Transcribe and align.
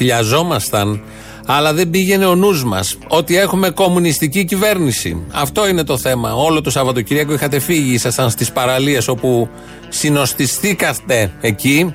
Το 0.00 0.06
ψηλιαζόμασταν 0.06 1.02
αλλά 1.46 1.72
δεν 1.72 1.90
πήγαινε 1.90 2.26
ο 2.26 2.34
νους 2.34 2.64
μας 2.64 2.98
ότι 3.08 3.36
έχουμε 3.36 3.70
κομμουνιστική 3.70 4.44
κυβέρνηση. 4.44 5.26
Αυτό 5.32 5.68
είναι 5.68 5.84
το 5.84 5.98
θέμα. 5.98 6.34
Όλο 6.34 6.60
το 6.60 6.70
Σαββατοκύριακο 6.70 7.32
είχατε 7.32 7.58
φύγει, 7.58 7.92
ήσασταν 7.94 8.30
στις 8.30 8.52
παραλίες 8.52 9.08
όπου 9.08 9.48
συνοστιστήκατε 9.88 11.32
εκεί. 11.40 11.94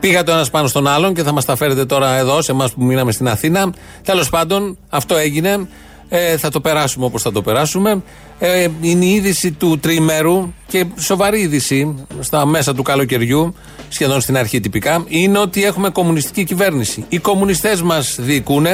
Πήγατε 0.00 0.30
ο 0.30 0.34
ένας 0.34 0.50
πάνω 0.50 0.68
στον 0.68 0.86
άλλον 0.86 1.14
και 1.14 1.22
θα 1.22 1.32
μας 1.32 1.44
τα 1.44 1.56
φέρετε 1.56 1.84
τώρα 1.84 2.16
εδώ, 2.16 2.42
σε 2.42 2.52
εμάς 2.52 2.72
που 2.72 2.84
μείναμε 2.84 3.12
στην 3.12 3.28
Αθήνα. 3.28 3.72
Τέλος 4.02 4.28
πάντων, 4.28 4.78
αυτό 4.88 5.16
έγινε. 5.16 5.68
Ε, 6.08 6.36
θα 6.36 6.50
το 6.50 6.60
περάσουμε 6.60 7.04
όπως 7.04 7.22
θα 7.22 7.32
το 7.32 7.42
περάσουμε. 7.42 8.02
Ε, 8.38 8.68
είναι 8.80 9.04
η 9.04 9.10
είδηση 9.10 9.52
του 9.52 9.78
τριμέρου 9.78 10.52
και 10.66 10.84
σοβαρή 10.98 11.40
είδηση 11.40 12.06
στα 12.20 12.46
μέσα 12.46 12.74
του 12.74 12.82
καλοκαιριού, 12.82 13.54
σχεδόν 13.88 14.20
στην 14.20 14.36
αρχή 14.36 14.60
τυπικά, 14.60 15.04
είναι 15.08 15.38
ότι 15.38 15.64
έχουμε 15.64 15.90
κομμουνιστική 15.90 16.44
κυβέρνηση. 16.44 17.04
Οι 17.08 17.18
κομμουνιστές 17.18 17.82
μας 17.82 18.16
διοικούν, 18.20 18.66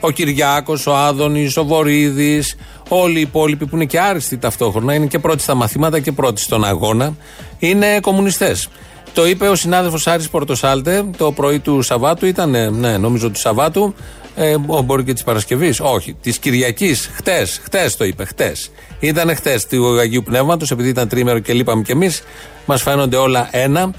ο 0.00 0.10
Κυριάκος, 0.10 0.86
ο 0.86 0.96
Άδωνης, 0.96 1.56
ο 1.56 1.64
Βορύδης, 1.64 2.56
όλοι 2.88 3.18
οι 3.18 3.20
υπόλοιποι 3.20 3.66
που 3.66 3.76
είναι 3.76 3.84
και 3.84 4.00
άριστοι 4.00 4.38
ταυτόχρονα, 4.38 4.94
είναι 4.94 5.06
και 5.06 5.18
πρώτοι 5.18 5.42
στα 5.42 5.54
μαθήματα 5.54 6.00
και 6.00 6.12
πρώτοι 6.12 6.40
στον 6.40 6.64
αγώνα, 6.64 7.16
είναι 7.58 8.00
κομμουνιστές. 8.00 8.68
Το 9.14 9.26
είπε 9.26 9.48
ο 9.48 9.54
συνάδελφος 9.54 10.06
Άρης 10.06 10.28
Πορτοσάλτε 10.28 11.04
το 11.16 11.32
πρωί 11.32 11.58
του 11.58 11.82
Σαββάτου, 11.82 12.26
ήταν, 12.26 12.78
ναι, 12.78 12.98
νομίζω 12.98 13.30
του 13.30 13.38
Σαββάτου, 13.38 13.94
ε, 14.36 14.56
μπορεί 14.84 15.04
και 15.04 15.12
της 15.12 15.22
Παρασκευής. 15.22 15.80
Όχι, 15.80 16.14
της 16.20 16.38
Κυριακής. 16.38 17.10
Χτες, 17.14 17.60
χτες 17.62 17.96
το 17.96 18.04
είπε, 18.04 18.24
χτες. 18.24 18.70
Ήταν 19.00 19.36
χτες 19.36 19.66
του 19.66 19.98
Αγίου 19.98 20.22
Πνεύματος, 20.22 20.70
επειδή 20.70 20.88
ήταν 20.88 21.08
τρίμερο 21.08 21.38
και 21.38 21.52
λείπαμε 21.52 21.82
κι 21.82 21.92
εμείς. 21.92 22.22
Μας 22.66 22.82
φαίνονται 22.82 23.16
όλα 23.16 23.48
ένα. 23.50 23.90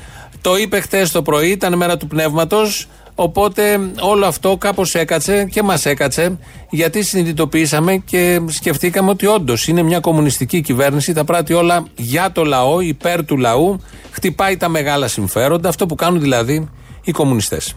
Το 0.42 0.58
είπε 0.58 0.80
χτες 0.80 1.12
το 1.12 1.22
πρωί, 1.22 1.50
ήταν 1.50 1.78
μέρα 1.78 1.98
του 1.98 2.08
πνεύματος. 2.08 2.88
Οπότε 3.20 3.80
όλο 4.00 4.26
αυτό 4.26 4.58
κάπως 4.58 4.96
έκατσε 4.96 5.46
και 5.52 5.64
μας 5.64 5.86
έκατσε, 5.86 6.38
γιατί 6.70 7.04
συνειδητοποιήσαμε 7.04 7.98
και 8.06 8.42
σκεφτήκαμε 8.48 9.10
ότι 9.10 9.26
όντως 9.26 9.68
είναι 9.68 9.82
μια 9.82 10.00
κομμουνιστική 10.00 10.62
κυβέρνηση, 10.62 11.14
τα 11.14 11.24
πράττει 11.24 11.54
όλα 11.54 11.86
για 11.96 12.32
το 12.32 12.44
λαό, 12.44 12.80
υπέρ 12.80 13.26
του 13.26 13.38
λαού, 13.38 13.80
χτυπάει 14.12 14.58
τα 14.58 14.70
μεγάλα 14.70 15.08
συμφέροντα, 15.08 15.70
αυτό 15.70 15.86
που 15.86 15.96
κάνουν 15.96 16.22
δηλαδή 16.22 16.70
οι 17.04 17.12
κομμουνιστές. 17.12 17.76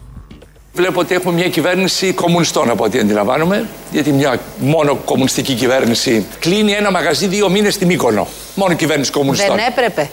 Βλέπω 0.73 0.99
ότι 0.99 1.13
έχουμε 1.13 1.33
μια 1.33 1.49
κυβέρνηση 1.49 2.13
κομμουνιστών 2.13 2.69
από 2.69 2.83
ό,τι 2.83 2.99
αντιλαμβάνομαι. 2.99 3.67
Γιατί 3.91 4.11
μια 4.11 4.39
μόνο 4.57 4.95
κομμουνιστική 4.95 5.53
κυβέρνηση 5.53 6.25
κλείνει 6.39 6.71
ένα 6.71 6.91
μαγαζί 6.91 7.27
δύο 7.27 7.49
μήνες 7.49 7.73
στη 7.73 7.85
Μύκονο. 7.85 8.27
Μόνο 8.55 8.73
κυβέρνηση 8.73 9.11
κομμουνιστών. 9.11 9.55
Δεν 9.55 9.65
έπρεπε. 9.67 10.09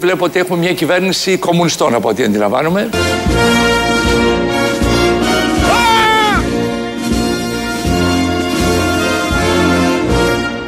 Βλέπω 0.00 0.24
ότι 0.24 0.38
έχουμε 0.38 0.58
μια 0.58 0.72
κυβέρνηση 0.74 1.36
κομμουνιστών 1.36 1.94
από 1.94 2.08
ό,τι 2.08 2.24
αντιλαμβάνομαι. 2.24 2.88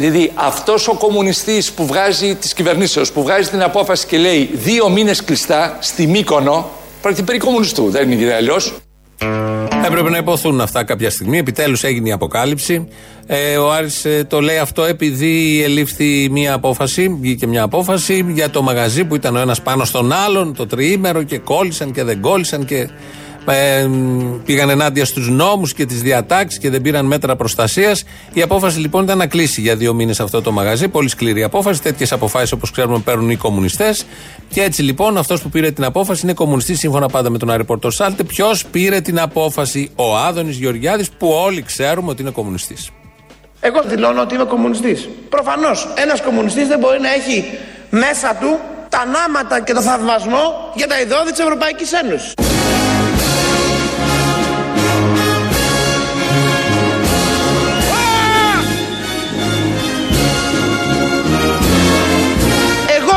Δηλαδή 0.01 0.31
αυτός 0.35 0.89
ο 0.89 0.95
κομμουνιστής 0.95 1.73
που 1.73 1.87
βγάζει 1.87 2.35
τη 2.35 2.55
κυβερνήσεω, 2.55 3.05
που 3.15 3.23
βγάζει 3.23 3.49
την 3.51 3.63
απόφαση 3.63 4.07
και 4.07 4.19
λέει 4.19 4.51
δύο 4.53 4.89
μήνες 4.89 5.25
κλειστά 5.25 5.77
στη 5.81 6.07
Μύκονο, 6.07 6.71
πρόκειται 7.03 7.23
περί 7.23 7.39
κομμουνιστού. 7.39 7.91
Δεν 7.91 8.11
είναι 8.11 8.35
αλλιώς. 8.35 8.75
Έπρεπε 9.87 10.11
να 10.11 10.17
υποθούν 10.17 10.61
αυτά 10.61 10.85
κάποια 10.85 11.11
στιγμή. 11.11 11.39
Επιτέλους 11.39 11.85
έγινε 11.85 12.09
η 12.09 12.13
αποκάλυψη. 12.13 12.89
Ε, 13.27 13.57
ο 13.57 13.73
Άρης 13.73 14.05
ε, 14.05 14.25
το 14.29 14.41
λέει 14.41 14.59
αυτό 14.59 14.85
επειδή 14.85 15.63
ελήφθη 15.63 16.29
μια 16.31 16.55
απόφαση, 16.55 17.17
βγήκε 17.21 17.47
μια 17.47 17.63
απόφαση 17.63 18.27
για 18.29 18.51
το 18.51 18.63
μαγαζί 18.63 19.05
που 19.05 19.15
ήταν 19.15 19.37
ο 19.37 19.41
ένας 19.41 19.63
πάνω 19.63 19.85
στον 19.85 20.13
άλλον, 20.13 20.55
το 20.55 20.67
τριήμερο 20.67 21.23
και 21.23 21.39
κόλλησαν 21.39 21.93
και 21.93 22.05
δεν 22.05 22.21
κόλλησαν 22.21 22.65
και 22.65 22.89
ε, 23.47 23.89
πήγαν 24.45 24.71
ενάντια 24.71 25.05
στους 25.05 25.29
νόμους 25.29 25.75
και 25.75 25.87
τις 25.87 26.03
διατάξεις 26.03 26.59
και 26.59 26.71
δεν 26.71 26.83
πήραν 26.83 27.07
μέτρα 27.07 27.37
προστασίας. 27.37 28.05
Η 28.33 28.43
απόφαση 28.43 28.79
λοιπόν 28.79 29.03
ήταν 29.03 29.19
να 29.19 29.27
κλείσει 29.27 29.61
για 29.61 29.77
δύο 29.77 29.95
μήνες 29.95 30.21
αυτό 30.21 30.43
το 30.43 30.53
μαγαζί. 30.53 30.89
Πολύ 30.89 31.09
σκληρή 31.09 31.43
απόφαση. 31.43 31.83
Τέτοιες 31.83 32.13
αποφάσεις 32.13 32.53
όπως 32.53 32.71
ξέρουμε 32.71 32.99
παίρνουν 32.99 33.31
οι 33.31 33.37
κομμουνιστές. 33.37 34.05
Και 34.49 34.63
έτσι 34.63 34.83
λοιπόν 34.83 35.19
αυτός 35.19 35.43
που 35.43 35.49
πήρε 35.49 35.71
την 35.71 35.85
απόφαση 35.85 36.21
είναι 36.25 36.33
κομμουνιστής 36.33 36.79
σύμφωνα 36.79 37.09
πάντα 37.09 37.31
με 37.31 37.39
τον 37.39 37.51
Άρη 37.51 37.65
Πορτοσάλτε. 37.65 38.25
Ποιος 38.25 38.67
πήρε 38.67 39.01
την 39.01 39.21
απόφαση, 39.21 39.91
ο 39.95 40.17
Άδωνης 40.17 40.57
Γεωργιάδης 40.57 41.11
που 41.11 41.29
όλοι 41.29 41.63
ξέρουμε 41.63 42.11
ότι 42.11 42.23
είναι 42.23 42.31
κομμουνιστής. 42.31 42.91
Εγώ 43.61 43.83
δηλώνω 43.87 44.21
ότι 44.21 44.35
είμαι 44.35 44.45
κομμουνιστής. 44.45 45.09
Προφανώς 45.29 45.89
ένας 45.95 46.21
κομμουνιστής 46.21 46.69
δεν 46.69 46.79
μπορεί 46.79 47.01
να 47.01 47.13
έχει 47.13 47.45
μέσα 47.91 48.37
του 48.41 48.59
τα 48.89 49.05
νάματα 49.05 49.61
και 49.61 49.73
το 49.73 49.81
θαυμασμό 49.81 50.73
για 50.75 50.87
τα 50.87 51.01
ιδεώδη 51.01 51.31
της 51.31 51.41
Ευρωπαϊκής 51.41 51.93
Ένωσης. 51.93 52.35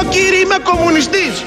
Κύριε 0.10 0.40
είμαι 0.44 0.56
κομμουνιστής. 0.64 1.46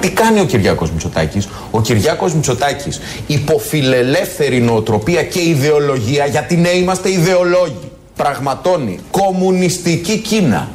Τι 0.00 0.10
κάνει 0.10 0.40
ο 0.40 0.44
Κυριάκος 0.44 0.90
Μητσοτάκης; 0.90 1.48
Ο 1.70 1.80
Κυριάκος 1.80 2.34
Μητσοτάκης 2.34 3.00
υποφιλελεύθερη 3.26 4.60
νοοτροπία 4.60 5.22
και 5.22 5.40
ιδεολογία 5.40 6.26
γιατί 6.26 6.56
ναι 6.56 6.68
είμαστε 6.68 7.10
ιδεολόγοι. 7.10 7.90
Πραγματώνει 8.16 8.98
κομμουνιστική 9.10 10.18
Κίνα. 10.18 10.68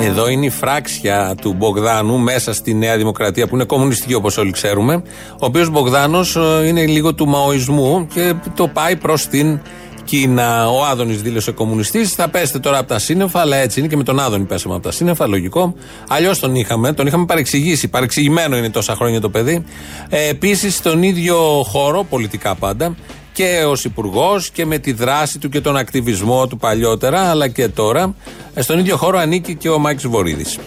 Εδώ 0.00 0.28
είναι 0.28 0.46
η 0.46 0.50
φράξια 0.50 1.34
του 1.40 1.52
Μπογδάνου 1.52 2.18
μέσα 2.18 2.54
στη 2.54 2.74
Νέα 2.74 2.96
Δημοκρατία 2.96 3.46
που 3.48 3.54
είναι 3.54 3.64
κομμουνιστική 3.64 4.14
όπως 4.14 4.36
όλοι 4.36 4.50
ξέρουμε. 4.50 5.02
Ο 5.32 5.46
οποίος 5.46 5.70
Μπογδάνος 5.70 6.36
ε, 6.36 6.66
είναι 6.66 6.86
λίγο 6.86 7.14
του 7.14 7.28
μαοισμού 7.28 8.06
και 8.14 8.34
το 8.54 8.68
πάει 8.68 8.96
προς 8.96 9.26
την 9.26 9.60
Κίνα. 10.04 10.70
Ο 10.70 10.84
Άδωνης 10.84 11.22
δήλωσε 11.22 11.52
κομμουνιστής. 11.52 12.12
Θα 12.12 12.28
πέστε 12.28 12.58
τώρα 12.58 12.78
από 12.78 12.88
τα 12.88 12.98
σύννεφα, 12.98 13.40
αλλά 13.40 13.56
έτσι 13.56 13.78
είναι 13.80 13.88
και 13.88 13.96
με 13.96 14.02
τον 14.02 14.20
Άδωνη 14.20 14.44
πέσαμε 14.44 14.74
από 14.74 14.82
τα 14.82 14.90
σύννεφα, 14.90 15.26
λογικό. 15.26 15.74
Αλλιώς 16.08 16.38
τον 16.38 16.54
είχαμε, 16.54 16.92
τον 16.92 17.06
είχαμε 17.06 17.24
παρεξηγήσει. 17.24 17.88
Παρεξηγημένο 17.88 18.56
είναι 18.56 18.70
τόσα 18.70 18.94
χρόνια 18.94 19.20
το 19.20 19.28
παιδί. 19.30 19.64
Ε, 20.08 20.28
Επίσης, 20.28 20.74
στον 20.74 21.02
ίδιο 21.02 21.62
χώρο, 21.66 22.04
πολιτικά 22.04 22.54
πάντα, 22.54 22.96
και 23.32 23.64
ως 23.66 23.84
υπουργός 23.84 24.50
και 24.50 24.66
με 24.66 24.78
τη 24.78 24.92
δράση 24.92 25.38
του 25.38 25.48
και 25.48 25.60
τον 25.60 25.76
ακτιβισμό 25.76 26.46
του 26.46 26.56
παλιότερα, 26.56 27.30
αλλά 27.30 27.48
και 27.48 27.68
τώρα, 27.68 28.14
ε, 28.54 28.62
στον 28.62 28.78
ίδιο 28.78 28.96
χώρο 28.96 29.18
ανήκει 29.18 29.54
και 29.54 29.68
ο 29.68 29.78
Μάκη 29.78 30.08
Βορύδης. 30.08 30.58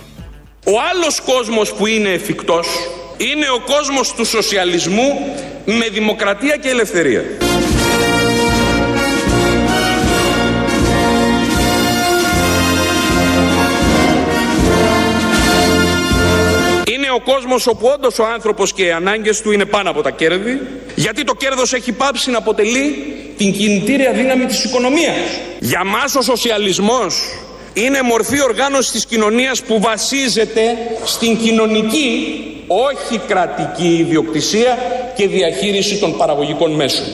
Ο 0.66 0.73
άλλος 0.93 1.22
κόσμος 1.22 1.73
που 1.73 1.88
είναι 1.88 2.09
εφικτός 2.09 2.67
είναι 3.17 3.46
ο 3.55 3.73
κόσμος 3.73 4.14
του 4.14 4.26
σοσιαλισμού 4.26 5.08
με 5.66 5.90
δημοκρατία 5.91 6.58
και 6.58 6.70
ελευθερία. 6.70 7.22
Ο 17.16 17.20
κόσμος 17.20 17.67
όπου 17.67 17.88
όντως 17.94 18.20
ο 18.20 18.26
άνθρωπος 18.26 18.73
και 18.73 18.84
οι 18.84 18.91
ανάγκες 18.91 19.41
του 19.41 19.52
είναι 19.52 19.66
πάνω 19.66 19.90
από 19.90 20.02
τα 20.02 20.12
κέρδη 20.12 20.62
γιατί 20.96 21.23
το 21.23 21.34
κέρδος 21.34 21.73
έχει 21.73 21.91
πάψει 21.91 22.32
να 22.32 22.38
αποτελεί 22.38 23.16
την 23.38 23.53
κινητήρια 23.53 24.12
δύναμη 24.12 24.46
της 24.46 24.64
οικονομίας. 24.64 25.16
Για 25.59 25.84
μας 25.84 26.16
ο 26.16 26.22
σοσιαλισμός 26.22 27.16
είναι 27.73 28.02
μορφή 28.02 28.41
οργάνωσης 28.41 28.91
της 28.91 29.06
κοινωνίας 29.06 29.62
που 29.62 29.79
βασίζεται 29.79 30.62
στην 31.06 31.38
κοινωνική, 31.38 32.38
όχι 32.67 33.22
κρατική 33.28 33.97
ιδιοκτησία 34.00 34.78
και 35.16 35.28
διαχείριση 35.28 35.97
των 35.97 36.17
παραγωγικών 36.17 36.72
μέσων. 36.72 37.06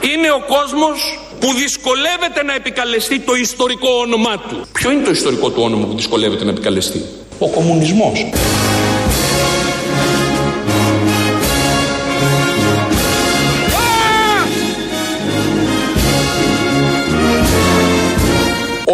Είναι 0.00 0.30
ο 0.30 0.42
κόσμος 0.46 1.18
που 1.40 1.52
δυσκολεύεται 1.52 2.42
να 2.44 2.54
επικαλεστεί 2.54 3.20
το 3.20 3.34
ιστορικό 3.34 3.88
όνομά 4.00 4.38
του. 4.48 4.66
Ποιο 4.72 4.90
είναι 4.90 5.04
το 5.04 5.10
ιστορικό 5.10 5.50
του 5.50 5.62
όνομα 5.62 5.86
που 5.86 5.94
δυσκολεύεται 5.94 6.44
να 6.44 6.50
επικαλεστεί; 6.50 7.04
Ο 7.38 7.48
κομμουνισμός. 7.48 8.26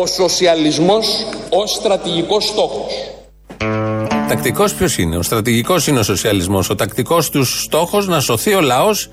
Ο 0.00 0.06
σοσιαλισμός 0.06 1.06
ως 1.50 1.70
στρατηγικός 1.70 2.44
στόχος. 2.44 2.93
Τακτικός 4.29 4.75
ποιος 4.75 4.99
είναι; 4.99 5.17
Ο 5.17 5.23
στρατηγικός 5.23 5.87
είναι 5.87 5.99
ο 5.99 6.02
σοσιαλισμός. 6.02 6.70
Ο 6.70 6.75
τακτικός 6.75 7.31
τους 7.31 7.62
στόχος 7.62 8.06
να 8.06 8.20
σωθεί 8.20 8.55
ο 8.55 8.61
λαός 8.61 9.08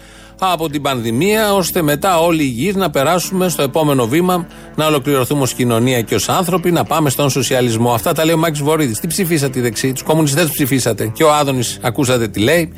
από 0.50 0.70
την 0.70 0.82
πανδημία, 0.82 1.54
ώστε 1.54 1.82
μετά 1.82 2.20
όλοι 2.20 2.44
οι 2.44 2.54
υγιεί 2.56 2.74
να 2.78 2.90
περάσουμε 2.90 3.50
στο 3.50 3.62
επόμενο 3.62 4.08
βήμα, 4.08 4.48
να 4.76 4.86
ολοκληρωθούμε 4.86 5.42
ως 5.42 5.54
κοινωνία 5.54 6.02
και 6.02 6.16
ως 6.16 6.30
άνθρωποι, 6.30 6.72
να 6.72 6.84
πάμε 6.84 7.10
στον 7.10 7.30
σοσιαλισμό. 7.30 7.94
Αυτά 7.94 8.14
τα 8.14 8.26
λέει 8.26 8.34
ο 8.34 8.38
Μάκης 8.38 8.62
Βορύδης. 8.62 9.00
Τι 9.00 9.08
ψηφίσατε 9.08 9.60
οι 9.60 9.62
δεξιοί, 9.62 9.94
τους 9.94 10.04
κομμουνιστές 10.04 10.50
ψηφίσατε. 10.50 11.08
Και 11.08 11.24
ο 11.24 11.34
Άδωνης 11.34 11.80
ακούσατε 11.82 12.28
τι 12.28 12.40
λέει. 12.40 12.74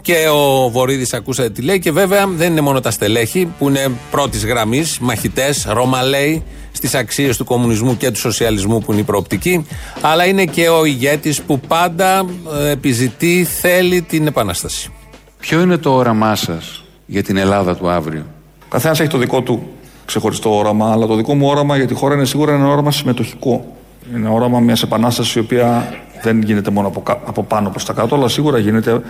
Και 0.00 0.28
ο 0.32 0.70
Βορύδης 0.70 1.14
ακούσατε 1.14 1.50
τι 1.50 1.62
λέει. 1.62 1.78
Και 1.78 1.92
βέβαια 1.92 2.26
δεν 2.26 2.50
είναι 2.50 2.60
μόνο 2.60 2.80
τα 2.80 2.90
στελέχη 2.90 3.52
που 3.58 3.68
είναι 3.68 3.90
πρώτης 4.10 4.44
γραμμής, 4.44 4.98
μαχητές, 4.98 5.66
ρωμαλαίοι 5.68 6.42
στις 6.72 6.94
αξίες 6.94 7.36
του 7.36 7.44
κομμουνισμού 7.44 7.96
και 7.96 8.10
του 8.10 8.18
σοσιαλισμού 8.18 8.80
που 8.80 8.92
είναι 8.92 9.00
η 9.00 9.04
προοπτική, 9.04 9.66
αλλά 10.00 10.26
είναι 10.26 10.44
και 10.44 10.68
ο 10.68 10.84
ηγέτης 10.84 11.42
που 11.42 11.60
πάντα 11.60 12.26
ε, 12.60 12.70
επιζητεί, 12.70 13.46
θέλει 13.60 14.02
την 14.02 14.26
επανάσταση. 14.26 14.92
Ποιο 15.38 15.60
είναι 15.60 15.76
το 15.76 15.94
όραμά 15.94 16.34
σας; 16.34 16.84
Για 17.10 17.22
την 17.22 17.36
Ελλάδα 17.36 17.76
του 17.76 17.88
αύριο. 17.88 18.22
Ο 18.64 18.68
καθένας 18.68 19.00
έχει 19.00 19.08
το 19.08 19.18
δικό 19.18 19.40
του 19.40 19.68
ξεχωριστό 20.04 20.56
όραμα, 20.56 20.92
αλλά 20.92 21.06
το 21.06 21.14
δικό 21.14 21.34
μου 21.34 21.46
όραμα 21.46 21.76
για 21.76 21.86
τη 21.86 21.94
χώρα 21.94 22.14
είναι 22.14 22.24
σίγουρα 22.24 22.52
ένα 22.54 22.66
όραμα 22.66 22.90
συμμετοχικό. 22.90 23.76
Είναι 24.14 24.28
όραμα 24.28 24.60
μιας 24.60 24.82
επανάστασης 24.82 25.34
η 25.34 25.38
οποία 25.38 25.94
δεν 26.22 26.42
γίνεται 26.42 26.70
μόνο 26.70 26.88
από, 26.88 27.02
από 27.26 27.42
πάνω 27.42 27.70
προς 27.70 27.84
τα 27.84 27.92
κάτω, 27.92 28.14
αλλά 28.14 28.28
σίγουρα 28.28 28.58
γίνεται 28.58 29.00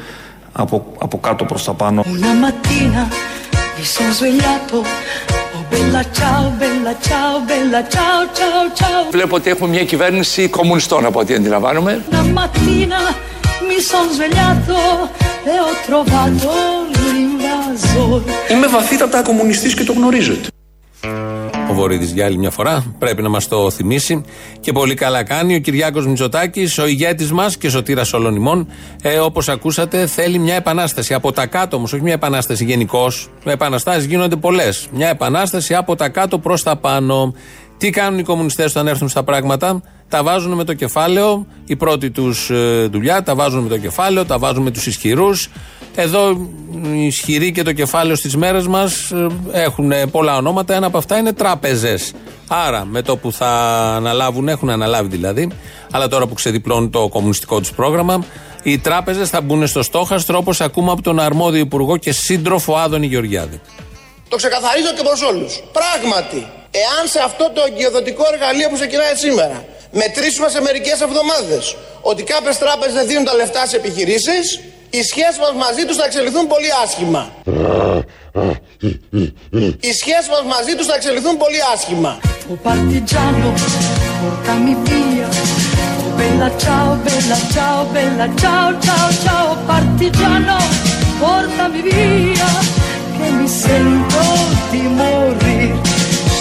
από, 0.53 0.93
από 0.99 1.19
κάτω 1.19 1.45
προς 1.45 1.65
τα 1.65 1.73
πάνω. 1.73 2.03
Βλέπω 9.11 9.37
ότι 9.37 9.51
έχουμε 9.51 9.69
μια 9.69 9.85
κυβέρνηση 9.85 10.49
κομμουνιστών 10.49 11.05
από 11.05 11.21
ό,τι 11.21 11.35
αντιλαμβάνομαι. 11.35 12.05
Είμαι 18.51 18.67
βαθύτατα 18.67 19.23
κομμουνιστής 19.23 19.75
και 19.75 19.85
το 19.85 19.93
γνωρίζετε. 19.93 20.49
Ο 21.71 21.75
Βορύδης 21.75 22.13
για 22.13 22.25
άλλη 22.25 22.39
μια 22.39 22.51
φορά 22.51 22.95
πρέπει 22.99 23.23
να 23.23 23.29
μας 23.29 23.49
το 23.49 23.71
θυμίσει 23.71 24.25
και 24.61 24.73
πολύ 24.73 24.95
καλά 24.95 25.23
κάνει. 25.23 25.55
Ο 25.55 25.59
Κυριάκος 25.59 26.07
Μητσοτάκης, 26.07 26.79
ο 26.79 26.87
ηγέτης 26.87 27.33
μας 27.33 27.57
και 27.57 27.69
σωτήρας 27.69 28.13
όλων 28.13 28.35
ημών, 28.35 28.69
ε, 29.03 29.19
όπως 29.19 29.49
ακούσατε, 29.49 30.07
θέλει 30.07 30.39
μια 30.39 30.55
επανάσταση. 30.55 31.15
Από 31.15 31.33
τα 31.33 31.47
κάτω 31.47 31.77
όμως, 31.77 31.93
όχι 31.93 32.03
μια 32.03 32.13
επανάσταση 32.13 32.65
γενικώς. 32.65 33.31
Επαναστάσεις 33.45 34.05
γίνονται 34.05 34.37
πολλές. 34.37 34.89
Μια 34.93 35.09
επανάσταση 35.09 35.75
από 35.75 35.97
τα 35.97 36.09
κάτω 36.09 36.39
προς 36.39 36.63
τα 36.63 36.77
πάνω. 36.77 37.35
Τι 37.77 37.91
κάνουν 37.91 38.19
οι 38.19 38.23
κομμουνιστές 38.23 38.71
όταν 38.71 38.87
έρθουν 38.87 39.09
στα 39.09 39.23
πράγματα, 39.23 39.83
τα 40.09 40.23
βάζουν 40.23 40.53
με 40.53 40.65
το 40.65 40.75
κεφάλαιο, 40.75 41.47
η 41.67 41.77
πρώτη 41.77 42.11
τους 42.11 42.51
ε, 42.51 42.89
δουλειά, 42.91 43.23
τα 43.23 43.35
βάζουν 43.35 43.63
με 43.63 43.69
το 43.69 43.79
κεφάλαιο, 43.79 44.25
τα 44.25 44.39
βάζουν 44.39 44.63
με 44.63 44.71
τους 44.71 44.87
ισχυρούς. 44.87 45.49
Εδώ 45.95 46.31
οι 46.93 47.07
ισχυροί 47.07 47.53
και 47.53 47.63
το 47.63 47.73
κεφάλαιο 47.73 48.17
στις 48.17 48.37
μέρες 48.37 48.67
μας 48.67 49.11
ε, 49.11 49.27
έχουν 49.53 49.93
πολλά 50.11 50.37
ονόματα. 50.37 50.75
Ένα 50.75 50.87
από 50.87 50.99
αυτά 50.99 51.17
είναι 51.17 51.33
τράπεζες. 51.33 52.13
Άρα 52.49 52.85
με 52.85 53.03
το 53.03 53.17
που 53.17 53.33
θα 53.33 53.49
αναλάβουν, 53.97 54.49
έχουν 54.49 54.71
αναλάβει 54.71 55.09
δηλαδή, 55.09 55.51
αλλά 55.91 56.09
τώρα 56.09 56.27
που 56.27 56.35
ξεδιπλώνουν 56.35 56.91
το 56.91 57.09
κομμουνιστικό 57.09 57.59
τους 57.61 57.73
πρόγραμμα, 57.73 58.25
οι 58.63 58.79
τράπεζες 58.79 59.29
θα 59.29 59.41
μπουν 59.41 59.67
στο 59.67 59.83
στόχαστρο 59.83 60.39
όπως 60.39 60.61
ακούμε 60.61 60.91
από 60.91 61.03
τον 61.03 61.19
αρμόδιο 61.19 61.61
υπουργό 61.61 61.97
και 61.97 62.13
σύντροφο 62.13 62.77
Άδωνη 62.77 63.07
Γεωργιάδη. 63.07 63.61
Το 64.29 64.37
ξεκαθαρίζω 64.37 64.93
και 64.97 65.03
προς 65.03 65.23
όλους. 65.23 65.63
Πράγματι, 65.73 66.47
εάν 66.71 67.09
σε 67.09 67.21
αυτό 67.25 67.51
το 67.55 67.61
εγκυοδοτικό 67.69 68.23
εργαλείο 68.33 68.69
που 68.69 68.75
ξεκινάει 68.75 69.15
σήμερα 69.15 69.65
μετρήσουμε 69.91 70.49
σε 70.49 70.61
μερικές 70.61 71.01
εβδομάδες 71.01 71.77
ότι 72.01 72.23
κάποιες 72.23 72.59
τράπεζες 72.59 72.95
δεν 72.95 73.07
δίνουν 73.07 73.25
τα 73.25 73.35
λεφτά 73.35 73.67
σε 73.67 73.77
επιχειρήσεις, 73.77 74.61
οι 74.91 75.03
σχέσεις 75.03 75.39
μας 75.39 75.53
μαζί 75.65 75.85
τους 75.85 75.97
θα 75.97 76.05
εξελιχθούν 76.05 76.47
πολύ 76.47 76.71
άσχημα. 76.85 77.23
Οι 79.81 79.93
σχέσεις 79.93 80.29
μας 80.35 80.43
μαζί 80.55 80.75
τους 80.77 80.87
θα 80.87 80.95
εξελιχθούν 80.95 81.37
πολύ 81.37 81.61
άσχημα. 81.75 82.21
Ο 82.53 82.55
παρτιτζάνο, 82.63 83.53
portami 84.21 84.75
via. 84.87 85.29
Bella 86.19 86.51
ciao, 86.65 86.91
bella 87.07 87.39
ciao, 87.55 87.85
bella 87.95 88.27
ciao, 88.43 88.69
ciao, 88.87 89.09
ciao, 89.25 89.49
partigiano, 89.71 90.59
portami 91.21 91.81
via, 91.89 92.51
che 93.17 93.27
mi 93.37 93.49
sento 93.63 94.23
di 94.71 94.83
morire. 94.99 95.58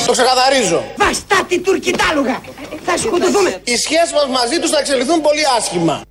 Το 0.07 0.13
ξεκαθαρίζω. 0.13 0.83
Βαστά 0.97 1.39
την 1.47 1.63
τουρκιτάλουγα. 1.63 2.41
Θα 2.85 2.97
σκοτωθούμε. 2.97 3.61
Οι 3.63 3.75
σχέσεις 3.77 4.11
μας 4.13 4.27
μαζί 4.37 4.59
τους 4.61 4.69
θα 4.69 4.79
εξελιχθούν 4.79 5.21
πολύ 5.21 5.41
άσχημα. 5.57 6.01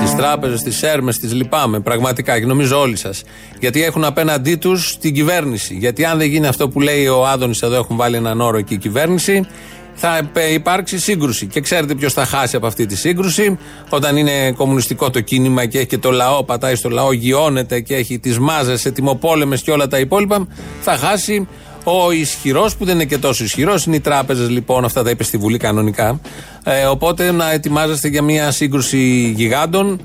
Τις 0.00 0.14
τράπεζες, 0.14 0.62
τις 0.62 0.82
έρμες, 0.82 1.18
τις 1.18 1.32
λυπάμαι 1.32 1.80
πραγματικά 1.80 2.38
και 2.40 2.46
νομίζω 2.46 2.80
όλοι 2.80 2.96
σας. 2.96 3.22
Γιατί 3.58 3.84
έχουν 3.84 4.04
απέναντί 4.04 4.56
τους 4.56 4.96
την 4.98 5.14
κυβέρνηση. 5.14 5.74
Γιατί 5.74 6.04
αν 6.04 6.18
δεν 6.18 6.26
γίνει 6.26 6.46
αυτό 6.46 6.68
που 6.68 6.80
λέει 6.80 7.06
ο 7.06 7.26
Άδωνης, 7.26 7.62
εδώ 7.62 7.76
έχουν 7.76 7.96
βάλει 7.96 8.16
έναν 8.16 8.40
όρο 8.40 8.60
και 8.60 8.74
η 8.74 8.78
κυβέρνηση, 8.78 9.46
θα 9.94 10.30
υπάρξει 10.52 10.98
σύγκρουση. 10.98 11.46
Και 11.46 11.60
ξέρετε 11.60 11.94
ποιος 11.94 12.12
θα 12.12 12.24
χάσει 12.24 12.56
από 12.56 12.66
αυτή 12.66 12.86
τη 12.86 12.96
σύγκρουση; 12.96 13.58
Όταν 13.88 14.16
είναι 14.16 14.52
κομμουνιστικό 14.52 15.10
το 15.10 15.20
κίνημα 15.20 15.66
και 15.66 15.78
έχει 15.78 15.86
και 15.86 15.98
το 15.98 16.10
λαό, 16.10 16.44
πατάει 16.44 16.74
στο 16.74 16.88
λαό, 16.88 17.12
γιώνεται 17.12 17.80
και 17.80 17.94
έχει 17.94 18.18
τις 18.18 18.38
μάζες, 18.38 18.84
ετοιμοπόλεμες 18.84 19.62
και 19.62 19.70
όλα 19.70 19.86
τα 19.86 19.98
υπόλοιπα, 19.98 20.46
θα 20.80 20.96
χάσει 20.96 21.48
ο 21.84 22.10
ισχυρός, 22.10 22.76
που 22.76 22.84
δεν 22.84 22.94
είναι 22.94 23.04
και 23.04 23.18
τόσο 23.18 23.44
ισχυρός, 23.44 23.84
είναι 23.84 23.96
οι 23.96 24.00
τράπεζες 24.00 24.48
λοιπόν, 24.48 24.84
αυτά 24.84 25.02
τα 25.02 25.10
είπε 25.10 25.24
στη 25.24 25.36
Βουλή 25.36 25.58
κανονικά. 25.58 26.20
Ε, 26.64 26.84
οπότε 26.84 27.30
να 27.30 27.52
ετοιμάζεστε 27.52 28.08
για 28.08 28.22
μια 28.22 28.50
σύγκρουση 28.50 29.32
γιγάντων, 29.36 30.00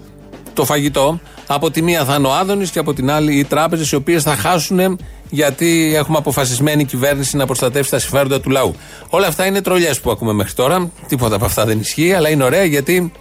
το 0.54 0.66
φαγητό. 0.66 1.20
Από 1.48 1.72
τη 1.72 1.82
μία 1.82 2.06
θα 2.06 2.16
είναι 2.16 2.28
ο 2.28 2.34
Άδωνης 2.34 2.70
και 2.70 2.80
από 2.80 2.94
την 2.94 3.12
άλλη 3.12 3.34
οι 3.34 3.44
τράπεζες, 3.44 3.92
οι 3.92 3.96
οποίες 3.96 4.24
θα 4.24 4.36
χάσουν 4.36 5.00
γιατί 5.30 5.94
έχουμε 5.96 6.18
αποφασισμένη 6.18 6.86
κυβέρνηση 6.86 7.38
να 7.38 7.46
προστατεύσει 7.46 7.92
τα 7.92 8.00
συμφέροντα 8.00 8.40
του 8.40 8.50
λαού. 8.50 8.76
Όλα 9.10 9.28
αυτά 9.28 9.46
είναι 9.46 9.62
τρολιές 9.62 10.00
που 10.00 10.12
ακούμε 10.12 10.34
μέχρι 10.34 10.54
τώρα. 10.54 10.92
Τίποτα 11.08 11.36
από 11.36 11.46
αυτά 11.46 11.66
δεν 11.66 11.80
ισχύει, 11.80 12.14
αλλά 12.14 12.30
είναι 12.30 12.44
ωραία 12.44 12.64
γιατί 12.64 13.12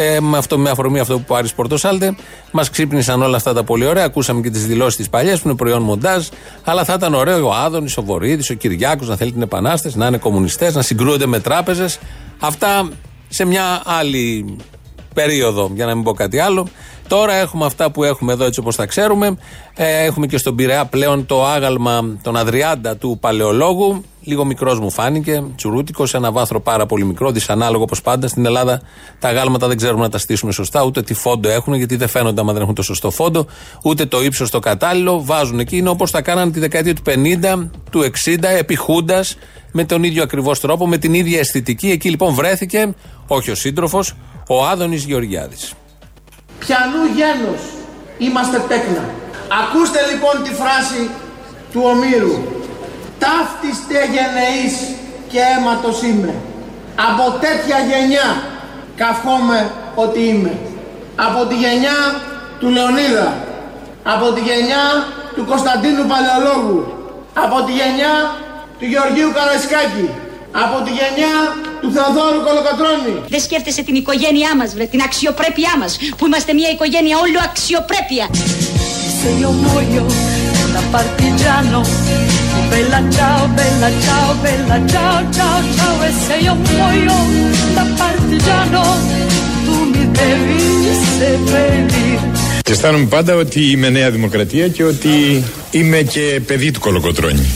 ε, 0.00 0.20
με, 0.20 0.36
αυτό, 0.36 0.58
με 0.58 0.70
αφορμή 0.70 0.98
αυτό 0.98 1.18
που 1.18 1.24
πάρει 1.24 1.48
Πορτοσάλτε, 1.56 2.14
μας 2.50 2.70
ξύπνησαν 2.70 3.22
όλα 3.22 3.36
αυτά 3.36 3.52
τα 3.52 3.64
πολύ 3.64 3.86
ωραία. 3.86 4.04
Ακούσαμε 4.04 4.40
και 4.40 4.50
τις 4.50 4.66
δηλώσεις 4.66 4.96
της 4.96 5.08
παλιάς 5.08 5.40
που 5.40 5.48
είναι 5.48 5.56
προϊόν 5.56 5.82
μοντάζ. 5.82 6.26
Αλλά 6.64 6.84
θα 6.84 6.92
ήταν 6.92 7.14
ωραίο 7.14 7.46
ο 7.46 7.52
Άδωνης, 7.52 7.96
ο 7.96 8.02
Βορύδης, 8.02 8.50
ο 8.50 8.54
Κυριάκος 8.54 9.08
να 9.08 9.16
θέλει 9.16 9.32
την 9.32 9.42
επανάσταση, 9.42 9.98
να 9.98 10.06
είναι 10.06 10.18
κομμουνιστές, 10.18 10.74
να 10.74 10.82
συγκρούονται 10.82 11.26
με 11.26 11.40
τράπεζες. 11.40 11.98
Αυτά 12.38 12.88
σε 13.28 13.44
μια 13.44 13.82
άλλη 13.84 14.56
περίοδο, 15.14 15.70
για 15.74 15.86
να 15.86 15.94
μην 15.94 16.04
πω 16.04 16.12
κάτι 16.12 16.38
άλλο. 16.38 16.68
Τώρα 17.08 17.34
έχουμε 17.34 17.64
αυτά 17.64 17.90
που 17.90 18.04
έχουμε 18.04 18.32
εδώ 18.32 18.44
έτσι 18.44 18.60
όπως 18.60 18.76
τα 18.76 18.86
ξέρουμε. 18.86 19.36
Ε, 19.74 20.04
έχουμε 20.04 20.26
και 20.26 20.38
στον 20.38 20.56
Πειραιά 20.56 20.84
πλέον 20.84 21.26
το 21.26 21.46
άγαλμα 21.46 22.18
των 22.22 22.36
Αδριάντα 22.36 22.96
του 22.96 23.18
Παλαιολόγου. 23.20 24.04
Λίγο 24.22 24.44
μικρός 24.44 24.80
μου 24.80 24.90
φάνηκε, 24.90 25.44
τσουρούτικος, 25.56 26.10
σε 26.10 26.16
ένα 26.16 26.32
βάθρο 26.32 26.60
πάρα 26.60 26.86
πολύ 26.86 27.04
μικρό, 27.04 27.30
δυσανάλογο 27.30 27.82
όπως 27.82 28.02
πάντα. 28.02 28.28
Στην 28.28 28.46
Ελλάδα 28.46 28.80
τα 29.18 29.32
γάλματα 29.32 29.68
δεν 29.68 29.76
ξέρουμε 29.76 30.02
να 30.02 30.08
τα 30.08 30.18
στήσουμε 30.18 30.52
σωστά, 30.52 30.84
ούτε 30.84 31.02
τι 31.02 31.14
φόντο 31.14 31.48
έχουν, 31.48 31.74
γιατί 31.74 31.96
δεν 31.96 32.08
φαίνονται 32.08 32.40
άμα 32.40 32.52
δεν 32.52 32.62
έχουν 32.62 32.74
το 32.74 32.82
σωστό 32.82 33.10
φόντο, 33.10 33.46
ούτε 33.82 34.06
το 34.06 34.22
ύψος 34.22 34.50
το 34.50 34.58
κατάλληλο. 34.58 35.24
Βάζουν 35.24 35.58
εκεί, 35.58 35.76
είναι 35.76 35.88
όπως 35.88 36.10
τα 36.10 36.22
κάνανε 36.22 36.50
τη 36.50 36.60
δεκαετία 36.60 36.94
του 36.94 37.02
50, 37.06 37.70
του 37.90 38.00
60, 38.00 38.44
επιχούντα, 38.58 39.24
με 39.72 39.84
τον 39.84 40.02
ίδιο 40.02 40.22
ακριβώς 40.22 40.60
τρόπο, 40.60 40.86
με 40.88 40.98
την 40.98 41.14
ίδια 41.14 41.38
αισθητική. 41.38 41.90
Εκεί 41.90 42.10
λοιπόν 42.10 42.34
βρέθηκε, 42.34 42.94
όχι 43.26 43.50
ο 43.50 43.54
σύντροφος, 43.54 44.14
ο 44.48 44.66
Άδωνης 44.66 45.04
Γεωργιάδης. 45.04 45.74
Πιανού 46.58 47.04
γένος 47.16 47.62
είμαστε 48.18 48.58
τέκνα. 48.68 49.04
Ακούστε 49.60 50.00
λοιπόν 50.10 50.42
τη 50.44 50.52
φράση 50.60 51.10
του 51.72 51.82
Ομήρου. 51.84 52.36
Ταύτιστε 53.18 53.98
γενεής 54.14 54.76
και 55.28 55.38
αίματος 55.50 56.02
είμαι. 56.02 56.34
Από 57.08 57.24
τέτοια 57.44 57.78
γενιά 57.90 58.28
καυχόμαι 58.96 59.70
ότι 59.94 60.20
είμαι. 60.28 60.58
Από 61.16 61.46
τη 61.46 61.54
γενιά 61.54 61.98
του 62.60 62.68
Λεωνίδα. 62.68 63.34
Από 64.02 64.32
τη 64.32 64.40
γενιά 64.40 64.84
του 65.34 65.44
Κωνσταντίνου 65.44 66.04
Παλαιολόγου. 66.10 66.92
Από 67.34 67.62
τη 67.62 67.72
γενιά 67.72 68.14
του 68.78 68.84
Γεωργίου 68.84 69.30
Καραϊσκάκη. 69.34 70.10
Από 70.52 70.76
τη 70.84 70.90
γενιά 70.98 71.34
του 71.80 71.90
Θεοδόρου 71.94 72.40
Κολοκοτρώνη. 72.46 73.14
Δεν 73.28 73.40
σκέφτεσαι 73.40 73.82
την 73.82 73.94
οικογένειά 73.94 74.56
μας, 74.56 74.74
βρε, 74.74 74.84
την 74.84 75.00
αξιοπρέπειά 75.08 75.74
μας, 75.80 75.92
που 76.16 76.26
είμαστε 76.26 76.52
μια 76.52 76.70
οικογένεια 76.74 77.16
όλο 77.24 77.38
αξιοπρέπεια. 77.48 78.26
Se 79.20 79.30
io 79.42 79.50
muoio 79.62 80.04
da 80.74 80.82
partigiano, 80.94 81.80
bella 82.70 83.00
ciao, 83.16 83.40
bella 83.58 83.90
ciao, 84.04 84.28
bella 84.44 84.76
ciao, 84.92 85.18
ciao, 85.36 85.58
ciao, 85.76 85.96
e 86.08 86.10
se 86.24 86.36
io 86.46 86.54
muoio 86.68 87.16
da 87.76 87.84
partigiano, 88.00 88.82
tu 89.64 89.74
mi 89.92 90.04
devi 90.18 90.60
seppellire. 91.16 92.26
Και 92.62 92.72
αισθάνομαι 92.72 93.06
πάντα 93.06 93.34
ότι 93.34 93.70
είμαι 93.70 93.88
Νέα 93.88 94.10
Δημοκρατία 94.10 94.68
και 94.68 94.84
ότι 94.84 95.44
είμαι 95.70 96.02
και 96.02 96.40
παιδί 96.46 96.70
του 96.70 96.80
Κολοκοτρώνη. 96.80 97.54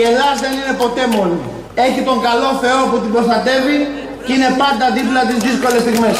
Η 0.00 0.02
Ελλάδα 0.10 0.34
δεν 0.40 0.52
είναι 0.52 0.74
ποτέ 0.82 1.02
μόνη. 1.16 1.38
έχει 1.74 2.00
τον 2.08 2.18
καλό 2.26 2.50
Θεό 2.62 2.80
που 2.90 2.98
την 3.02 3.10
προστατεύει 3.12 3.76
και 4.26 4.32
είναι 4.32 4.50
πάντα 4.62 4.86
δίπλα 4.96 5.20
τις 5.28 5.38
δύσκολες 5.46 5.80
στιγμές. 5.80 6.16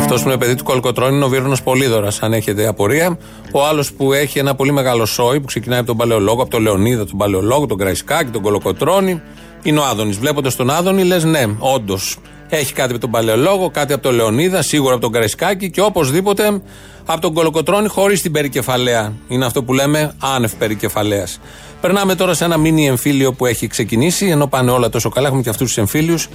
Αυτός 0.00 0.22
που 0.22 0.28
είναι 0.28 0.38
παιδί 0.38 0.54
του 0.54 0.64
Κολοκοτρώνη 0.64 1.14
είναι 1.16 1.24
ο 1.24 1.28
Βίρνος 1.28 1.62
Πολύδωρας, 1.62 2.22
αν 2.22 2.32
έχετε 2.32 2.66
απορία. 2.66 3.18
Ο 3.52 3.66
άλλος 3.66 3.92
που 3.92 4.12
έχει 4.12 4.38
ένα 4.38 4.54
πολύ 4.54 4.72
μεγάλο 4.72 5.06
σόι 5.06 5.40
που 5.40 5.46
ξεκινάει 5.46 5.78
από 5.78 5.86
τον 5.86 5.96
Παλαιολόγο, 5.96 6.42
από 6.42 6.50
τον 6.50 6.62
Λεωνίδα, 6.62 7.06
τον 7.06 7.18
Παλαιολόγο, 7.18 7.66
τον 7.66 7.78
Κραϊσκάκη, 7.78 8.30
τον 8.30 8.42
Κολοκοτρώνη, 8.42 9.22
είναι 9.62 9.78
ο 9.78 9.84
Άδωνης. 9.84 10.18
Βλέποντας 10.18 10.56
τον 10.56 10.70
Άδωνη, 10.70 11.04
λες 11.04 11.24
ναι, 11.24 11.44
όντως 11.58 12.18
έχει 12.50 12.72
κάτι 12.72 12.90
από 12.90 13.00
τον 13.00 13.10
Παλαιολόγο, 13.10 13.70
κάτι 13.70 13.92
από 13.92 14.02
τον 14.02 14.14
Λεωνίδα, 14.14 14.62
σίγουρα 14.62 14.92
από 14.92 15.02
τον 15.02 15.12
Κραϊσκάκη 15.12 15.70
και 15.70 15.80
οπωσδήποτε 15.80 16.60
από 17.06 17.20
τον 17.20 17.34
Κολοκοτρώνη 17.34 17.88
χωρίς 17.88 18.22
την 18.22 18.32
περικεφαλαία. 18.32 19.12
Είναι 19.28 19.44
αυτό 19.44 19.62
που 19.62 19.72
λέμε 19.72 20.12
άνευ 20.18 20.52
περικεφαλαίας. 20.52 21.40
Περνάμε 21.80 22.14
τώρα 22.14 22.34
σε 22.34 22.44
ένα 22.44 22.56
μίνι 22.56 22.86
εμφύλιο 22.86 23.32
που 23.32 23.46
έχει 23.46 23.66
ξεκινήσει, 23.66 24.26
ενώ 24.26 24.46
πάνε 24.46 24.70
όλα 24.70 24.88
τόσο 24.88 25.08
καλά. 25.08 25.26
Έχουμε 25.26 25.42
και 25.42 25.48
αυτούς 25.48 25.66
τους 25.66 25.76
εμφύλιους. 25.76 26.28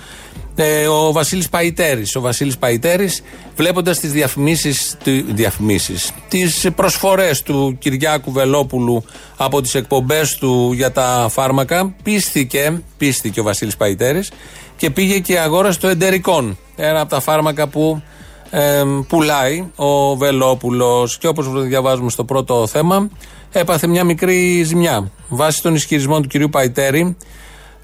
Ε, 0.55 0.87
ο 0.87 1.11
Βασίλης 1.11 1.49
Παϊτέρης. 1.49 2.15
Ο 2.15 2.21
Βασίλης 2.21 2.57
Παϊτέρης, 2.57 3.23
βλέποντας 3.55 3.99
τις 3.99 4.11
διαφημίσεις, 4.11 4.97
διαφημίσεις, 5.27 6.11
τις 6.27 6.67
προσφορές 6.75 7.41
του 7.41 7.77
Κυριάκου 7.79 8.31
Βελόπουλου 8.31 9.05
από 9.37 9.61
τις 9.61 9.75
εκπομπές 9.75 10.35
του 10.35 10.71
για 10.73 10.91
τα 10.91 11.27
φάρμακα, 11.31 11.95
πίστηκε, 12.03 12.81
πίστηκε 12.97 13.39
ο 13.39 13.43
Βασίλης 13.43 13.77
Παϊτέρης 13.77 14.31
και 14.77 14.89
πήγε 14.89 15.19
και 15.19 15.39
αγόρασε 15.39 15.79
το 15.79 15.87
εντερικόν. 15.87 16.57
Ένα 16.75 16.99
από 16.99 17.09
τα 17.09 17.19
φάρμακα 17.19 17.67
που 17.67 18.01
ε, 18.49 18.83
πουλάει 19.07 19.65
ο 19.75 20.15
Βελόπουλος. 20.15 21.17
Και 21.17 21.27
όπως 21.27 21.63
διαβάζουμε 21.63 22.09
στο 22.09 22.23
πρώτο 22.23 22.67
θέμα, 22.67 23.09
έπαθε 23.51 23.87
μια 23.87 24.03
μικρή 24.03 24.63
ζημιά. 24.63 25.11
Βάσει 25.27 25.61
των 25.61 25.75
ισχυρισμών 25.75 26.21
του 26.21 26.27
κυρίου 26.27 26.49
Παϊτέρη, 26.49 27.15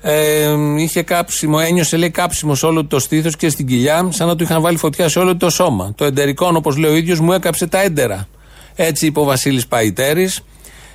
ε, 0.02 0.56
είχε 0.78 1.02
κάψιμο, 1.02 1.58
ένιωσε 1.62 1.98
λέει 1.98 2.10
κάψιμο 2.10 2.56
σε 2.56 2.66
όλο 2.66 2.86
το 2.86 3.00
στήθος 3.00 3.36
και 3.36 3.50
στην 3.50 3.68
κοιλιά, 3.68 4.08
σαν 4.10 4.28
να 4.28 4.36
του 4.36 4.44
είχαν 4.44 4.62
βάλει 4.62 4.78
φωτιά 4.78 5.10
σε 5.10 5.20
όλο 5.20 5.38
το 5.38 5.50
σώμα. 5.50 5.94
Το 5.96 6.06
εντερικόν, 6.06 6.56
όπως 6.56 6.78
λέει 6.78 6.92
ο 6.92 6.96
ίδιος, 6.96 7.20
μου 7.20 7.32
έκαψε 7.32 7.68
τα 7.68 7.82
έντερα. 7.82 8.28
Έτσι 8.76 9.06
είπε 9.06 9.20
ο 9.20 9.24
Βασίλης 9.24 9.68
Παϊτέρης. 9.68 10.42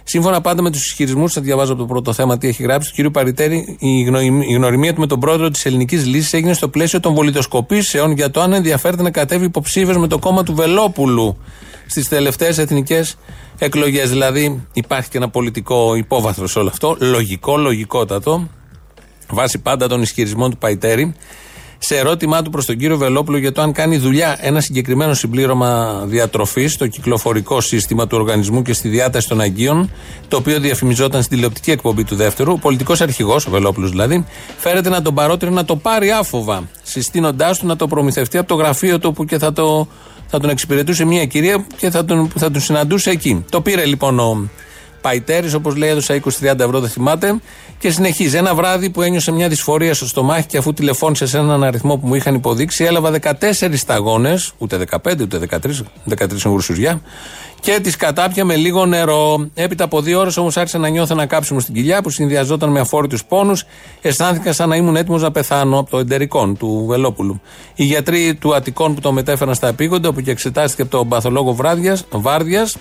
Σύμφωνα 0.08 0.40
πάντα 0.40 0.62
με 0.62 0.70
τους 0.70 0.86
ισχυρισμούς, 0.86 1.32
θα 1.32 1.40
διαβάζω 1.40 1.72
από 1.72 1.80
το 1.80 1.86
πρώτο 1.86 2.12
θέμα 2.12 2.38
τι 2.38 2.48
έχει 2.48 2.62
γράψει, 2.62 2.94
του 2.94 3.08
κ. 3.08 3.12
Παριτέρη, 3.12 3.76
η 3.78 4.54
γνωριμία 4.54 4.94
του 4.94 5.00
με 5.00 5.06
τον 5.06 5.20
πρόεδρο 5.20 5.50
της 5.50 5.66
Ελληνικής 5.66 6.06
Λύσης 6.06 6.32
έγινε 6.32 6.52
στο 6.52 6.68
πλαίσιο 6.68 7.00
των 7.00 7.14
βολιτοσκοπήσεων 7.14 8.10
για 8.10 8.30
το 8.30 8.40
αν 8.40 8.52
ενδιαφέρεται 8.52 9.02
να 9.02 9.10
κατέβει 9.10 9.44
υποψήφιος 9.44 9.96
με 9.96 10.06
το 10.06 10.18
κόμμα 10.18 10.42
του 10.42 10.54
Βελόπουλου 10.54 11.36
στις 11.86 12.08
τελευταίες 12.08 12.58
εθνικές 12.58 13.16
εκλογές. 13.58 14.10
Δηλαδή, 14.10 14.66
υπάρχει 14.72 15.08
και 15.08 15.16
ένα 15.16 15.28
πολιτικό 15.28 15.94
υπόβαθρο 15.94 16.46
σε 16.46 16.58
όλο 16.58 16.68
αυτό. 16.68 16.96
Λογικό, 17.00 17.56
λογικότατο. 17.56 18.48
Βάσει 19.30 19.58
πάντα 19.58 19.88
των 19.88 20.02
ισχυρισμών 20.02 20.50
του 20.50 20.58
Παϊτέρη 20.58 21.14
σε 21.86 21.96
ερώτημά 21.96 22.42
του 22.42 22.50
προς 22.50 22.66
τον 22.66 22.76
κύριο 22.76 22.96
Βελόπουλο 22.96 23.38
για 23.38 23.52
το 23.52 23.62
αν 23.62 23.72
κάνει 23.72 23.96
δουλειά 23.96 24.38
ένα 24.40 24.60
συγκεκριμένο 24.60 25.14
συμπλήρωμα 25.14 26.02
διατροφής 26.06 26.72
στο 26.72 26.86
κυκλοφορικό 26.86 27.60
σύστημα 27.60 28.06
του 28.06 28.16
οργανισμού 28.20 28.62
και 28.62 28.72
στη 28.72 28.88
διάταση 28.88 29.28
των 29.28 29.40
Αγίων, 29.40 29.90
το 30.28 30.36
οποίο 30.36 30.60
διαφημιζόταν 30.60 31.22
στην 31.22 31.34
τηλεοπτική 31.36 31.70
εκπομπή 31.70 32.04
του 32.04 32.16
δεύτερου, 32.16 32.52
ο 32.52 32.58
πολιτικός 32.58 33.00
αρχηγός, 33.00 33.46
ο 33.46 33.50
Βελόπουλος 33.50 33.90
δηλαδή, 33.90 34.26
φέρεται 34.56 34.88
να 34.88 35.02
τον 35.02 35.14
παρότρινε 35.14 35.54
να 35.54 35.64
το 35.64 35.76
πάρει 35.76 36.10
άφοβα, 36.10 36.68
συστήνοντάς 36.82 37.58
του 37.58 37.66
να 37.66 37.76
το 37.76 37.86
προμηθευτεί 37.86 38.38
από 38.38 38.48
το 38.48 38.54
γραφείο 38.54 38.98
του 38.98 39.12
που 39.12 39.24
και 39.24 39.38
θα, 39.38 39.52
το, 39.52 39.88
θα 40.26 40.40
τον 40.40 40.50
εξυπηρετούσε 40.50 41.04
μια 41.04 41.24
κυρία 41.24 41.66
και 41.76 41.90
θα 41.90 42.04
τον, 42.04 42.30
θα 42.36 42.50
τον 42.50 42.60
συναντούσε 42.60 43.10
εκεί. 43.10 43.44
Το 43.50 43.60
πήρε 43.60 43.84
λοιπόν 43.84 44.18
ο 44.18 44.48
Παϊτέρης, 45.00 45.54
όπως 45.54 45.76
λέει, 45.76 45.88
έδωσα 45.88 46.14
20-30 46.14 46.64
ευρώ, 46.64 46.80
δεν 46.80 46.90
θυμάται. 46.90 47.40
Και 47.78 47.90
συνεχίζει. 47.90 48.36
Ένα 48.36 48.54
βράδυ 48.54 48.90
που 48.90 49.02
ένιωσε 49.02 49.32
μια 49.32 49.48
δυσφορία 49.48 49.94
στο 49.94 50.06
στομάχι 50.06 50.46
και 50.46 50.56
αφού 50.56 50.72
τηλεφώνησε 50.72 51.26
σε 51.26 51.38
έναν 51.38 51.64
αριθμό 51.64 51.96
που 51.96 52.06
μου 52.06 52.14
είχαν 52.14 52.34
υποδείξει, 52.34 52.84
έλαβα 52.84 53.10
14 53.10 53.76
σταγόνες, 53.76 54.52
ούτε 54.58 54.76
15 54.76 55.22
ούτε 55.22 55.38
13, 55.38 55.84
13 56.08 56.44
γουρσουζιά, 56.44 57.00
και 57.60 57.80
τις 57.82 57.96
κατάπια 57.96 58.44
με 58.44 58.56
λίγο 58.56 58.86
νερό. 58.86 59.48
Έπειτα 59.54 59.84
από 59.84 60.00
δύο 60.00 60.20
ώρες 60.20 60.36
όμως 60.36 60.56
άρχισα 60.56 60.78
να 60.78 60.88
νιώθω 60.88 61.14
ένα 61.14 61.26
κάψιμο 61.26 61.60
στην 61.60 61.74
κοιλιά 61.74 62.02
που 62.02 62.10
συνδυαζόταν 62.10 62.70
με 62.70 62.80
αφόρητους 62.80 63.24
πόνους. 63.24 63.64
Αισθάνθηκα 64.02 64.52
σαν 64.52 64.68
να 64.68 64.76
ήμουν 64.76 64.96
έτοιμος 64.96 65.22
να 65.22 65.30
πεθάνω 65.30 65.78
από 65.78 65.90
το 65.90 65.98
εντερικόν 65.98 66.56
του 66.56 66.84
Βελόπουλου. 66.88 67.40
Οι 67.74 67.84
γιατροί 67.84 68.34
του 68.34 68.54
Αττικών 68.54 68.94
που 68.94 69.00
το 69.00 69.12
μετέφεραν 69.12 69.54
στα 69.54 69.68
επίγοντα, 69.68 70.08
όπου 70.08 70.20
και 70.20 70.30
εξετάστηκε 70.30 70.82
από 70.82 70.90
τον 70.90 71.08
παθολόγο 71.08 71.54
Βάρδιας, 72.10 72.76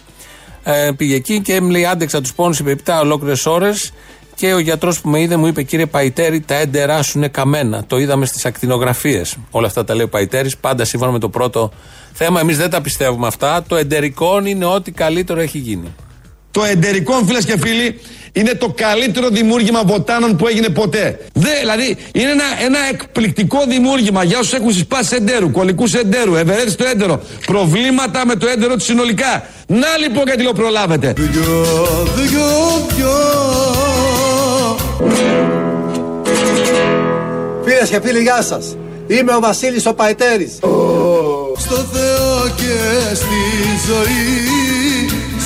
ε, 0.68 0.92
πήγε 0.98 1.16
εκεί 1.16 1.42
και 1.42 1.62
μου 1.62 1.70
λέει: 1.70 1.86
Άντεξα 1.86 2.22
τους 2.22 2.34
πόνους 2.34 2.60
επί 2.60 2.82
7 2.86 3.00
ολόκληρες 3.02 3.46
ώρες. 3.46 3.92
Και 4.36 4.54
ο 4.54 4.60
γιατρός 4.60 5.02
που 5.02 5.10
με 5.10 5.22
είδε 5.22 5.36
μου 5.36 5.48
είπε: 5.48 5.64
Κύριε 5.64 5.86
Παϊτέρη, 5.86 6.40
τα 6.40 6.56
έντερά 6.56 7.04
σου 7.04 7.18
είναι 7.18 7.28
καμένα. 7.28 7.84
Το 7.88 7.98
είδαμε 7.98 8.26
στις 8.26 8.46
ακτινογραφίες. 8.46 9.38
Όλα 9.52 9.68
αυτά 9.68 9.84
τα 9.84 9.96
λέει 9.96 10.06
ο 10.06 10.10
Παϊτέρης, 10.10 10.58
πάντα 10.58 10.86
σύμφωνα 10.86 11.12
με 11.12 11.20
το 11.20 11.30
πρώτο 11.30 11.72
θέμα. 12.14 12.40
Εμείς 12.40 12.58
δεν 12.58 12.70
τα 12.70 12.82
πιστεύουμε 12.82 13.28
αυτά. 13.28 13.64
Το 13.68 13.76
εντερικό 13.76 14.46
είναι 14.46 14.66
ό,τι 14.66 14.92
καλύτερο 14.92 15.40
έχει 15.40 15.58
γίνει. 15.58 15.96
Το 16.52 16.64
εντερικό, 16.64 17.14
φίλες 17.26 17.46
και 17.46 17.58
φίλοι, 17.58 18.00
είναι 18.36 18.54
το 18.54 18.74
καλύτερο 18.76 19.30
δημιούργημα 19.30 19.84
βοτάνων 19.84 20.36
που 20.36 20.48
έγινε 20.48 20.70
ποτέ. 20.70 21.20
Δε, 21.34 21.50
δηλαδή, 21.60 21.98
είναι 22.12 22.30
ένα, 22.30 22.44
ένα 22.66 22.78
εκπληκτικό 22.92 23.60
δημιούργημα 23.68 24.24
για 24.24 24.40
όσους 24.40 24.54
έχουν 24.54 24.72
συσπάσει 24.72 25.16
εντέρου, 25.16 25.52
κολλικού 25.52 25.84
εντέρου, 26.00 26.36
ευερέθει 26.36 26.76
το 26.76 26.86
έντερο, 26.86 27.22
προβλήματα 27.46 28.26
με 28.26 28.36
το 28.36 28.48
έντερο 28.48 28.74
του 28.74 28.84
συνολικά. 28.84 29.48
Να 29.68 29.88
λοιπόν 30.02 30.24
γιατί 30.26 30.44
το 30.44 30.54
προλάβετε. 30.54 31.14
Φίλες 37.64 37.90
και 37.90 38.00
φίλοι, 38.04 38.22
γεια 38.22 38.42
σας. 38.42 38.76
Είμαι 39.08 39.36
ο 39.36 39.40
Βασίλης 39.40 39.86
ο 39.86 39.94
Παϊτέρης. 39.94 40.54
Στο 41.58 41.76
Θεό 41.76 42.50
και 42.56 43.16
στη 43.16 43.42
ζωή 43.88 44.85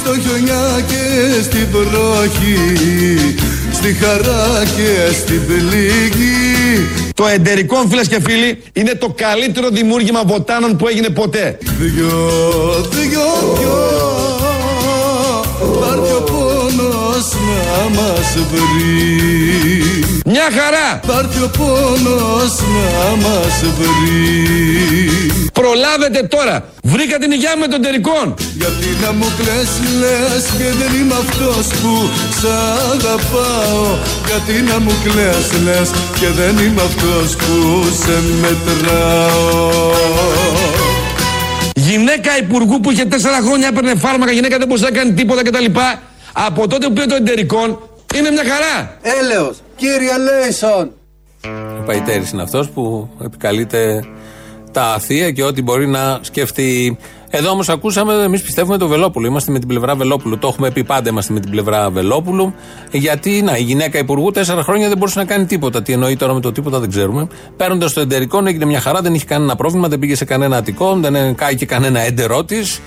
στο 0.10 0.20
χιονιά 0.20 0.82
και 0.88 1.42
στην 1.42 1.68
βροχή 1.72 3.36
στη 3.72 3.94
χαρά 3.94 4.64
και 4.76 5.14
στην 5.14 5.46
πληγή. 5.46 6.88
Το 7.14 7.28
εντερικό 7.28 7.86
φίλες 7.90 8.08
και 8.08 8.20
φίλοι 8.22 8.64
είναι 8.74 8.96
το 8.96 9.14
καλύτερο 9.16 9.70
δημιούργημα 9.70 10.24
βοτάνων 10.26 10.78
που 10.78 10.88
έγινε 10.88 11.10
ποτέ. 11.10 11.58
Δυο, 11.80 12.20
δυο, 12.92 13.22
δυο 13.60 14.09
πόνος 17.20 17.34
να 17.34 18.02
μας 18.02 18.34
βρει. 18.52 20.04
Μια 20.26 20.48
χαρά! 20.58 21.00
Πάρ' 21.08 21.26
ο 21.44 21.50
πόνος 21.58 22.54
να 22.76 23.16
μας 23.16 23.60
βρει. 23.78 25.32
Προλάβετε 25.54 26.28
τώρα. 26.28 26.64
Βρήκα 26.84 27.18
την 27.18 27.32
υγειά 27.32 27.54
με 27.60 27.68
τον 27.68 27.82
τερικών 27.82 28.34
Γιατί 28.54 28.88
να 29.04 29.12
μου 29.12 29.28
κλαις 29.38 29.72
λες 30.00 30.44
και 30.58 30.70
δεν 30.80 30.92
είμαι 31.00 31.14
αυτός 31.14 31.68
που 31.80 32.10
σ' 32.40 32.46
αγαπάω. 32.92 33.98
Γιατί 34.28 34.54
να 34.72 34.80
μου 34.80 34.94
κλαις 35.04 35.48
λες 35.64 35.90
και 36.20 36.28
δεν 36.40 36.58
είμαι 36.58 36.82
αυτός 36.82 37.36
που 37.36 37.56
σε 38.04 38.16
μετράω. 38.42 39.92
Γυναίκα 41.76 42.38
υπουργού 42.38 42.80
που 42.80 42.92
είχε 42.92 43.06
τέσσερα 43.06 43.40
χρόνια 43.46 43.68
έπαιρνε 43.68 43.96
φάρμακα, 43.96 44.32
γυναίκα 44.32 44.58
δεν 44.58 44.68
μπορούσε 44.68 44.86
να 44.86 44.92
κάνει 44.92 45.14
τίποτα 45.14 45.42
κτλ. 45.44 45.66
Από 46.34 46.68
τότε 46.68 46.88
που 46.88 46.94
πήρε 46.94 47.06
το 47.06 47.16
εντερικών 47.16 47.80
είναι 48.16 48.32
μια 48.32 48.44
χαρά. 48.44 48.98
Έλεος, 49.02 49.58
κύριε 49.76 50.18
Λέισον. 50.18 50.92
Ο 51.80 51.84
Παϊτέρης 51.86 52.32
είναι 52.32 52.42
αυτός 52.42 52.70
που 52.70 53.10
επικαλείται 53.24 54.04
τα 54.72 54.84
αθεία 54.84 55.32
και 55.32 55.44
ό,τι 55.44 55.62
μπορεί 55.62 55.88
να 55.88 56.20
σκεφτεί. 56.22 56.98
Εδώ 57.30 57.50
όμως 57.50 57.70
ακούσαμε, 57.70 58.14
εμείς 58.14 58.42
πιστεύουμε 58.42 58.78
το 58.78 58.88
Βελόπουλο. 58.88 59.28
Είμαστε 59.28 59.52
με 59.52 59.60
την 59.60 59.68
πλευρά 59.68 59.96
Βελόπουλου. 59.96 60.38
Το 60.38 60.48
έχουμε 60.48 60.72
πει 60.72 60.84
πάντα, 60.84 61.10
είμαστε 61.10 61.34
με 61.34 61.40
την 61.40 61.52
πλευρά 61.52 61.90
Βελόπουλου. 61.90 62.54
Γιατί, 62.92 63.42
να, 63.42 63.58
η 63.58 63.62
γυναίκα 63.62 64.00
υπουργού 64.00 64.32
τέσσερα 64.32 64.64
χρόνια 64.64 64.88
δεν 64.88 64.98
μπορούσε 64.98 65.20
να 65.20 65.26
κάνει 65.26 65.46
τίποτα. 65.46 65.82
Τι 65.82 65.94
εννοεί 65.94 66.16
τώρα 66.16 66.34
με 66.34 66.40
το 66.40 66.52
τίποτα 66.52 66.80
δεν 66.80 66.90
ξέρουμε. 66.90 67.28
Παίρνοντας 67.58 67.94
το 67.94 68.02
εντερικό, 68.02 68.44
έγινε 68.46 68.66
μια 68.66 68.80
χαρά, 68.80 69.02
δεν 69.02 69.14
είχε 69.14 69.26
κανένα 69.26 69.56
πρόβλημα, 69.56 69.88
δεν 69.88 70.00
πήγε 70.00 70.16
σε 70.16 70.26
κανένα 70.26 70.58
αττικό, 70.58 70.96
δεν 71.02 71.36
κάηκε 71.36 71.66
κανένα 71.66 72.00
έντερό 72.00 72.44
της. 72.44 72.82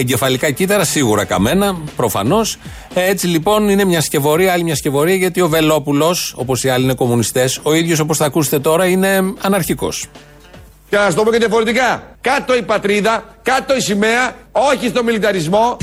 Εγκεφαλικά 0.00 0.50
κύτταρα, 0.50 0.84
σίγουρα 0.84 1.24
καμένα, 1.24 1.76
προφανώς. 1.96 2.56
Έτσι 2.94 3.26
λοιπόν 3.26 3.68
είναι 3.68 3.84
μια 3.84 4.00
σκευωρία, 4.00 4.52
άλλη 4.52 4.62
μια 4.62 4.74
σκευωρία, 4.74 5.14
γιατί 5.14 5.40
ο 5.40 5.48
Βελόπουλος, 5.48 6.34
όπως 6.36 6.64
οι 6.64 6.68
άλλοι 6.68 6.84
είναι 6.84 6.94
κομμουνιστές, 6.94 7.60
ο 7.62 7.74
ίδιος 7.74 7.98
όπως 7.98 8.16
θα 8.16 8.24
ακούσετε 8.24 8.58
τώρα 8.58 8.86
είναι 8.86 9.20
αναρχικός. 9.40 10.06
Και 10.90 10.96
να 10.96 11.08
σου 11.10 11.14
το 11.14 11.22
πω 11.22 11.30
και 11.30 11.38
διαφορετικά. 11.38 12.16
Κάτω 12.20 12.56
η 12.56 12.62
πατρίδα, 12.62 13.24
κάτω 13.42 13.76
η 13.76 13.80
σημαία, 13.80 14.34
όχι 14.52 14.88
στο 14.88 15.04
μιλιταρισμό. 15.04 15.76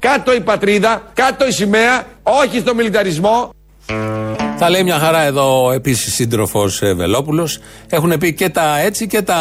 Κάτω 0.00 0.34
η 0.34 0.40
πατρίδα, 0.40 1.02
κάτω 1.14 1.46
η 1.46 1.52
σημαία, 1.52 2.06
όχι 2.22 2.58
στο 2.58 2.74
μιλιταρισμό. 2.74 3.50
Τα 4.58 4.70
λέει 4.70 4.82
μια 4.82 4.98
χαρά 4.98 5.22
εδώ 5.22 5.72
επίσης 5.72 6.14
σύντροφος 6.14 6.80
Βελόπουλο. 6.96 7.48
Έχουν 7.88 8.18
πει 8.18 8.34
και 8.34 8.48
τα 8.48 8.78
έτσι 8.78 9.06
και 9.06 9.22
τα 9.22 9.36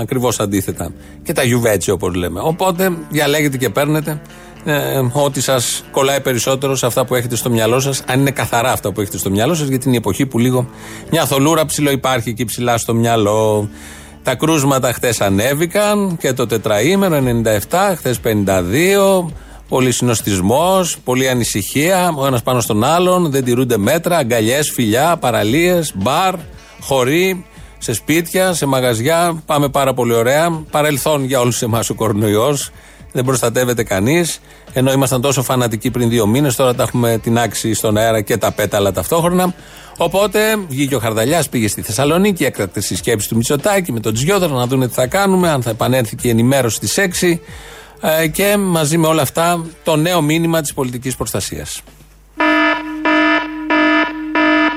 ακριβώς 0.00 0.40
αντίθετα. 0.40 0.92
Και 1.22 1.32
τα 1.32 1.42
γιουβέτσι 1.42 1.90
όπως 1.90 2.14
λέμε. 2.14 2.40
Οπότε 2.40 2.92
διαλέγετε 3.10 3.56
και 3.56 3.68
παίρνετε 3.68 4.20
ε, 4.64 5.00
ό,τι 5.12 5.40
σας 5.40 5.84
κολλάει 5.90 6.20
περισσότερο 6.20 6.76
σε 6.76 6.86
αυτά 6.86 7.04
που 7.04 7.14
έχετε 7.14 7.36
στο 7.36 7.50
μυαλό 7.50 7.80
σας, 7.80 8.02
αν 8.06 8.20
είναι 8.20 8.30
καθαρά 8.30 8.72
αυτά 8.72 8.92
που 8.92 9.00
έχετε 9.00 9.18
στο 9.18 9.30
μυαλό 9.30 9.54
σας, 9.54 9.68
γιατί 9.68 9.86
είναι 9.86 9.96
η 9.96 9.98
εποχή 9.98 10.26
που 10.26 10.38
λίγο 10.38 10.68
μια 11.10 11.26
θολούρα 11.26 11.66
ψηλό 11.66 11.90
υπάρχει 11.90 12.28
εκεί 12.28 12.44
ψηλά 12.44 12.78
στο 12.78 12.94
μυαλό. 12.94 13.68
Τα 14.22 14.34
κρούσματα 14.34 14.92
χθε 14.92 15.14
ανέβηκαν 15.18 16.16
και 16.16 16.32
το 16.32 16.46
τετραήμερο 16.46 17.22
97, 17.70 17.94
χθε 17.96 18.14
52. 18.24 19.30
Πολύ 19.70 19.92
συνοστισμός, 19.92 20.98
πολλή 21.04 21.28
ανησυχία, 21.28 22.12
ο 22.16 22.26
ένας 22.26 22.42
πάνω 22.42 22.60
στον 22.60 22.84
άλλον, 22.84 23.30
δεν 23.30 23.44
τηρούνται 23.44 23.76
μέτρα, 23.76 24.16
αγκαλιές, 24.16 24.70
φιλιά, 24.70 25.16
παραλίες, 25.16 25.92
μπαρ, 25.94 26.34
χωρί, 26.80 27.44
σε 27.78 27.92
σπίτια, 27.92 28.52
σε 28.52 28.66
μαγαζιά. 28.66 29.42
Πάμε 29.46 29.68
πάρα 29.68 29.94
πολύ 29.94 30.14
ωραία. 30.14 30.62
Παρελθόν 30.70 31.24
για 31.24 31.40
όλους 31.40 31.62
εμάς 31.62 31.90
ο 31.90 31.94
κορονοϊός. 31.94 32.70
Δεν 33.12 33.24
προστατεύεται 33.24 33.82
κανείς. 33.82 34.40
Ενώ 34.72 34.92
ήμασταν 34.92 35.20
τόσο 35.20 35.42
φανατικοί 35.42 35.90
πριν 35.90 36.08
δύο 36.08 36.26
μήνες, 36.26 36.56
τώρα 36.56 36.74
τα 36.74 36.82
έχουμε 36.82 37.18
την 37.22 37.38
άξη 37.38 37.74
στον 37.74 37.96
αέρα 37.96 38.20
και 38.20 38.36
τα 38.36 38.52
πέταλα 38.52 38.92
ταυτόχρονα. 38.92 39.54
Οπότε 39.96 40.40
βγήκε 40.68 40.94
ο 40.94 40.98
Χαρδαλιάς, 40.98 41.48
πήγε 41.48 41.68
στη 41.68 41.82
Θεσσαλονίκη, 41.82 42.44
έκτακτε 42.44 42.80
συσκέψει 42.80 43.28
του 43.28 43.36
Μητσοτάκη 43.36 43.92
με 43.92 44.00
τον 44.00 44.14
Τζιόδρο 44.14 44.56
να 44.56 44.66
δουν 44.66 44.80
τι 44.80 44.94
θα 44.94 45.06
κάνουμε, 45.06 45.50
αν 45.50 45.62
θα 45.62 45.70
επανέλθει 45.70 46.16
και 46.16 46.28
η 46.28 46.30
ενημέρωση 46.30 46.76
στι 46.76 47.10
6. 47.20 47.38
Ε, 48.02 48.28
και 48.28 48.56
μαζί 48.56 48.98
με 48.98 49.06
όλα 49.06 49.22
αυτά 49.22 49.66
το 49.84 49.96
νέο 49.96 50.22
μήνυμα 50.22 50.60
της 50.60 50.74
πολιτικής 50.74 51.16
προστασίας. 51.16 51.82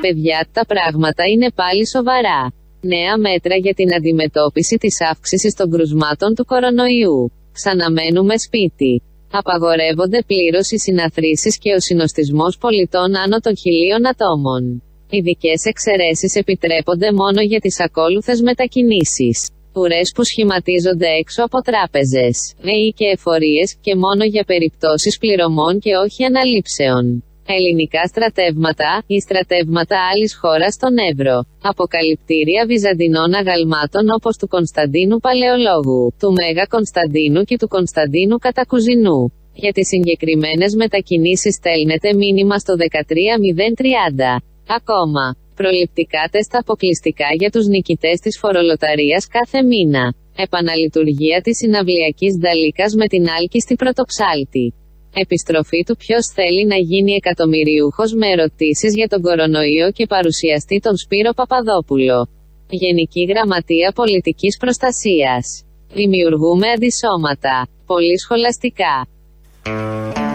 Παιδιά, 0.01 0.47
τα 0.51 0.65
πράγματα 0.65 1.23
είναι 1.27 1.51
πάλι 1.55 1.87
σοβαρά. 1.87 2.53
Νέα 2.81 3.17
μέτρα 3.17 3.55
για 3.55 3.73
την 3.73 3.93
αντιμετώπιση 3.93 4.77
της 4.77 5.01
αύξησης 5.01 5.53
των 5.53 5.71
κρουσμάτων 5.71 6.35
του 6.35 6.45
κορονοϊού. 6.45 7.31
Ξαναμένουμε 7.51 8.37
σπίτι. 8.37 9.01
Απαγορεύονται 9.31 10.23
πλήρως 10.27 10.71
οι 10.71 10.77
συναθρήσεις 10.77 11.57
και 11.57 11.73
ο 11.73 11.79
συνοστισμός 11.79 12.57
πολιτών 12.57 13.15
άνω 13.15 13.39
των 13.39 13.57
χιλίων 13.57 14.07
ατόμων. 14.07 14.83
Ειδικές 15.09 15.65
εξαιρέσεις 15.65 16.35
επιτρέπονται 16.35 17.11
μόνο 17.11 17.41
για 17.41 17.59
τις 17.59 17.79
ακόλουθες 17.79 18.41
μετακινήσεις. 18.41 19.49
Ουρέ 19.75 20.01
που 20.15 20.23
σχηματίζονται 20.23 21.09
έξω 21.21 21.43
από 21.43 21.61
τράπεζες, 21.61 22.53
ΒΕΗ 22.61 22.93
και 22.97 23.05
εφορίες 23.05 23.75
και 23.81 23.95
μόνο 23.95 24.23
για 24.23 24.43
περιπτώσεις 24.43 25.17
πληρωμών 25.17 25.79
και 25.79 25.95
όχι 25.95 26.23
αναλήψεων. 26.23 27.23
Ελληνικά 27.47 28.01
στρατεύματα 28.07 29.03
ή 29.07 29.19
στρατεύματα 29.19 29.97
άλλης 30.11 30.35
χώρας 30.41 30.73
στον 30.73 30.93
Εύρο. 31.11 31.45
Αποκαλυπτήρια 31.61 32.65
βυζαντινών 32.65 33.33
αγαλμάτων 33.33 34.05
όπως 34.17 34.37
του 34.37 34.47
Κωνσταντίνου 34.47 35.17
Παλαιολόγου, 35.19 36.13
του 36.19 36.31
Μέγα 36.39 36.65
Κωνσταντίνου 36.65 37.43
και 37.43 37.57
του 37.57 37.67
Κωνσταντίνου 37.67 38.37
Κατακουζινού. 38.37 39.33
Για 39.53 39.71
τις 39.71 39.87
συγκεκριμένες 39.87 40.75
μετακινήσεις 40.75 41.53
στέλνετε 41.55 42.13
μήνυμα 42.13 42.57
στο 42.57 42.73
13030. 42.75 44.41
Ακόμα. 44.67 45.42
Προληπτικά 45.55 46.23
τεστ 46.31 46.55
αποκλειστικά 46.55 47.27
για 47.39 47.49
τους 47.49 47.65
νικητές 47.67 48.19
της 48.19 48.37
φορολοταρίας 48.41 49.27
κάθε 49.27 49.61
μήνα. 49.63 50.13
Επαναλειτουργία 50.37 51.41
της 51.41 51.57
συναυλιακής 51.57 52.33
δαλίκας 52.35 52.93
με 52.95 53.07
την 53.07 53.29
άλκη 53.37 53.59
στη 53.59 53.75
πρωτοψάλτη. 53.75 54.73
Επιστροφή 55.13 55.83
του 55.83 55.95
ποιος 55.95 56.25
θέλει 56.35 56.65
να 56.65 56.75
γίνει 56.75 57.13
εκατομμυριούχος 57.13 58.13
με 58.13 58.27
ερωτήσεις 58.27 58.95
για 58.95 59.07
τον 59.07 59.21
κορονοϊό 59.21 59.91
και 59.91 60.05
παρουσιαστή 60.05 60.79
τον 60.79 60.97
Σπύρο 60.97 61.31
Παπαδόπουλο. 61.33 62.29
Γενική 62.69 63.23
Γραμματεία 63.23 63.91
Πολιτικής 63.95 64.57
Προστασίας. 64.57 65.45
Δημιουργούμε 65.93 66.67
αντισώματα. 66.69 67.67
Πολύ 67.85 68.19
σχολαστικά. 68.19 69.07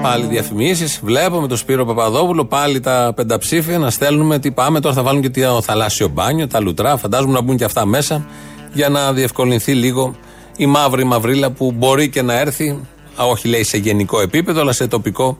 Πάλι 0.03 0.27
διαφημίσεις. 0.27 1.01
Βλέπουμε 1.03 1.49
τον 1.49 1.57
Σπύρο 1.57 1.85
Παπαδόπουλο, 1.85 2.45
πάλι 2.45 2.81
τα 2.81 3.13
πενταψήφια 3.17 3.79
να 3.79 3.91
στέλνουμε 3.91 4.39
τι 4.39 4.51
πάμε. 4.51 4.81
Τώρα 4.81 4.95
θα 4.95 5.03
βάλουν 5.03 5.23
και 5.23 5.31
το 5.31 5.63
θαλάσσιο 5.63 6.09
μπάνιο, 6.09 6.47
τα 6.47 6.61
λουτρά. 6.61 6.97
Φαντάζομαι 6.97 7.33
να 7.33 7.41
μπουν 7.41 7.57
και 7.57 7.65
αυτά 7.65 7.87
μέσα 7.87 8.27
για 8.73 8.89
να 8.89 9.13
διευκολυνθεί 9.13 9.75
λίγο 9.75 10.17
η 10.57 10.67
μαύρη 10.67 11.05
μαυρίλα 11.05 11.51
που 11.51 11.73
μπορεί 11.73 12.09
και 12.09 12.23
να 12.23 12.39
έρθει 12.39 12.81
όχι 13.17 13.49
λέει 13.49 13.65
σε 13.65 13.77
γενικό 13.77 14.21
επίπεδο, 14.21 14.61
αλλά 14.61 14.73
σε 14.73 14.87
τοπικό 14.87 15.39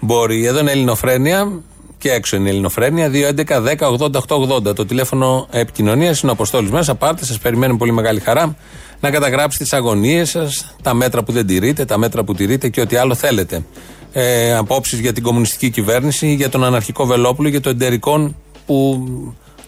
μπορεί. 0.00 0.46
Εδώ 0.46 0.58
είναι 0.58 0.70
Ελληνοφρένια 0.70 1.52
και 1.98 2.10
έξω 2.10 2.36
είναι 2.36 2.48
Ελληνοφρένια. 2.48 3.10
2.11.10.80.880. 3.12 4.74
Το 4.74 4.86
τηλέφωνο 4.86 5.46
επικοινωνίας 5.50 6.20
είναι 6.20 6.30
ο 6.30 6.34
Αποστόλης 6.34 6.70
μέσα. 6.70 6.94
Πάρτε, 6.94 7.24
σας 7.24 7.38
περιμένουμε 7.38 7.78
πολύ 7.78 7.92
μεγάλη 7.92 8.20
χαρά 8.20 8.56
να 9.00 9.10
καταγράψετε 9.10 9.64
τις 9.64 9.72
αγωνίες 9.72 10.30
σας, 10.30 10.74
τα 10.82 10.94
μέτρα 10.94 11.22
που 11.22 11.32
δεν 11.32 11.46
τηρείτε, 11.46 11.84
τα 11.84 11.98
μέτρα 11.98 12.24
που 12.24 12.34
τηρείτε 12.34 12.68
και 12.68 12.80
ό,τι 12.80 12.96
άλλο 12.96 13.14
θέλετε. 13.14 13.64
Ε, 14.12 14.54
Απόψεις 14.54 14.98
για 14.98 15.12
την 15.12 15.22
κομμουνιστική 15.22 15.70
κυβέρνηση, 15.70 16.34
για 16.34 16.48
τον 16.48 16.64
αναρχικό 16.64 17.06
Βελόπουλο, 17.06 17.48
για 17.48 17.60
το 17.60 17.68
εντερικόν 17.70 18.36
που 18.66 19.04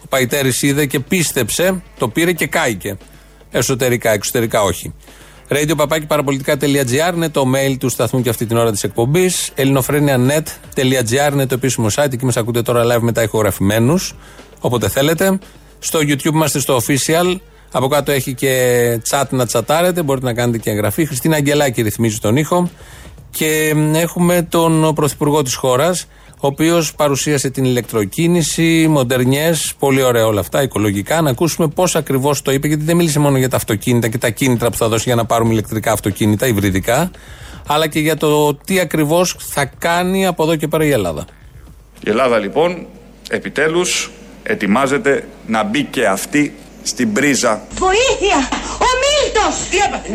ο 0.05 0.07
Παϊτέρης 0.09 0.62
είδε 0.62 0.87
και 0.87 1.00
πίστεψε, 1.00 1.83
το 1.98 2.09
πήρε 2.09 2.33
και 2.33 2.46
κάηκε. 2.46 2.96
Εσωτερικά, 3.50 4.11
εξωτερικά 4.11 4.62
όχι 4.62 4.92
radio 5.52 7.14
είναι 7.14 7.28
το 7.28 7.44
mail 7.55 7.76
του 7.78 7.88
σταθμού 7.88 8.22
και 8.22 8.28
αυτή 8.28 8.46
την 8.46 8.57
ώρα 8.57 8.70
της 8.70 8.83
εκπομπής. 8.83 9.50
ελληνοφρένια.net.gr 9.55 11.33
είναι 11.33 11.46
το 11.46 11.55
επίσημο 11.55 11.87
site. 11.94 12.12
Εκεί 12.12 12.24
μας 12.24 12.37
ακούτε 12.37 12.62
τώρα 12.62 12.85
live 12.85 13.00
μετά 13.00 13.22
ηχογραφημένους. 13.22 14.14
Όποτε 14.61 14.88
θέλετε. 14.88 15.38
Στο 15.78 15.98
YouTube 15.98 16.24
είμαστε 16.24 16.59
στο 16.59 16.81
official. 16.87 17.37
Από 17.72 17.88
κάτω 17.88 18.12
έχει 18.12 18.35
και 18.35 19.00
chat 19.11 19.24
να 19.31 19.46
τσατάρετε. 19.46 20.02
Μπορείτε 20.02 20.26
να 20.26 20.35
κάνετε 20.35 20.59
και 20.59 20.70
εγγραφή. 20.70 21.07
Χριστίνα 21.07 21.37
Αγγελάκη 21.37 21.83
ρυθμίζει 21.83 22.18
τον 22.18 22.37
ήχο. 22.37 22.70
Και 23.33 23.75
έχουμε 23.95 24.42
τον 24.42 24.95
πρωθυπουργό 24.95 25.42
της 25.42 25.55
χώρας 25.55 26.07
ο 26.45 26.47
οποίος 26.47 26.95
παρουσίασε 26.95 27.51
την 27.51 27.64
ηλεκτροκίνηση, 27.64 28.87
μοντερνιές, 28.88 29.75
πολύ 29.79 30.03
ωραία 30.03 30.27
όλα 30.27 30.40
αυτά, 30.40 30.62
οικολογικά. 30.62 31.21
Να 31.21 31.31
ακούσουμε 31.31 31.68
πώς 31.68 31.97
ακριβώς 31.97 32.42
το 32.42 32.53
είπε, 32.53 32.66
γιατί 32.66 32.85
δεν 32.85 32.97
μίλησε 32.97 33.18
μόνο 33.18 33.38
για 33.38 33.49
τα 33.49 33.57
αυτοκίνητα 33.57 34.09
και 34.09 34.18
τα 34.18 34.31
κίνητρα 34.31 34.71
που 34.71 34.77
θα 34.77 34.88
δώσει 34.88 35.03
για 35.07 35.14
να 35.14 35.25
πάρουμε 35.25 35.53
ηλεκτρικά 35.53 35.92
αυτοκίνητα, 35.92 36.47
υβριδικά, 36.47 37.11
αλλά 37.66 37.87
και 37.87 38.01
για 38.01 38.16
το 38.16 38.55
τι 38.55 38.81
ακριβώς 38.81 39.37
θα 39.38 39.64
κάνει 39.64 40.27
από 40.27 40.42
εδώ 40.42 40.57
και 40.57 40.68
πέρα 40.68 40.85
η 40.85 40.90
Ελλάδα. 40.90 41.25
Η 42.05 42.11
Ελλάδα 42.11 42.38
λοιπόν 42.38 42.87
επιτέλους 43.31 44.11
ετοιμάζεται 44.42 45.29
να 45.47 45.62
μπει 45.64 45.85
και 45.85 46.07
αυτή 46.07 46.55
στην 46.83 47.12
πρίζα. 47.12 47.62
Βοήθεια! 47.79 48.49
Ο 49.42 49.48
Μίλτος! 49.48 49.68
Τι 49.70 49.78
έπαθε! 49.87 50.12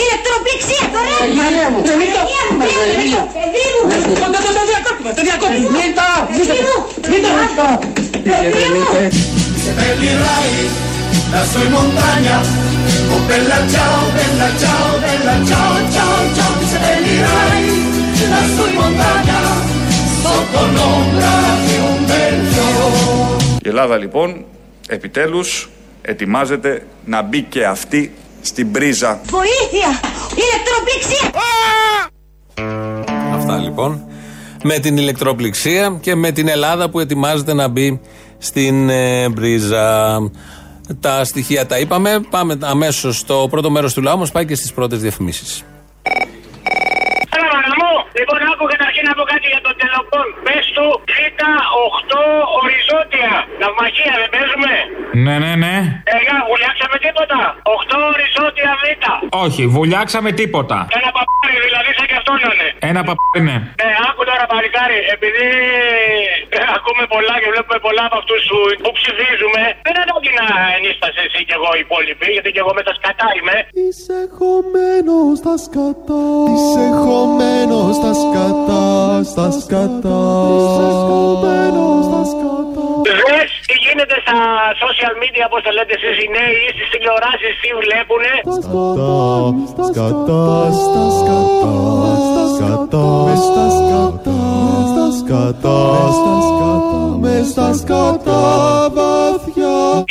Ηλεκτροπληξία 0.00 0.84
τώρα! 0.94 1.16
Μανέα 1.38 1.68
μου! 1.72 1.80
Το 4.58 4.64
διακόπτουμε! 4.72 5.10
Το 5.18 5.22
διακόπτουμε! 5.28 5.68
Μίλτο! 5.76 6.08
Μίλτο! 7.10 7.68
Se 9.64 9.72
prenderai 9.78 10.52
la 11.34 11.42
sua 11.50 11.66
montagna 11.76 12.36
Oh 13.12 13.22
bella 13.28 13.58
ciao, 13.72 13.98
bella 14.16 14.48
ciao, 14.62 14.88
bella 15.04 15.34
ciao, 15.50 15.74
ciao, 15.94 16.16
ciao 16.36 16.52
Se 16.70 16.78
prenderai 16.84 17.64
la 18.34 18.42
sua 18.54 18.68
montagna 18.78 19.38
Sotto 20.22 20.60
l'ombra 20.74 21.34
di 21.66 21.76
un 21.90 21.98
bel 22.10 22.36
fiore 22.52 23.58
Η 23.62 23.68
Ελλάδα 23.68 23.96
λοιπόν 23.96 24.44
επιτέλους 24.88 25.70
ετοιμάζεται 26.02 26.86
να 27.04 27.22
μπει 27.22 27.42
και 27.42 27.66
αυτή 27.66 28.12
στην 28.40 28.70
πρίζα. 28.70 29.20
Βοήθεια! 29.24 30.00
Ηλεκτροπληξία! 30.34 31.30
Αυτά 33.34 33.56
λοιπόν. 33.56 34.04
Με 34.62 34.78
την 34.78 34.96
ηλεκτροπληξία 34.96 35.98
και 36.00 36.14
με 36.14 36.30
την 36.30 36.48
Ελλάδα 36.48 36.90
που 36.90 37.00
ετοιμάζεται 37.00 37.54
να 37.54 37.68
μπει 37.68 38.00
στην 38.38 38.88
ε, 38.88 39.28
πρίζα. 39.34 40.18
Τα 41.00 41.24
στοιχεία 41.24 41.66
τα 41.66 41.78
είπαμε. 41.78 42.20
Πάμε 42.30 42.58
αμέσως 42.62 43.18
στο 43.18 43.46
πρώτο 43.50 43.70
μέρος 43.70 43.94
του 43.94 44.02
λαού 44.02 44.18
μας 44.18 44.30
πάει 44.30 44.46
και 44.46 44.54
στις 44.54 44.72
πρώτες 44.72 45.00
διαφημίσεις. 45.00 45.64
Λοιπόν, 47.32 47.56
άκου 47.72 47.92
καταρχήν 48.18 48.48
να 48.52 48.56
πω 48.60 48.66
κάτι 49.32 49.46
για 49.54 49.62
τον 49.66 49.74
τελοπών. 49.80 50.26
Πες 50.46 50.64
του 50.76 50.86
Β8 51.14 52.12
οριζόντια. 52.58 53.30
Ναυμαχία, 53.60 54.14
δεν 54.20 54.28
παίζουμε. 54.34 54.72
Ναι, 55.24 55.34
ναι, 55.42 55.52
ναι. 55.62 55.74
Ε, 56.14 56.16
βουλιάξαμε 56.50 56.96
τίποτα. 57.06 57.38
8 57.76 57.96
οριζόντια 58.12 58.70
Β. 58.82 58.84
Όχι, 59.44 59.62
βουλιάξαμε 59.76 60.30
τίποτα. 60.40 60.78
Ένα 60.98 61.10
παπάρι, 61.16 61.56
δηλαδή 61.66 61.90
σαν 61.96 62.06
και 62.10 62.16
αυτό 62.20 62.32
να 62.42 62.48
είναι. 62.52 62.68
Ένα 62.90 63.00
παπάρι, 63.08 63.40
ναι. 63.48 63.56
Ναι, 63.82 63.90
άκου 64.08 64.22
τώρα 64.30 64.44
παλικάρι, 64.52 64.98
επειδή 65.14 65.46
ε, 66.58 66.60
ακούμε 66.76 67.04
πολλά 67.14 67.34
και 67.40 67.48
βλέπουμε 67.52 67.78
πολλά 67.86 68.04
από 68.08 68.16
αυτούς 68.22 68.40
που, 68.50 68.58
που 68.84 68.90
ψηφίζουμε, 68.98 69.62
δεν 69.86 69.94
ανάγκη 70.02 70.30
να 70.40 70.46
ενίστασε 70.76 71.20
εσύ 71.26 71.40
και 71.48 71.54
εγώ 71.58 71.70
οι 71.76 71.80
υπόλοιποι, 71.86 72.26
γιατί 72.36 72.48
και 72.54 72.60
εγώ 72.64 72.72
με 72.78 72.82
τα 72.88 72.92
σκατά 72.98 73.28
είμαι. 73.36 73.56
Είσαι 73.84 74.18
χωμένος 74.36 75.32
στα 75.42 75.54
σκατά. 75.64 76.22
Είσαι 76.52 76.84
χωμένος 77.02 77.92
στα 78.00 78.12
σκατά, 78.22 78.84
στα 79.24 79.50
σκατά. 79.50 80.20
Είσαι 80.56 80.86
χωμένο 81.06 81.84
στα 82.08 82.20
σκατά. 82.30 82.50
social 84.84 85.14
media, 85.22 85.44
πώ 85.52 85.58
το 85.66 85.70
λέτε 85.76 85.94
εσείς 85.98 86.16
οι 86.22 86.28
νέοι, 86.36 86.56
ή 86.66 86.70
στις 86.76 86.88
τηλεοράσεις 86.92 87.52
τι 87.60 87.70
βλέπουνε; 87.84 88.34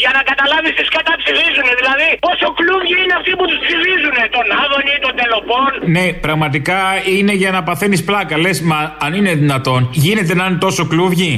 Για 0.03 0.11
να 0.17 0.21
καταλάβεις 0.31 0.73
τις 0.77 0.89
κατά 0.95 1.08
ψηφίζουν, 1.29 1.67
δηλαδή 1.81 2.07
πόσο 2.27 2.47
κλούβι 2.57 2.93
είναι 3.01 3.15
αυτοί 3.19 3.31
που 3.37 3.45
τους 3.49 3.59
ψηφίζουν, 3.65 4.17
τον 4.35 4.47
Άδωνη, 4.63 4.93
τον 5.05 5.13
Τελοπών. 5.19 5.69
Ναι, 5.95 6.05
πραγματικά 6.25 6.79
είναι 7.15 7.33
για 7.41 7.51
να 7.55 7.61
παθαίνεις 7.67 8.01
πλάκα. 8.09 8.35
Λες, 8.43 8.57
μα 8.69 8.79
αν 9.05 9.11
είναι 9.17 9.33
δυνατόν, 9.43 9.81
γίνεται 10.05 10.33
να 10.39 10.45
είναι 10.47 10.59
τόσο 10.67 10.83
κλούβιοι. 10.91 11.33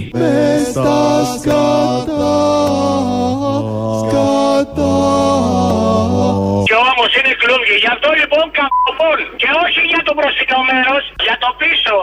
Και 6.69 6.77
όμως 6.91 7.10
είναι 7.17 7.34
κλούβι. 7.41 7.75
Γι' 7.84 7.91
αυτό 7.95 8.10
λοιπόν 8.21 8.45
καμπών. 8.58 9.17
Και 9.41 9.49
όχι 9.63 9.82
για 9.91 10.01
το 10.08 10.12
μπροστινό 10.17 10.60
μέρο, 10.69 10.95
για 11.25 11.38
το 11.43 11.49
πίσω. 11.62 11.95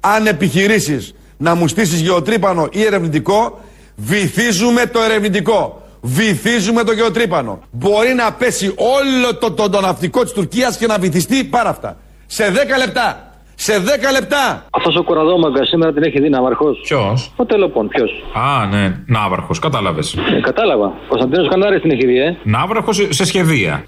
Αν 0.00 0.26
επιχειρήσεις 0.26 1.14
να 1.36 1.54
μου 1.54 1.68
στήσεις 1.68 2.00
γεωτρύπανο 2.00 2.68
ή 2.72 2.82
ερευνητικό, 2.82 3.60
βυθίζουμε 3.96 4.86
το 4.86 5.00
ερευνητικό. 5.00 5.82
Βυθίζουμε 6.00 6.84
το 6.84 6.92
γεωτρύπανο. 6.92 7.60
Μπορεί 7.70 8.14
να 8.14 8.32
πέσει 8.32 8.74
όλο 8.76 9.36
το, 9.36 9.52
το, 9.52 9.68
το 9.68 9.80
ναυτικό 9.80 10.22
της 10.22 10.32
Τουρκίας 10.32 10.76
και 10.76 10.86
να 10.86 10.98
βυθιστεί 10.98 11.44
πάρα 11.44 11.68
αυτά. 11.68 11.96
Σε 12.26 12.44
10 12.74 12.78
λεπτά. 12.78 13.29
Σε 13.62 13.72
10 13.78 13.86
λεπτά. 14.12 14.64
Αυτός 14.70 14.96
ο 14.96 15.02
κοραδόμαγκα 15.02 15.64
σήμερα 15.64 15.92
την 15.92 16.02
έχει 16.02 16.20
δει 16.20 16.28
ναυαρχό. 16.28 16.70
Ποιος; 16.82 17.32
Ο 17.36 17.44
Τελοπών, 17.44 17.88
ποιος; 17.88 18.10
Α, 18.32 18.66
ναι, 18.66 18.96
Ναύαρχος, 19.06 19.58
κατάλαβες. 19.58 20.14
Ε, 20.36 20.40
κατάλαβα. 20.40 20.92
Κωνσταντίνο 21.08 21.48
Κανάρη 21.48 21.80
την 21.80 21.90
έχει 21.90 22.06
δει, 22.06 22.18
ε. 22.18 22.36
Ναύαρχος 22.42 23.06
σε 23.08 23.24
σχεδία. 23.24 23.84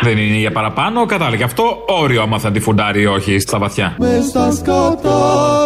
Δεν 0.00 0.18
είναι 0.18 0.36
για 0.36 0.50
παραπάνω, 0.50 1.06
κατάλαβες. 1.06 1.42
Αυτό 1.42 1.62
όριο 1.86 2.22
άμα 2.22 2.38
θα 2.38 2.50
τη 2.50 2.60
φουντάρει 2.60 3.00
ή 3.00 3.06
όχι 3.06 3.38
στα 3.38 3.58
βαθιά. 3.58 3.96
Μες 3.98 4.24
στα 4.24 4.50
σκατά 4.50 5.20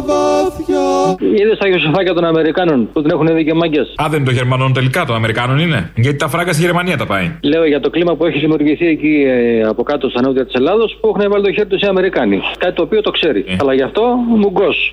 βαθιά 0.07 1.17
Είδες 1.39 1.59
τα 1.59 1.69
Ιωσοφάκια 1.69 2.15
των 2.15 2.25
Αμερικάνων 2.25 2.89
που 2.93 3.03
την 3.03 3.11
έχουν 3.11 3.27
δει 3.35 3.45
και 3.45 3.55
μάγκες; 3.55 3.95
Α, 4.03 4.05
δεν 4.09 4.19
είναι 4.19 4.25
των 4.25 4.35
Γερμανών 4.35 4.73
τελικά, 4.73 5.05
των 5.05 5.17
Αμερικάνων 5.17 5.59
είναι. 5.59 5.91
Γιατί 5.97 6.17
τα 6.17 6.29
φράγκα 6.29 6.53
στη 6.53 6.63
Γερμανία 6.63 6.97
τα 6.97 7.07
πάει. 7.07 7.37
Λέω 7.43 7.67
για 7.67 7.81
το 7.81 7.91
κλίμα 7.91 8.15
που 8.17 8.25
έχει 8.25 8.39
δημιουργηθεί 8.39 8.87
εκεί 8.87 9.25
ε, 9.27 9.63
από 9.63 9.83
κάτω 9.83 10.09
στα 10.09 10.21
νότια 10.23 10.45
της 10.45 10.55
Ελλάδος 10.55 10.99
που 11.01 11.09
έχουν 11.09 11.31
βάλει 11.31 11.45
το 11.45 11.53
χέρι 11.53 11.69
τους 11.69 11.83
οι 11.83 11.87
Αμερικάνοι. 11.87 12.41
Κάτι 12.59 12.75
το 12.75 12.83
οποίο 12.83 13.01
το 13.01 13.11
ξέρει. 13.21 13.57
Αλλά 13.61 13.75
γι' 13.75 13.83
αυτό 13.83 14.03
μουγκός. 14.37 14.93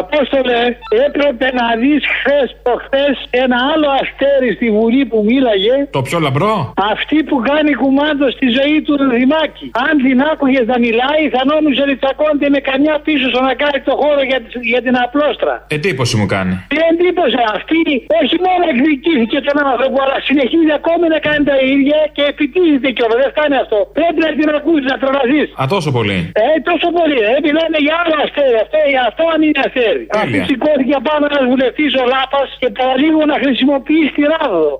Απόστολε, 0.00 0.60
έπρεπε 1.06 1.46
να 1.60 1.66
δεις 1.82 2.02
χθες 2.16 2.48
προχθές 2.64 3.14
ένα 3.44 3.58
άλλο 3.72 3.88
αστέρι 4.00 4.50
στη 4.58 4.66
Βουλή 4.76 5.02
που 5.10 5.18
μίλαγε. 5.28 5.76
Το 5.98 6.02
πιο 6.08 6.18
λαμπρό; 6.26 6.54
Αυτή 6.92 7.18
που 7.28 7.36
κάνει 7.50 7.72
κουμάντο 7.82 8.26
στη 8.36 8.46
ζωή 8.58 8.76
του 8.86 8.94
Δημάκη. 9.16 9.66
Αν 9.86 9.92
την 10.06 10.18
άκουγες 10.32 10.66
να 10.72 10.76
μιλάει, 10.84 11.22
θα 11.34 11.40
νόμιζε 11.52 11.80
ότι 11.86 11.94
τσακώνεται 12.00 12.48
με 12.54 12.60
καμιά 12.70 12.94
πίσω 13.06 13.24
στο 13.32 13.40
να 13.48 13.52
κάνει 13.62 13.78
το 13.88 13.94
χώρο 14.02 14.22
για, 14.30 14.38
τη- 14.44 14.64
για 14.72 14.80
την 14.86 14.94
απλόστρα. 15.04 15.54
Εντύπωση 15.76 16.14
μου 16.20 16.26
κάνει; 16.34 16.54
Τι 16.72 16.76
εντύπωση 16.90 17.38
αυτή, 17.56 17.80
όχι 18.22 18.36
μόνο 18.46 18.62
εκδικήθηκε 18.72 19.38
τον 19.48 19.56
άνθρωπο, 19.70 19.96
αλλά 20.04 20.18
συνεχίζει 20.28 20.72
ακόμη 20.80 21.06
να 21.14 21.18
κάνει 21.26 21.42
τα 21.50 21.56
ίδια 21.74 21.98
και 22.16 22.22
επιτίθεται 22.32 22.88
κιόλας. 22.96 23.18
Δεν 23.22 23.30
φτάνει 23.34 23.56
αυτό. 23.64 23.78
Πρέπει 23.98 24.18
να 24.26 24.30
την 24.38 24.48
ακούσεις, 24.58 24.86
να 24.92 24.96
τρομαζεί. 25.02 25.42
Α, 25.60 25.62
τόσο 25.74 25.90
πολύ. 25.98 26.18
Ε, 26.42 26.46
τόσο 26.70 26.88
πολύ. 26.98 27.18
Ε, 27.32 27.34
μιλάμε 27.46 27.76
για 27.86 27.94
άλλο 28.02 28.14
αστέρι. 28.24 28.56
Αυτό, 28.64 28.76
αυτό 29.10 29.22
αν 29.34 29.40
είναι 29.46 29.60
αστέρι. 29.66 29.78
Αυτή 30.08 30.38
σηκώθηκε 30.48 30.96
πάνω 31.08 31.26
ένα 31.30 31.40
βουλευτή 31.50 31.86
ο 32.02 32.04
Λάπα 32.14 32.42
και 32.58 32.68
παραλίγο 32.70 33.24
να 33.24 33.36
χρησιμοποιήσει 33.42 34.12
τη 34.16 34.22
ράδο. 34.22 34.78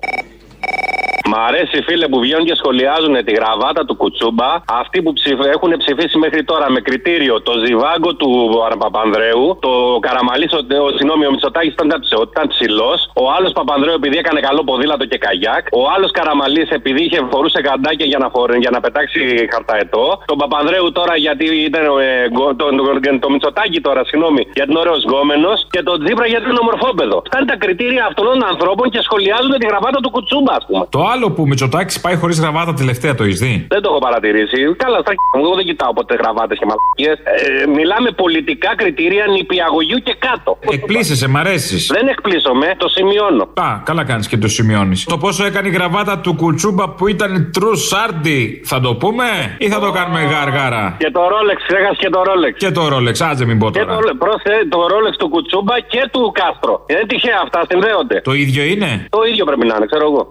Μ' 1.29 1.35
αρέσει 1.47 1.77
φίλε 1.87 2.07
που 2.07 2.19
βγαίνουν 2.19 2.45
και 2.45 2.55
σχολιάζουν 2.55 3.15
τη 3.25 3.31
γραβάτα 3.33 3.85
του 3.85 3.95
Κουτσούμπα. 3.95 4.49
Αυτοί 4.81 5.01
που 5.01 5.13
ψηφ- 5.13 5.45
έχουν 5.55 5.71
ψηφίσει 5.77 6.17
μέχρι 6.17 6.43
τώρα 6.43 6.71
με 6.71 6.79
κριτήριο 6.79 7.41
το 7.41 7.53
ζιβάγκο 7.65 8.15
του 8.15 8.29
Παπανδρέου, 8.77 9.57
το 9.61 9.71
Καραμαλή, 10.05 10.49
ο, 10.53 10.57
ο, 10.85 10.89
συγγνώμη, 10.97 11.25
ο 11.25 11.31
Μητσοτάκης 11.31 11.73
ήταν, 11.73 11.87
ψ- 12.03 12.21
ήταν 12.31 12.47
ψηλός, 12.47 12.99
ο 13.21 13.23
άλλος 13.37 13.51
Παπανδρέου 13.51 13.93
επειδή 13.93 14.17
έκανε 14.17 14.39
καλό 14.39 14.63
ποδήλατο 14.63 15.05
και 15.05 15.17
καγιάκ, 15.17 15.63
ο 15.71 15.81
άλλος 15.95 16.11
Καραμαλής 16.11 16.69
επειδή 16.69 17.01
είχε 17.03 17.19
φορούσε 17.31 17.61
καντάκια 17.61 18.05
για 18.05 18.17
να, 18.17 18.29
φορ- 18.29 18.55
για 18.65 18.69
να 18.75 18.79
πετάξει 18.79 19.19
χαρταετό, 19.53 20.05
τον 20.25 20.37
Παπανδρέου 20.37 20.91
τώρα 20.91 21.15
γιατί 21.25 21.45
ήταν 21.69 21.83
ε, 21.85 22.29
γκο- 22.33 22.55
το, 22.55 22.65
το, 22.75 22.83
το, 22.99 23.19
το 23.19 23.29
Μητσοτάκη 23.29 23.81
τώρα, 23.81 24.01
συγγνώμη, 24.05 24.41
γιατί 24.57 24.69
είναι 24.71 24.79
ωραίος 24.79 25.03
γκόμενος 25.03 25.67
και 25.69 25.81
τον 25.83 26.03
Τζίπρα 26.03 26.25
γιατί 26.27 26.45
είναι 26.49 26.61
ομορφόπεδο. 26.61 27.17
Αυτά 27.25 27.37
είναι 27.39 27.49
τα 27.53 27.57
κριτήρια 27.63 28.05
αυτών 28.09 28.25
των 28.25 28.43
ανθρώπων 28.51 28.89
και 28.89 29.01
σχολιάζουν 29.07 29.51
τη 29.61 29.65
γραβάτα 29.71 29.99
του 30.03 30.09
Κουτσούμπα, 30.09 30.53
ας 30.53 30.65
πούμε. 30.67 30.83
Το 31.11 31.17
άλλο 31.17 31.31
που 31.31 31.47
Μητσοτάκης 31.47 32.01
πάει 32.01 32.15
χωρίς 32.15 32.39
γραβάτα 32.39 32.73
τελευταία 32.73 33.15
το 33.15 33.23
έχεις 33.23 33.39
δει; 33.39 33.65
Δεν 33.69 33.81
το 33.81 33.89
έχω 33.91 33.99
παρατηρήσει. 34.07 34.57
Καλά, 34.83 34.99
στα 35.03 35.11
χ***α 35.11 35.37
μου, 35.37 35.45
εγώ 35.45 35.55
δεν 35.55 35.65
κοιτάω 35.65 35.93
ποτέ 35.93 36.15
γραβάτες 36.21 36.57
και 36.59 36.65
μαλακίες. 36.71 37.17
Ε, 37.63 37.67
μιλάμε 37.77 38.09
πολιτικά 38.23 38.69
κριτήρια 38.75 39.25
νηπιαγωγείου 39.35 39.99
και 40.07 40.15
κάτω. 40.27 40.51
Εκπλήσεσαι, 40.77 41.27
μ' 41.27 41.37
αρέσεις. 41.37 41.81
Δεν 41.97 42.07
εκπλήσωμαι, 42.07 42.67
το 42.77 42.87
σημειώνω. 42.87 43.43
Α, 43.67 43.67
καλά 43.89 44.03
κάνεις 44.03 44.27
και 44.27 44.37
το 44.37 44.47
σημειώνεις. 44.47 45.03
Το 45.03 45.17
πόσο 45.17 45.45
έκανε 45.45 45.67
η 45.67 45.71
γραβάτα 45.71 46.19
του 46.19 46.33
Κουτσούμπα 46.35 46.89
που 46.89 47.07
ήταν 47.07 47.51
true 47.57 47.77
sardi, 47.91 48.39
θα 48.63 48.79
το 48.79 48.95
πούμε; 48.95 49.25
Ή 49.57 49.67
θα 49.69 49.79
το 49.79 49.91
κάνουμε 49.91 50.21
γαργάρα; 50.33 50.95
Και 50.99 51.11
το 51.11 51.21
Rolex, 51.33 51.59
ξέχασε 51.67 51.97
και 52.03 52.09
το 52.09 52.19
Rolex. 52.27 52.53
Και 52.57 52.71
το 52.71 52.83
Rolex, 52.93 53.15
άτζε 53.29 53.45
μην 53.45 53.57
πω 53.59 53.69
Και 53.71 53.79
τώρα. 53.79 53.95
το, 53.95 54.15
πρόσε, 54.23 54.53
το 54.69 54.79
Rolex 54.91 55.13
του 55.19 55.29
Κουτσούμπα 55.29 55.75
και 55.79 56.09
του 56.11 56.31
Κάστρο. 56.39 56.85
Είναι 56.89 57.03
τυχαία 57.07 57.39
αυτά, 57.43 57.59
συνδέονται. 57.69 58.21
Το 58.21 58.33
ίδιο 58.33 58.63
είναι; 58.63 59.05
Το 59.09 59.19
ίδιο 59.31 59.45
πρέπει 59.45 59.65
να 59.67 59.75
είναι, 59.77 59.85
ξέρω 59.91 60.05
εγώ. 60.11 60.29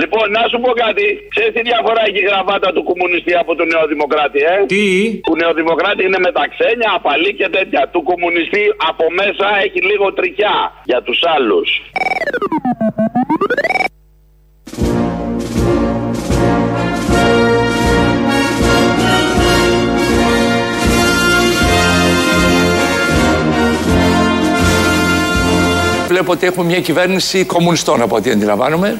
Λοιπόν, 0.00 0.30
να 0.30 0.42
σου 0.50 0.58
πω 0.64 0.70
κάτι. 0.84 1.06
Ξέρεις 1.34 1.52
τι 1.54 1.62
διαφορά 1.70 2.02
έχει 2.08 2.20
η 2.24 2.28
γραβάτα 2.30 2.72
του 2.72 2.82
κομμουνιστή 2.90 3.34
από 3.42 3.52
του 3.56 3.64
νεοδημοκράτη, 3.72 4.38
ε; 4.52 4.56
Τι; 4.72 4.84
Του 5.28 5.36
νεοδημοκράτη 5.40 6.02
είναι 6.06 6.20
με 6.26 6.32
τα 6.32 6.44
ξένια, 6.52 6.90
απαλή 6.98 7.32
και 7.34 7.48
τέτοια. 7.56 7.82
Του 7.92 8.02
κομμουνιστή 8.02 8.64
από 8.90 9.04
μέσα 9.20 9.46
έχει 9.64 9.80
λίγο 9.90 10.06
τρικιά 10.12 10.56
για 10.84 11.02
τους 11.02 11.20
άλλους. 11.36 11.68
Βλέπω 26.20 26.34
ότι 26.34 26.46
έχουμε 26.46 26.66
μια 26.66 26.80
κυβέρνηση 26.80 27.44
κομμουνιστών 27.44 28.02
από 28.02 28.16
ό,τι 28.16 28.30
αντιλαμβάνομαι. 28.30 28.98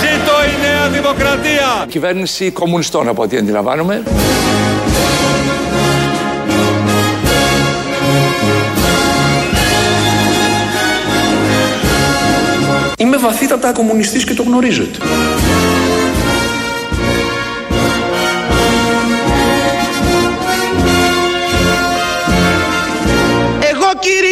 Ζήτω 0.00 0.32
η 0.44 0.60
Νέα 0.60 0.88
Δημοκρατία 0.88 1.86
Κυβέρνηση 1.88 2.50
κομμουνιστών 2.50 3.08
από 3.08 3.22
ό,τι 3.22 3.36
αντιλαμβάνομαι. 3.36 4.02
Είμαι 12.96 13.16
βαθύτατα 13.16 13.72
κομμουνιστής 13.72 14.24
και 14.24 14.34
το 14.34 14.42
γνωρίζετε. 14.42 14.98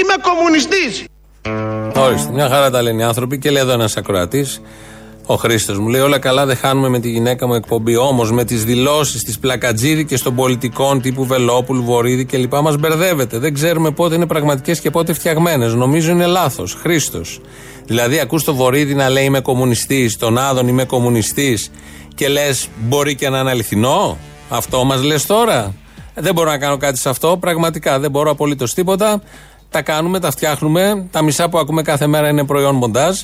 Είμαι 0.09 0.23
κομμουνιστής. 0.23 1.05
Ορίστε, 1.95 2.33
μια 2.33 2.49
χαρά 2.49 2.71
τα 2.71 2.83
λένε 2.83 3.03
οι 3.03 3.05
άνθρωποι 3.05 3.39
και 3.39 3.51
λέει 3.51 3.63
εδώ 3.63 3.73
ένας 3.73 3.97
ακροατής, 3.97 4.61
ο 5.27 5.35
Χρήστος 5.35 5.79
μου 5.79 5.89
λέει: 5.89 6.01
Όλα 6.01 6.19
καλά, 6.19 6.47
δεν 6.47 6.57
χάνουμε 6.57 6.89
με 6.89 6.99
τη 6.99 7.11
γυναίκα 7.11 7.47
μου 7.47 7.55
εκπομπή. 7.55 7.97
Όμως 7.97 8.33
με 8.33 8.45
τις 8.45 8.65
δηλώσεις 8.65 9.25
της 9.25 9.39
πλακατζίδικη 9.39 10.19
των 10.19 10.35
πολιτικών 10.35 11.01
τύπου 11.01 11.25
Βελόπουλου, 11.25 11.85
Βορύδη 11.85 12.25
κλπ. 12.25 12.55
μας 12.55 12.77
μπερδεύετε. 12.77 13.39
Δεν 13.39 13.55
ξέρουμε 13.55 13.91
πότε 13.91 14.15
είναι 14.15 14.27
πραγματικές 14.27 14.81
και 14.81 14.91
πότε 14.91 15.13
φτιαγμένες. 15.13 15.75
Νομίζω 15.75 16.11
είναι 16.11 16.27
λάθος. 16.27 16.75
Χρήστος. 16.75 17.41
Δηλαδή, 17.87 18.19
ακούς 18.19 18.45
το 18.45 18.55
Βορύδη 18.55 18.95
να 18.95 19.09
λέει 19.09 19.25
Είμαι 19.25 19.41
κομμουνιστής, 19.41 20.17
τον 20.17 20.39
Άδων 20.39 20.69
είμαι 20.69 20.85
κομμουνιστής 20.85 21.71
και 22.15 22.29
λες: 22.29 22.69
Μπορεί 22.77 23.15
και 23.15 23.29
να 23.29 23.39
είναι 23.39 23.51
αληθινό. 23.51 24.19
Αυτό 24.49 24.85
μας 24.85 25.03
λες 25.03 25.27
τώρα. 25.27 25.75
Δεν 26.15 26.35
μπορώ 26.35 26.51
να 26.51 26.59
κάνω 26.59 26.77
κάτι 26.77 26.99
σε 26.99 27.09
αυτό. 27.09 27.37
Πραγματικά 27.37 27.99
δεν 27.99 28.11
μπορώ 28.11 28.31
απολύτως 28.31 28.75
τίποτα. 28.75 29.23
Τα 29.71 29.83
κάνουμε, 29.83 30.21
τα 30.21 30.31
φτιάχνουμε. 30.31 31.07
Τα 31.11 31.23
μισά 31.23 31.49
που 31.49 31.59
ακούμε 31.59 31.83
κάθε 31.83 32.07
μέρα 32.07 32.29
είναι 32.29 32.45
προϊόν 32.45 32.75
μοντάζ. 32.75 33.21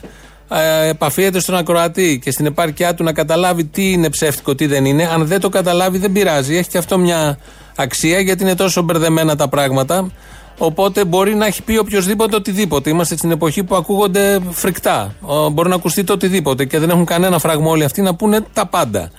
Ε, 0.49 0.89
επαφίεται 0.89 1.41
στον 1.41 1.55
ακροατή 1.55 2.19
και 2.23 2.31
στην 2.31 2.47
επάρκειά 2.47 2.95
του 2.95 3.05
να 3.05 3.13
καταλάβει 3.13 3.65
τι 3.65 3.93
είναι 3.93 4.11
ψεύτικο, 4.11 4.55
τι 4.55 4.67
δεν 4.67 4.85
είναι. 4.85 5.09
Αν 5.13 5.27
δεν 5.27 5.41
το 5.41 5.49
καταλάβει, 5.49 5.99
δεν 5.99 6.13
πειράζει. 6.13 6.57
Έχει 6.57 6.69
και 6.69 6.79
αυτό 6.79 6.99
μια 6.99 7.39
αξία 7.77 8.21
γιατί 8.21 8.43
είναι 8.43 8.55
τόσο 8.55 8.83
μπερδεμένα 8.83 9.37
τα 9.37 9.49
πράγματα. 9.49 10.11
Οπότε 10.59 11.05
μπορεί 11.05 11.35
να 11.35 11.47
έχει 11.47 11.63
πει 11.63 11.77
οποιοδήποτε 11.77 12.37
οτιδήποτε. 12.37 12.91
Είμαστε 12.91 13.17
στην 13.17 13.31
εποχή 13.31 13.65
που 13.65 13.75
ακούγονται 13.75 14.41
φρικτά. 14.51 15.15
Ο, 15.21 15.49
Μπορεί 15.49 15.69
να 15.69 15.75
ακουστεί 15.75 16.05
το 16.05 16.13
οτιδήποτε 16.13 16.65
και 16.65 16.79
δεν 16.79 16.91
έχουν 16.91 17.05
κανένα 17.05 17.39
φραγμό 17.39 17.71
όλοι 17.71 17.85
αυτοί 17.85 18.03
να 18.03 18.15
πούνε 18.15 18.41
τα 18.53 18.67
πάντα. 18.67 19.11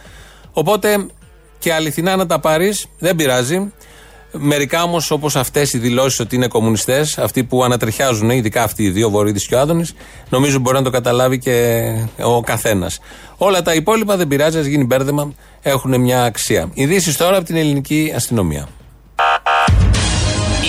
Οπότε 0.54 1.06
και 1.60 1.74
αληθινά 1.74 2.16
να 2.16 2.26
τα 2.26 2.40
πάρεις, 2.40 2.86
δεν 3.00 3.16
πειράζει. 3.16 3.72
Μερικά 4.38 4.84
όμως, 4.84 5.12
όπως 5.12 5.36
αυτές 5.36 5.74
οι 5.74 5.78
δηλώσεις 5.78 6.20
ότι 6.20 6.36
είναι 6.36 6.48
κομμουνιστές, 6.48 7.18
αυτοί 7.18 7.44
που 7.44 7.64
ανατριχιάζουν, 7.64 8.30
ειδικά 8.30 8.64
αυτοί 8.64 8.84
οι 8.84 8.90
δύο, 8.90 9.10
Βορύδης 9.10 9.48
και 9.48 9.56
ο 9.56 9.60
Άδωνης, 9.60 9.94
νομίζω 10.30 10.60
μπορεί 10.60 10.78
να 10.78 10.84
το 10.84 10.90
καταλάβει 10.90 11.40
και 11.40 11.84
ο 12.22 12.42
καθένας. 12.42 13.00
Όλα 13.38 13.62
τα 13.62 13.74
υπόλοιπα 13.74 14.18
δεν 14.18 14.28
πειράζει, 14.28 14.58
ας 14.58 14.66
γίνει 14.66 14.84
μπέρδεμα, 14.84 15.34
έχουν 15.62 16.02
μια 16.02 16.24
αξία. 16.24 16.70
Ειδήσεις 16.74 17.18
τώρα 17.18 17.38
από 17.38 17.46
την 17.46 17.56
ελληνική 17.56 18.14
αστυνομία. 18.16 18.68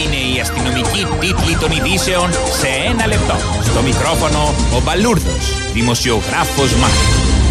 Είναι 0.04 0.36
η 0.36 0.40
αστυνομική 0.40 1.06
τίτλη 1.20 1.56
των 1.60 1.70
ειδήσεων 1.70 2.30
σε 2.32 2.68
ένα 2.90 3.06
λεπτό. 3.06 3.34
Στο 3.62 3.82
μικρόφωνο 3.82 4.54
ο 4.76 4.80
Μπαλούρδος, 4.84 5.72
δημοσιογράφος 5.72 6.74
Μάρκος. 6.74 7.45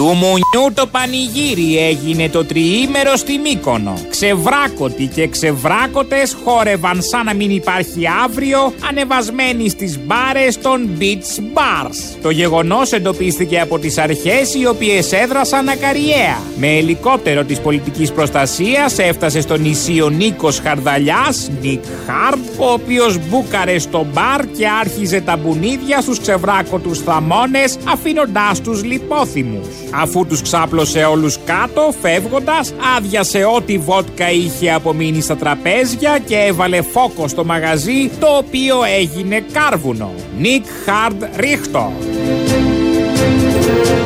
Του 0.00 0.06
Μουνιού 0.06 0.72
το 0.74 0.86
πανηγύρι 0.86 1.78
έγινε 1.78 2.28
το 2.28 2.44
τριήμερο 2.44 3.16
στη 3.16 3.38
Μύκονο. 3.38 3.94
Ξεβράκωτοι 4.10 5.06
και 5.06 5.28
ξεβράκωτες 5.28 6.36
χόρευαν 6.44 7.02
σαν 7.02 7.24
να 7.24 7.34
μην 7.34 7.50
υπάρχει 7.50 8.02
αύριο 8.24 8.72
ανεβασμένοι 8.88 9.68
στις 9.68 9.98
μπάρες 9.98 10.58
των 10.58 10.88
beach 11.00 11.40
bars. 11.58 12.16
Το 12.22 12.30
γεγονός 12.30 12.92
εντοπίστηκε 12.92 13.60
από 13.60 13.78
τις 13.78 13.98
αρχές 13.98 14.54
οι 14.54 14.66
οποίες 14.66 15.12
έδρασαν 15.12 15.68
ακαριέα. 15.68 16.38
Με 16.56 16.76
ελικόπτερο 16.76 17.44
της 17.44 17.60
πολιτικής 17.60 18.12
προστασίας 18.12 18.98
έφτασε 18.98 19.40
στο 19.40 19.56
νησί 19.56 20.00
ο 20.00 20.08
Νίκος 20.08 20.60
Χαρδαλιάς, 20.60 21.50
Νίκ 21.60 21.84
Χάρντ, 22.06 22.44
ο 22.58 22.72
οποίος 22.72 23.18
μπούκαρε 23.28 23.78
στο 23.78 24.06
μπαρ 24.12 24.46
και 24.46 24.68
άρχιζε 24.80 25.20
τα 25.20 25.36
μπουνίδια 25.36 26.00
στους 26.00 26.20
ξεβράκωτους 26.20 26.98
θαμώνες 26.98 27.76
αφήνοντάς 27.92 28.60
τους 28.60 28.84
λιπόθυμους. 28.84 29.66
Αφού 29.94 30.26
τους 30.26 30.42
ξάπλωσε 30.42 31.04
όλους 31.04 31.38
κάτω, 31.44 31.94
φεύγοντας, 32.00 32.74
άδειασε 32.96 33.44
ό,τι 33.44 33.78
βότκα 33.78 34.30
είχε 34.30 34.72
απομείνει 34.72 35.20
στα 35.20 35.36
τραπέζια 35.36 36.18
και 36.18 36.36
έβαλε 36.36 36.82
φόκο 36.82 37.28
στο 37.28 37.44
μαγαζί, 37.44 38.10
το 38.20 38.26
οποίο 38.26 38.76
έγινε 38.98 39.44
κάρβουνο. 39.52 40.10
Νίκ 40.38 40.64
Χαρντ 40.84 41.22
Ρίχτο. 41.36 41.92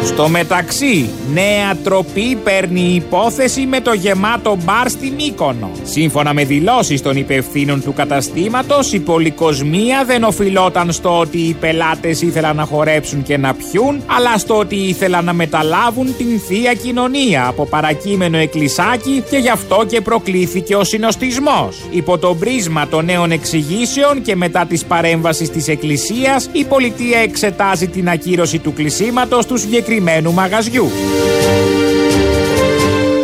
Στο 0.04 0.28
μεταξύ, 0.28 1.10
νέα 1.32 1.76
τροπή 1.84 2.38
παίρνει 2.44 2.80
η 2.80 2.94
υπόθεση 2.94 3.66
με 3.66 3.80
το 3.80 3.92
γεμάτο 3.92 4.56
μπαρ 4.64 4.88
στη 4.88 5.12
Μύκονο. 5.16 5.70
Σύμφωνα 5.82 6.34
με 6.34 6.44
δηλώσεις 6.44 7.02
των 7.02 7.16
υπευθύνων 7.16 7.82
του 7.82 7.92
καταστήματος, 7.92 8.92
η 8.92 9.00
πολυκοσμία 9.00 10.04
δεν 10.04 10.24
οφειλόταν 10.24 10.92
στο 10.92 11.18
ότι 11.18 11.38
οι 11.38 11.56
πελάτες 11.60 12.22
ήθελαν 12.22 12.56
να 12.56 12.64
χορέψουν 12.64 13.22
και 13.22 13.36
να 13.36 13.54
πιούν, 13.54 14.02
αλλά 14.06 14.38
στο 14.38 14.58
ότι 14.58 14.76
ήθελαν 14.76 15.24
να 15.24 15.32
μεταλάβουν 15.32 16.16
την 16.16 16.40
θεία 16.46 16.74
κοινωνία 16.74 17.46
από 17.46 17.66
παρακείμενο 17.66 18.36
εκκλησάκι 18.36 19.24
και 19.30 19.36
γι' 19.36 19.50
αυτό 19.50 19.84
και 19.88 20.00
προκλήθηκε 20.00 20.76
ο 20.76 20.84
συνοστισμός. 20.84 21.86
Υπό 21.90 22.18
το 22.18 22.34
πρίσμα 22.34 22.88
των 22.88 23.04
νέων 23.04 23.30
εξηγήσεων 23.30 24.22
και 24.22 24.36
μετά 24.36 24.66
της 24.66 24.84
παρέμβασης 24.84 25.50
της 25.50 25.68
εκκλησίας, 25.68 26.48
η 26.52 26.64
πολιτεία 26.64 27.18
εξετάζει 27.18 27.86
την 27.88 28.08
ακύρωση 28.08 28.58
του 28.58 28.72
κλεισίματος 28.72 29.46
του 29.46 29.56
συγκεκριμένου 29.56 29.92
μαγαζιού. 30.32 30.90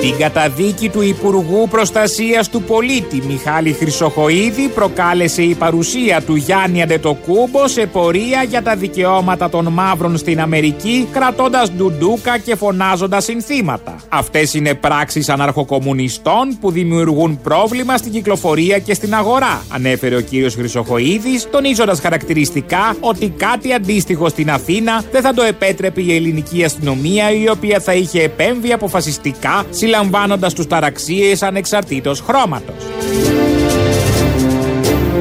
Την 0.01 0.17
καταδίκη 0.19 0.89
του 0.89 1.03
Υπουργού 1.03 1.69
Προστασίας 1.71 2.49
του 2.49 2.63
Πολίτη 2.63 3.23
Μιχάλη 3.27 3.73
Χρυσοχοίδη 3.73 4.69
προκάλεσε 4.69 5.43
η 5.43 5.55
παρουσία 5.55 6.23
του 6.23 6.35
Γιάννη 6.35 6.83
Αντετοκούμπο 6.83 7.69
σε 7.69 7.87
πορεία 7.87 8.43
για 8.43 8.63
τα 8.63 8.77
δικαιώματα 8.77 9.49
των 9.49 9.69
μαύρων 9.69 10.17
στην 10.17 10.41
Αμερική 10.41 11.09
κρατώντας 11.13 11.73
ντουντούκα 11.73 12.39
και 12.39 12.57
φωνάζοντας 12.57 13.25
συνθήματα. 13.25 13.97
Αυτές 14.09 14.55
είναι 14.55 14.75
πράξεις 14.75 15.29
αναρχοκομμουνιστών 15.29 16.59
που 16.61 16.71
δημιουργούν 16.71 17.41
πρόβλημα 17.43 17.97
στην 17.97 18.13
κυκλοφορία 18.13 18.79
και 18.79 18.95
στην 18.95 19.15
αγορά, 19.15 19.63
ανέφερε 19.69 20.17
ο 20.17 20.21
κύριος 20.21 20.55
Χρυσοχοίδης, 20.55 21.51
τονίζοντας 21.51 22.01
χαρακτηριστικά 22.01 22.97
ότι 23.01 23.29
κάτι 23.37 23.73
αντίστοιχο 23.73 24.29
στην 24.29 24.51
Αθήνα 24.51 25.05
δεν 25.13 25.23
θα 25.23 25.35
το 25.35 25.43
επέτρεπε 25.43 26.01
η 26.01 26.15
ελληνική 26.15 26.65
αστυνομία 26.65 27.31
η 27.31 27.49
οποία 27.49 27.81
θα 27.81 27.95
είχε 27.95 28.23
επέμβει 28.23 28.73
αποφασιστικά 28.73 29.65
συλλαμβάνοντας 29.91 30.55
τους 30.55 30.67
ταραξίες 30.67 31.43
ανεξαρτήτως 31.43 32.21
χρώματος. 32.21 32.85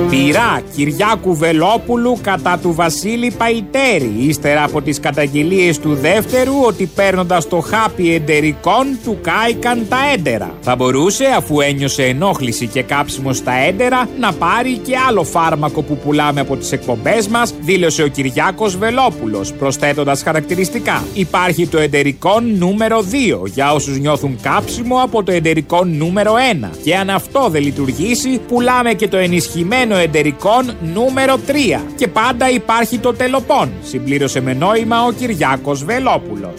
Πειρά 0.09 0.61
Κυριάκου 0.75 1.35
Βελόπουλου 1.35 2.17
κατά 2.21 2.59
του 2.61 2.73
Βασίλη 2.73 3.33
Παϊτέρη 3.37 4.13
ύστερα 4.17 4.63
από 4.63 4.81
τις 4.81 4.99
καταγγελίες 4.99 5.79
του 5.79 5.93
δεύτερου 5.93 6.53
ότι 6.65 6.85
παίρνοντας 6.85 7.47
το 7.47 7.59
χάπι 7.59 8.13
εντερικών 8.13 8.85
του 9.03 9.17
κάηκαν 9.21 9.85
τα 9.89 9.97
έντερα. 10.13 10.53
Θα 10.61 10.75
μπορούσε 10.75 11.25
αφού 11.37 11.59
ένιωσε 11.59 12.03
ενόχληση 12.03 12.67
και 12.67 12.81
κάψιμο 12.81 13.33
στα 13.33 13.51
έντερα 13.51 14.09
να 14.19 14.33
πάρει 14.33 14.77
και 14.77 14.95
άλλο 15.07 15.23
φάρμακο 15.23 15.81
που 15.81 15.97
πουλάμε 15.97 16.39
από 16.39 16.55
τις 16.55 16.71
εκπομπές 16.71 17.27
μας 17.27 17.53
δήλωσε 17.61 18.03
ο 18.03 18.07
Κυριάκος 18.07 18.77
Βελόπουλος 18.77 19.53
προσθέτοντας 19.53 20.23
χαρακτηριστικά. 20.23 21.03
Υπάρχει 21.13 21.67
το 21.67 21.79
εντερικών 21.79 22.57
νούμερο 22.57 23.03
2 23.43 23.47
για 23.47 23.73
όσους 23.73 23.99
νιώθουν 23.99 24.37
κάψιμο 24.41 25.01
από 25.03 25.23
το 25.23 25.31
εντερικών 25.31 25.97
νούμερο 25.97 26.33
1 26.63 26.69
και 26.83 26.95
αν 26.95 27.09
αυτό 27.09 27.47
δεν 27.49 27.61
λειτουργήσει 27.61 28.39
πουλάμε 28.47 28.93
και 28.93 29.07
το 29.07 29.17
ενισχυμένο 29.17 29.97
εντερικών 29.99 30.71
νούμερο 30.93 31.39
3. 31.47 31.81
Και 31.95 32.07
πάντα 32.07 32.49
υπάρχει 32.49 32.97
το 32.97 33.13
τελοπών, 33.13 33.71
συμπλήρωσε 33.83 34.41
με 34.41 34.53
νόημα 34.53 35.05
ο 35.05 35.11
Κυριάκος 35.11 35.83
Βελόπουλος. 35.83 36.53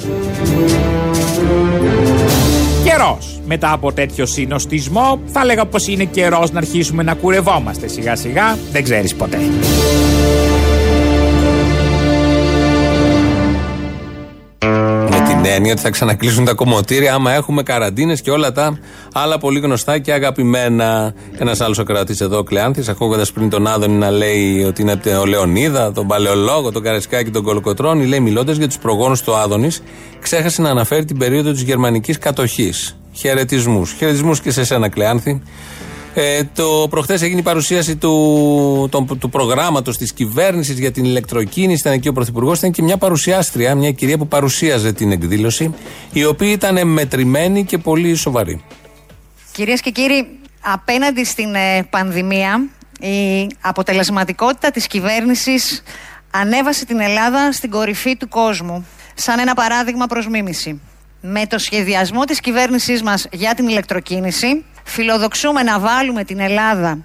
Καιρός. 2.85 3.40
Μετά 3.46 3.72
από 3.72 3.92
τέτοιο 3.92 4.26
συνοστισμό, 4.26 5.20
θα 5.26 5.44
λέγα 5.44 5.66
πως 5.66 5.87
είναι 5.87 6.05
καιρός 6.05 6.50
να 6.50 6.59
αρχίσουμε 6.59 7.03
να 7.03 7.14
κουρευόμαστε 7.14 7.88
σιγά 7.88 8.16
σιγά. 8.16 8.59
Δεν 8.72 8.85
ξέρεις 8.85 9.14
ποτέ. 9.14 9.38
Την 15.42 15.50
έννοια 15.50 15.72
ότι 15.72 15.81
θα 15.81 15.90
ξανακλείσουν 15.90 16.44
τα 16.44 16.55
κομμωτήρια 16.55 17.14
άμα 17.14 17.33
έχουμε 17.33 17.62
καραντίνες 17.62 18.20
και 18.20 18.31
όλα 18.31 18.53
τα 18.53 18.79
άλλα 19.12 19.38
πολύ 19.38 19.61
γνωστά 19.61 19.98
και 19.98 20.12
αγαπημένα. 20.12 21.14
Ένας 21.38 21.61
άλλος 21.61 21.79
ο 21.79 21.83
κρατής 21.83 22.20
εδώ, 22.20 22.38
ο 22.38 22.42
Κλεάνθης, 22.42 22.88
ακούγοντας 22.88 23.33
πριν 23.33 23.50
τον 23.50 23.66
Άδωνη 23.66 23.94
να 23.94 24.11
λέει 24.11 24.64
ότι 24.64 24.83
είναι 24.83 25.00
ο 25.20 25.26
Λεωνίδα, 25.26 25.92
τον 25.92 26.07
Παλαιολόγο, 26.07 26.72
τον 26.72 26.83
Καρεσκάκη, 26.83 27.31
τον 27.31 27.42
Κολοκοτρόνη, 27.42 28.07
λέει 28.07 28.20
μιλώντας 28.20 28.57
για 28.57 28.66
τους 28.66 28.79
προγόνους 28.79 29.22
του 29.22 29.37
Άδωνης, 29.37 29.83
ξέχασε 30.20 30.62
να 30.62 30.70
αναφέρει 30.70 31.05
την 31.05 31.18
περίοδο 31.18 31.53
της 31.53 31.62
γερμανικής 31.62 32.18
κατοχής. 32.18 32.96
Χαιρετισμούς. 33.12 33.92
Χαιρετισμούς 33.92 34.40
και 34.40 34.50
σε 34.50 34.64
σένα, 34.64 34.88
Κλεάνθη. 34.88 35.42
Ε, 36.14 36.44
το 36.54 36.86
προχθές 36.90 37.22
έγινε 37.22 37.40
η 37.40 37.42
παρουσίαση 37.42 37.96
του, 37.96 38.88
του, 38.90 39.16
του 39.20 39.28
προγράμματος 39.28 39.96
της 39.96 40.12
κυβέρνησης 40.12 40.78
για 40.78 40.90
την 40.90 41.04
ηλεκτροκίνηση. 41.04 41.80
Ήταν 41.80 41.92
εκεί 41.92 42.08
ο 42.08 42.12
Πρωθυπουργός. 42.12 42.58
Ήταν 42.58 42.70
και 42.70 42.82
μια 42.82 42.96
παρουσιάστρια, 42.96 43.74
μια 43.74 43.90
κυρία 43.90 44.18
που 44.18 44.28
παρουσίαζε 44.28 44.92
την 44.92 45.12
εκδήλωση, 45.12 45.74
η 46.12 46.24
οποία 46.24 46.50
ήταν 46.50 46.88
μετρημένη 46.88 47.64
και 47.64 47.78
πολύ 47.78 48.14
σοβαρή. 48.14 48.64
Κυρίες 49.52 49.80
και 49.80 49.90
κύριοι, 49.90 50.26
απέναντι 50.60 51.24
στην 51.24 51.54
ε, 51.54 51.82
πανδημία, 51.90 52.68
η 53.00 53.46
αποτελεσματικότητα 53.60 54.70
της 54.70 54.86
κυβέρνησης 54.86 55.82
ανέβασε 56.30 56.84
την 56.84 57.00
Ελλάδα 57.00 57.52
στην 57.52 57.70
κορυφή 57.70 58.16
του 58.16 58.28
κόσμου, 58.28 58.86
σαν 59.14 59.38
ένα 59.38 59.54
παράδειγμα 59.54 60.06
προς 60.06 60.28
μίμηση. 60.28 60.80
Με 61.20 61.46
το 61.46 61.58
σχεδιασμό 61.58 62.24
της 62.24 62.40
κυβέρνησής 62.40 63.02
μας 63.02 63.26
για 63.32 63.54
την 63.54 63.68
ηλεκτροκίνηση, 63.68 64.64
φιλοδοξούμε 64.84 65.62
να 65.62 65.78
βάλουμε 65.78 66.24
την 66.24 66.40
Ελλάδα 66.40 66.98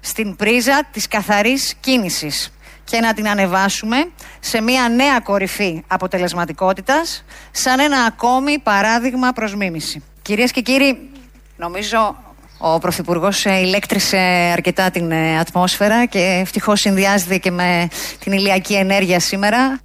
στην 0.00 0.36
πρίζα 0.36 0.82
της 0.92 1.08
καθαρής 1.08 1.74
κίνησης 1.80 2.52
και 2.84 3.00
να 3.00 3.14
την 3.14 3.28
ανεβάσουμε 3.28 3.96
σε 4.40 4.60
μια 4.60 4.88
νέα 4.88 5.20
κορυφή 5.20 5.82
αποτελεσματικότητας 5.86 7.24
σαν 7.50 7.80
ένα 7.80 8.02
ακόμη 8.02 8.58
παράδειγμα 8.58 9.32
προς 9.32 9.54
μίμηση. 9.54 10.02
Κυρίες 10.22 10.50
και 10.50 10.60
κύριοι, 10.60 11.10
νομίζω 11.56 12.16
ο 12.58 12.78
Πρωθυπουργός 12.78 13.44
ηλέκτρισε 13.44 14.16
αρκετά 14.52 14.90
την 14.90 15.10
ε, 15.10 15.38
ατμόσφαιρα 15.38 16.06
και 16.06 16.38
ευτυχώς 16.40 16.80
συνδυάζεται 16.80 17.38
και 17.38 17.50
με 17.50 17.88
την 18.18 18.32
ηλιακή 18.32 18.74
ενέργεια 18.74 19.20
σήμερα. 19.20 19.80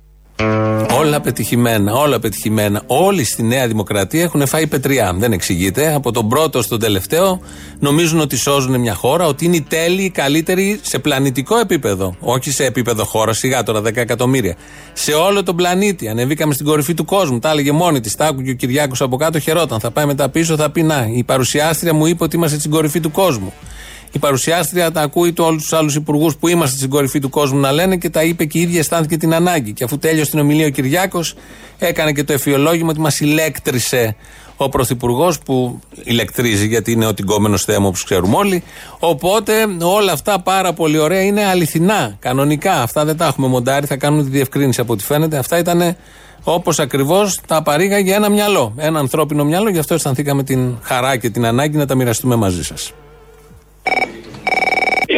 Όλα 1.00 1.22
πετυχημένα, 1.22 1.94
όλα 1.94 2.20
πετυχημένα. 2.20 2.82
Όλοι 2.88 3.24
στη 3.24 3.44
Νέα 3.44 3.68
Δημοκρατία 3.68 4.24
έχουν 4.24 4.48
φάει 4.48 4.68
πετριά. 4.68 5.16
Δεν 5.18 5.32
εξηγείται. 5.32 5.94
Από 5.94 6.12
τον 6.12 6.30
πρώτο 6.30 6.62
στον 6.62 6.80
τελευταίο 6.80 7.40
νομίζουν 7.80 8.20
ότι 8.20 8.38
σώζουν 8.38 8.80
μια 8.80 8.94
χώρα, 8.94 9.26
ότι 9.26 9.46
είναι 9.46 9.56
οι 9.56 9.62
τέλειοι, 9.62 10.04
οι 10.06 10.10
καλύτεροι 10.10 10.80
σε 10.82 11.00
πλανητικό 11.00 11.58
επίπεδο. 11.58 12.16
Όχι 12.20 12.52
σε 12.52 12.66
επίπεδο 12.66 13.04
χώρα, 13.06 13.34
σιγά 13.34 13.64
τώρα 13.64 13.82
10 13.82 13.96
εκατομμύρια. 13.98 14.56
Σε 14.94 15.12
όλο 15.14 15.44
τον 15.44 15.56
πλανήτη. 15.56 16.08
Ανεβήκαμε 16.08 16.54
στην 16.54 16.66
κορυφή 16.66 16.94
του 16.94 17.06
κόσμου. 17.06 17.40
Τα 17.40 17.50
έλεγε 17.50 17.72
μόνη 17.72 18.00
της. 18.00 18.16
Τα 18.16 18.26
άκουγε 18.26 18.52
ο 18.52 18.54
Κυριάκος 18.54 19.02
από 19.02 19.18
κάτω, 19.18 19.40
χαιρόταν. 19.40 19.80
Θα 19.80 19.92
πάει 19.92 20.06
μετά 20.06 20.30
πίσω, 20.30 20.56
θα 20.56 20.70
πει 20.70 20.84
Να, 20.84 21.08
η 21.14 21.24
παρουσιάστρια 21.24 21.94
μου 21.94 22.06
είπε 22.06 22.24
ότι 22.24 22.36
είμαστε 22.36 22.60
στην 22.60 22.72
κορυφή 22.72 23.00
του 23.00 23.12
κόσμου. 23.12 23.54
Η 24.12 24.20
παρουσιάστρια 24.20 24.92
τα 24.92 25.02
ακούει 25.02 25.34
του 25.34 25.44
όλους 25.44 25.62
τους 25.62 25.74
άλλους 25.74 25.96
υπουργούς 25.96 26.36
που 26.36 26.48
είμαστε 26.48 26.78
στην 26.78 26.90
κορυφή 26.90 27.20
του 27.20 27.30
κόσμου 27.30 27.60
να 27.60 27.72
λένε 27.72 27.98
και 27.98 28.10
τα 28.10 28.24
είπε 28.24 28.46
και 28.46 28.58
η 28.58 28.62
ίδια 28.62 28.80
αισθάνθηκε 28.80 29.18
την 29.18 29.34
ανάγκη. 29.34 29.74
Και 29.74 29.84
αφού 29.84 29.98
τέλειωσε 29.98 30.30
την 30.30 30.40
ομιλία 30.40 30.66
ο 30.66 30.70
Κυριάκος, 30.70 31.36
έκανε 31.78 32.12
και 32.12 32.24
το 32.24 32.34
εφιολόγημα 32.34 32.90
ότι 32.90 33.00
μας 33.00 33.20
ηλέκτρισε 33.20 34.16
ο 34.58 34.70
Πρωθυπουργός 34.70 35.40
που 35.40 35.80
ηλεκτρίζει 36.04 36.68
γιατί 36.68 36.92
είναι 36.92 37.06
ο 37.06 37.14
τυγκόμενος 37.14 37.64
θέμα 37.64 37.88
όπως 37.88 38.04
ξέρουμε 38.04 38.36
όλοι. 38.36 38.64
Οπότε 39.00 39.54
όλα 39.82 40.12
αυτά 40.12 40.42
πάρα 40.42 40.74
πολύ 40.74 40.98
ωραία 40.98 41.22
είναι 41.22 41.46
αληθινά, 41.46 42.16
κανονικά. 42.20 42.82
Αυτά 42.82 43.06
δεν 43.06 43.18
τα 43.18 43.26
έχουμε 43.26 43.48
μοντάρει, 43.48 43.86
θα 43.86 43.96
κάνουμε 43.96 44.24
τη 44.24 44.30
διευκρίνηση 44.30 44.82
από 44.82 44.94
ό,τι 44.94 45.04
φαίνεται. 45.04 45.38
Αυτά 45.38 45.58
ήταν 45.58 45.96
όπως 46.44 46.80
ακριβώς 46.80 47.40
τα 47.48 47.64
παρήγαγε 47.64 48.14
ένα 48.14 48.30
μυαλό, 48.30 48.74
ένα 48.78 49.00
ανθρώπινο 49.00 49.46
μυαλό. 49.46 49.70
Γι' 49.70 49.80
αυτό 49.80 49.94
αισθανθήκαμε 49.94 50.44
την 50.44 50.78
χαρά 50.82 51.18
και 51.18 51.30
την 51.30 51.46
ανάγκη 51.46 51.78
να 51.78 51.86
τα 51.86 51.96
μοιραστούμε 51.96 52.36
μαζί 52.36 52.64
σας. 52.64 52.94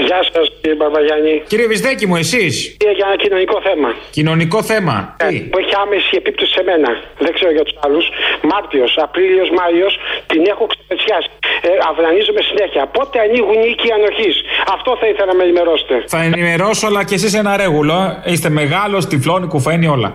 Γεια 0.08 0.22
σας, 0.32 0.46
κύριε 0.62 0.78
Μπαρμπαγιάννη. 0.80 1.36
Κύριε 1.52 1.68
Βυσδέκη 1.72 2.06
μου, 2.10 2.16
εσείς; 2.24 2.54
Για 2.98 3.06
ένα 3.10 3.18
κοινωνικό 3.24 3.58
θέμα. 3.68 3.90
Κοινωνικό 4.18 4.60
θέμα. 4.72 4.96
Ε, 5.20 5.28
Τι; 5.28 5.36
που 5.52 5.58
έχει 5.62 5.74
άμεση 5.84 6.12
επίπτωση 6.22 6.52
σε 6.58 6.64
μένα. 6.70 6.90
Δεν 7.26 7.32
ξέρω 7.38 7.52
για 7.58 7.64
τους 7.68 7.76
άλλους. 7.86 8.06
Μάρτιος, 8.50 8.92
Απρίλιος, 9.06 9.50
Μάιος 9.58 9.94
την 10.32 10.42
έχω 10.54 10.64
ξεπετσιάσει. 10.74 11.30
Ε, 11.68 11.70
αυνανίζομαι 11.90 12.42
συνέχεια. 12.50 12.84
Πότε 12.98 13.16
ανοίγουν 13.26 13.58
οι 13.64 13.68
οίκοι 13.72 13.88
ανοχής; 13.98 14.36
Αυτό 14.76 14.90
θα 15.00 15.06
ήθελα 15.12 15.28
να 15.32 15.36
με 15.40 15.44
ενημερώσετε. 15.48 15.96
Θα 16.14 16.20
ενημερώσω, 16.30 16.84
αλλά 16.90 17.02
και 17.08 17.16
εσείς 17.20 17.34
ένα 17.42 17.52
ρέγουλο. 17.62 17.98
Είστε 18.32 18.50
μεγάλος, 18.62 19.02
τυφλώνει, 19.12 19.48
κουφαίνει 19.54 19.88
όλα. 19.96 20.10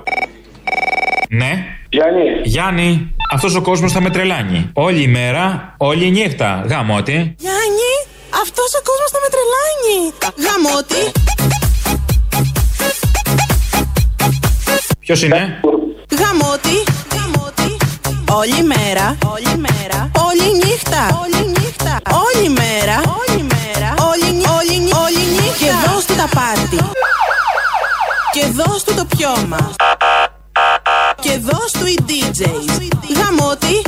Ναι. 1.40 1.52
Γιάννη. 1.96 2.26
Γιάννη, 2.54 3.14
αυτός 3.34 3.54
ο 3.54 3.62
κόσμος 3.68 3.92
θα 3.92 4.00
με 4.00 4.10
τρελάνει. 4.10 4.70
Όλη 4.74 5.02
η 5.02 5.06
μέρα, 5.18 5.74
όλη 5.90 6.04
η 6.06 6.10
νύχτα. 6.10 6.64
Γαμώτη. 6.70 7.34
Γιάννη, 7.46 7.92
αυτός 8.42 8.70
ο 8.78 8.80
κόσμος 8.88 9.10
θα 9.14 9.18
με 9.24 9.28
τρελάνει. 9.34 9.98
Γαμώτη. 10.44 11.02
Ποιος 14.98 15.22
είναι; 15.22 15.60
Γαμώτη. 16.20 16.76
Γαμώτη. 17.14 17.76
Όλη 18.40 18.62
μέρα. 18.62 19.06
Όλη 19.34 19.52
μέρα. 19.66 20.10
Όλη 20.26 20.46
νύχτα. 20.64 21.02
Όλη 21.22 21.40
νύχτα. 21.56 21.94
Όλη 22.24 22.48
μέρα. 22.48 22.96
Όλη 23.20 23.42
μέρα. 23.52 23.88
Όλη, 24.10 24.32
νύ- 24.36 24.48
όλη, 24.58 24.78
νύ- 24.84 24.94
όλη 25.04 25.22
νύχτα. 25.36 25.58
Και 25.64 25.70
δώσ' 25.86 26.04
του 26.06 26.14
τα 26.14 26.28
πάρτι. 26.34 26.78
Και 28.32 28.46
δώσ' 28.46 28.84
του 28.84 28.94
το 28.94 29.04
πιώμα. 29.16 29.70
Και 31.20 31.38
δώσ' 31.38 31.72
του 31.72 31.86
οι 31.86 31.98
DJs. 32.08 32.66
Γαμώτη. 33.18 33.82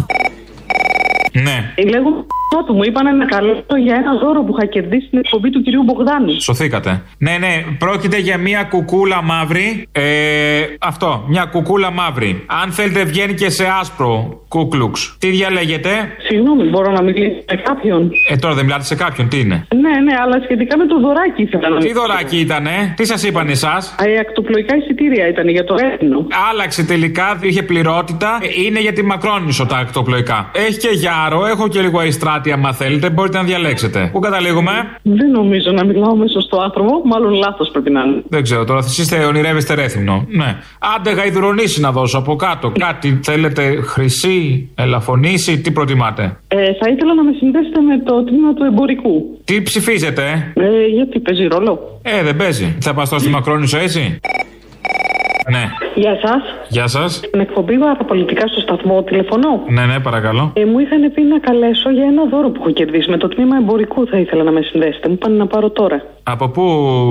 Ναι. 1.33 1.75
Λέγω 1.91 2.27
του 2.67 2.75
μου 2.75 2.83
είπαν 2.83 3.17
να 3.17 3.25
καλέσω 3.25 3.77
για 3.85 3.95
ένα 3.95 4.15
δώρο 4.23 4.43
που 4.43 4.55
είχα 4.57 4.67
κερδίσει 4.67 5.07
στην 5.07 5.19
εκπομπή 5.19 5.51
του 5.51 5.63
κυρίου 5.63 5.83
Μπογδάνου. 5.83 6.41
Σωθήκατε. 6.41 7.03
Ναι, 7.19 7.37
ναι, 7.39 7.65
πρόκειται 7.79 8.19
για 8.19 8.39
μια 8.39 8.63
κουκούλα 8.65 9.23
μαύρη. 9.23 9.89
Ε, 9.93 10.03
αυτό, 10.79 11.25
μια 11.29 11.45
κουκούλα 11.45 11.91
μαύρη. 11.91 12.45
Αν 12.63 12.71
θέλετε, 12.73 13.05
βγαίνει 13.05 13.35
και 13.35 13.51
σε 13.51 13.67
άσπρο 13.81 14.41
κούκλουξ. 14.49 15.17
Τι 15.19 15.29
διαλέγετε; 15.29 15.91
Συγγνώμη, 16.29 16.63
μπορώ 16.63 16.93
να 16.93 17.03
μιλήσω 17.03 17.35
με 17.51 17.57
κάποιον. 17.57 18.11
Ε, 18.29 18.37
τώρα 18.37 18.55
δεν 18.55 18.65
μιλάτε 18.65 18.85
σε 18.85 18.95
κάποιον, 18.95 19.29
τι 19.29 19.39
είναι; 19.41 19.67
Ναι, 19.75 20.01
ναι, 20.01 20.15
αλλά 20.23 20.41
σχετικά 20.45 20.77
με 20.77 20.87
το 20.87 21.01
δωράκι 21.01 21.43
ήθελα 21.43 21.69
να 21.69 21.79
Τι 21.79 21.93
δωράκι 21.93 22.37
ήτανε, 22.37 22.95
τι 22.97 23.07
σας 23.07 23.23
είπαν 23.25 23.49
εσάς; 23.49 23.95
Ε, 24.05 24.19
ακτοπλοϊκά 24.19 24.77
εισιτήρια 24.77 25.29
ήταν 25.29 25.49
για 25.49 25.65
το 25.65 25.75
έθνο. 25.93 26.27
Άλλαξε 26.51 26.85
τελικά, 26.85 27.39
είχε 27.43 27.63
πληρότητα. 27.63 28.39
Ε, 28.43 28.63
Είναι 28.67 28.81
για 28.81 28.93
τη 28.93 29.03
Μακρόνισο 29.05 29.67
τα 29.67 29.77
ακτοπλοϊκά. 29.77 30.51
Έχει 30.67 30.79
και 30.79 30.89
Γιάρο, 30.93 31.47
έχω 31.47 31.69
και 31.69 31.81
λίγο 31.81 31.99
Αϊστράτη, 31.99 32.53
άμα 32.53 32.73
θέλετε, 32.73 33.11
μπορείτε 33.11 33.37
να 33.37 33.45
διαλέξετε. 33.45 34.09
Πού 34.13 34.19
καταλήγουμε; 34.19 34.73
Δεν 35.03 35.31
νομίζω 35.31 35.71
να 35.71 35.85
μιλάω 35.85 36.15
με 36.17 36.29
σωστό 36.29 36.61
άνθρωπο, 36.61 37.03
μάλλον 37.05 37.33
λάθος 37.33 37.69
πρέπει 37.73 37.91
να 37.91 38.03
είναι. 38.05 38.23
Δεν 38.29 38.43
ξέρω 38.43 38.65
τώρα, 38.65 38.79
εσείς 38.79 38.99
είστε 38.99 39.25
ονειρεύεστε 39.25 39.75
ρέθυμνο. 39.75 40.27
Ναι. 40.29 40.57
Άντε 40.97 41.11
γαϊδουρονήσει 41.11 41.81
να 41.81 41.93
δώσω 41.93 42.19
από 42.19 42.37
κάτω. 42.37 42.73
Κάτι 42.79 43.21
θέλετε, 43.23 43.81
χρυσή, 43.83 44.69
ελαφωνήσει, 44.75 45.61
τι 45.61 45.71
προτιμάτε; 45.71 46.37
Ε, 46.49 46.57
θα 46.57 46.89
ήθελα 46.89 47.15
να 47.15 47.23
με 47.25 47.33
συνδέσετε 47.39 47.81
με 47.81 47.99
το 47.99 48.25
τμήμα 48.25 48.55
του 48.55 48.65
εμπορικού. 48.65 49.41
Τι 49.45 49.63
ψηφίζετε, 49.63 50.53
Ε, 50.55 50.87
γιατί 50.95 51.19
παίζει 51.21 51.47
ρόλο; 51.47 52.01
Ε, 52.03 52.23
δεν 52.23 52.37
παίζει. 52.37 52.77
Θα 52.81 52.95
πας 52.95 53.09
τώρα 53.09 53.21
στη 53.23 53.31
Μακρόνισο 53.31 53.79
έτσι; 53.79 54.19
Ναι. 55.51 55.65
Γεια 55.95 56.19
σας. 56.23 56.43
Γεια 56.69 56.87
σας. 56.87 57.21
Την 57.31 57.41
εκπομπή 57.41 57.79
παραπολιτικά 57.79 58.47
στο 58.47 58.61
σταθμό 58.61 59.03
τηλεφωνώ. 59.03 59.63
Ναι, 59.69 59.85
ναι, 59.87 60.01
παρακαλώ. 60.01 60.53
Ε, 60.55 60.65
μου 60.65 60.79
είχαν 60.79 61.13
πει 61.15 61.23
να 61.23 61.39
καλέσω 61.39 61.91
για 61.91 62.05
ένα 62.05 62.25
δώρο 62.25 62.49
που 62.51 62.61
έχω 62.61 62.71
κερδίσει. 62.71 63.11
Με 63.11 63.17
το 63.17 63.29
τμήμα 63.29 63.57
εμπορικού 63.57 64.07
θα 64.07 64.19
ήθελα 64.19 64.43
να 64.43 64.51
με 64.51 64.61
συνδέσετε. 64.61 65.09
Μου 65.09 65.15
είπαν 65.15 65.33
να 65.37 65.47
πάρω 65.47 65.71
τώρα. 65.71 66.03
Από 66.23 66.49
πού 66.49 66.63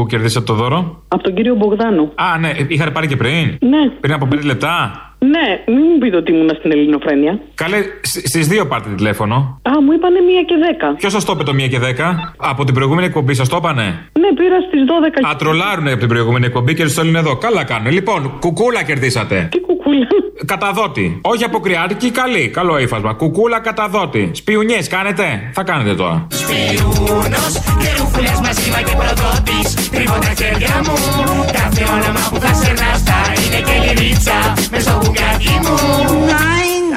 κερδίσατε 0.09 0.45
το 0.45 0.53
δώρο; 0.53 1.03
Από 1.07 1.23
τον 1.23 1.33
κύριο 1.33 1.55
Μπογδάνου. 1.55 2.11
Α, 2.15 2.37
ναι, 2.39 2.51
είχατε 2.67 2.91
πάρει 2.91 3.07
και 3.07 3.15
πριν. 3.15 3.57
Ναι. 3.59 3.89
Πριν 3.99 4.13
από 4.13 4.27
5 4.31 4.43
λεπτά. 4.43 5.04
Ναι, 5.19 5.73
μην 5.73 5.85
μου 5.91 5.97
πείτε 5.97 6.17
ότι 6.17 6.31
ήμουν 6.31 6.49
στην 6.59 6.71
Ελληνοφρένεια. 6.71 7.39
Καλέ, 7.55 7.77
στις 8.01 8.47
δύο 8.47 8.67
πάρτε 8.67 8.89
τηλέφωνο. 8.95 9.35
Α, 9.61 9.71
μου 9.85 9.91
είπανε 9.91 10.19
μία 10.19 10.41
και 10.41 10.55
δέκα. 10.65 10.93
Ποιος 10.93 11.11
σας 11.11 11.25
το 11.25 11.31
είπε 11.35 11.43
το 11.43 11.51
1 11.51 11.67
και 11.69 11.79
10? 11.79 12.33
Από 12.37 12.63
την 12.63 12.73
προηγούμενη 12.73 13.07
εκπομπή 13.07 13.33
σας 13.33 13.49
το 13.49 13.57
είπανε; 13.57 13.83
Ναι, 14.19 14.29
πήρα 14.35 14.59
στις 14.67 14.81
12. 14.85 15.29
Α, 15.31 15.35
τρολάρουνε 15.35 15.89
από 15.91 15.99
την 15.99 16.07
προηγούμενη 16.07 16.45
εκπομπή 16.45 16.73
και 16.73 16.83
τους 16.83 16.91
στέλνουν 16.91 17.15
εδώ. 17.15 17.35
Καλά 17.35 17.63
κάνουν. 17.63 17.91
Λοιπόν, 17.91 18.37
κουκούλα 18.39 18.83
κερδίσατε. 18.83 19.47
Τι 19.51 19.59
κουκούλα. 19.59 20.07
Καταδότη. 20.45 21.19
Όχι 21.23 21.43
αποκριάτικη, 21.43 22.11
καλή. 22.11 22.49
Καλό 22.49 22.77
ύφασμα. 22.77 23.13
Κουκούλα 23.13 23.59
καταδότη. 23.59 24.31
Σπιουνιές 24.33 24.87
κάνετε. 24.87 25.49
Θα 25.53 25.63
κάνετε 25.63 25.95
τώρα. 25.95 26.27
Σπιούνος 26.29 27.53
και 27.81 27.89
ρούφουλες 27.99 28.39
μαζίμα 28.43 28.81
και 28.87 28.95
προδότης 29.01 29.89
Τρίβω 29.89 30.17
τα 30.25 30.33
χέρια 30.39 30.75
μου 30.85 30.95
Κάθε 31.51 31.83
όνομα 31.95 32.23
που 32.31 32.37
θα 32.39 32.53
σερνάς 32.53 33.01
θα 33.07 33.19
είναι 33.41 33.59
και 33.67 33.75
λυρίτσα 33.85 34.53
Μες 34.71 34.83
στο 34.83 34.95
μπουκάκι 35.05 35.59
μου. 35.63 35.75
Nine, 36.33 36.87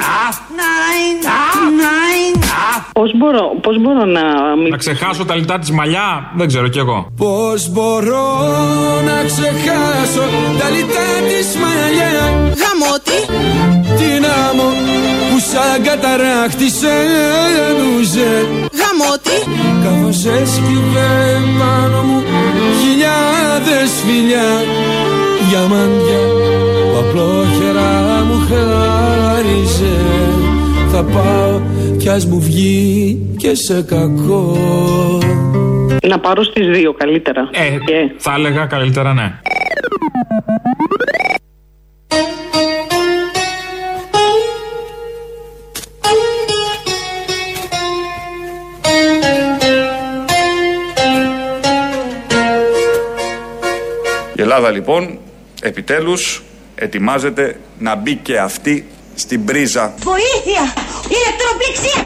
nine, 0.61 1.17
nine 1.83 2.39
Πώς 2.93 3.17
μπορώ, 3.17 3.45
πώς 3.61 3.81
μπορώ 3.81 4.05
να 4.05 4.23
μην... 4.61 4.69
Να 4.69 4.77
ξεχάσω 4.77 5.25
τα 5.25 5.35
λιτά 5.35 5.59
της 5.59 5.71
μαλλιά, 5.71 6.31
δεν 6.35 6.47
ξέρω 6.47 6.67
κι 6.67 6.77
εγώ. 6.77 7.07
Πώς 7.17 7.69
μπορώ 7.69 8.27
να 9.05 9.23
ξεχάσω 9.29 10.23
τα 10.59 10.69
λιτά 10.69 11.07
της 11.27 11.47
μαλλιά; 11.61 12.11
Γαμώτη. 12.61 13.19
Την 13.99 14.25
άμμο 14.49 14.69
που 15.29 15.39
σαν 15.51 15.83
καταράχτη 15.83 16.69
σε 16.69 16.93
ένουζε 17.69 18.47
Γαμώτη 18.79 19.37
Καθώς 19.83 20.25
έσκυβε 20.25 21.09
πάνω 21.59 22.01
μου 22.01 22.23
χιλιάδες 22.79 23.91
φιλιά 24.05 24.49
Διαμάντια 25.49 26.21
που 26.99 27.05
απλόχερα 27.05 28.23
μου 28.23 28.37
χάριζε 28.49 29.97
Θα 30.91 31.03
πάω 31.03 31.61
κι 31.97 32.09
ας 32.09 32.25
μου 32.25 32.39
βγει 32.39 33.35
και 33.37 33.55
σε 33.55 33.81
κακό 33.81 34.57
Να 36.07 36.19
πάρω 36.19 36.43
στις 36.43 36.67
δύο 36.67 36.93
καλύτερα. 36.93 37.49
Ε, 37.51 37.69
θα 38.17 38.33
έλεγα 38.33 38.65
καλύτερα 38.65 39.13
ναι. 39.13 39.39
Η 54.35 54.41
Ελλάδα 54.41 54.69
λοιπόν 54.71 55.17
επιτέλους 55.61 56.43
ετοιμάζεται 56.79 57.59
να 57.79 57.95
μπει 57.95 58.15
και 58.15 58.39
αυτή 58.39 58.85
στην 59.15 59.45
πρίζα. 59.45 59.93
Βοήθεια! 60.03 60.73
Ηλεκτροπληξία! 61.07 62.03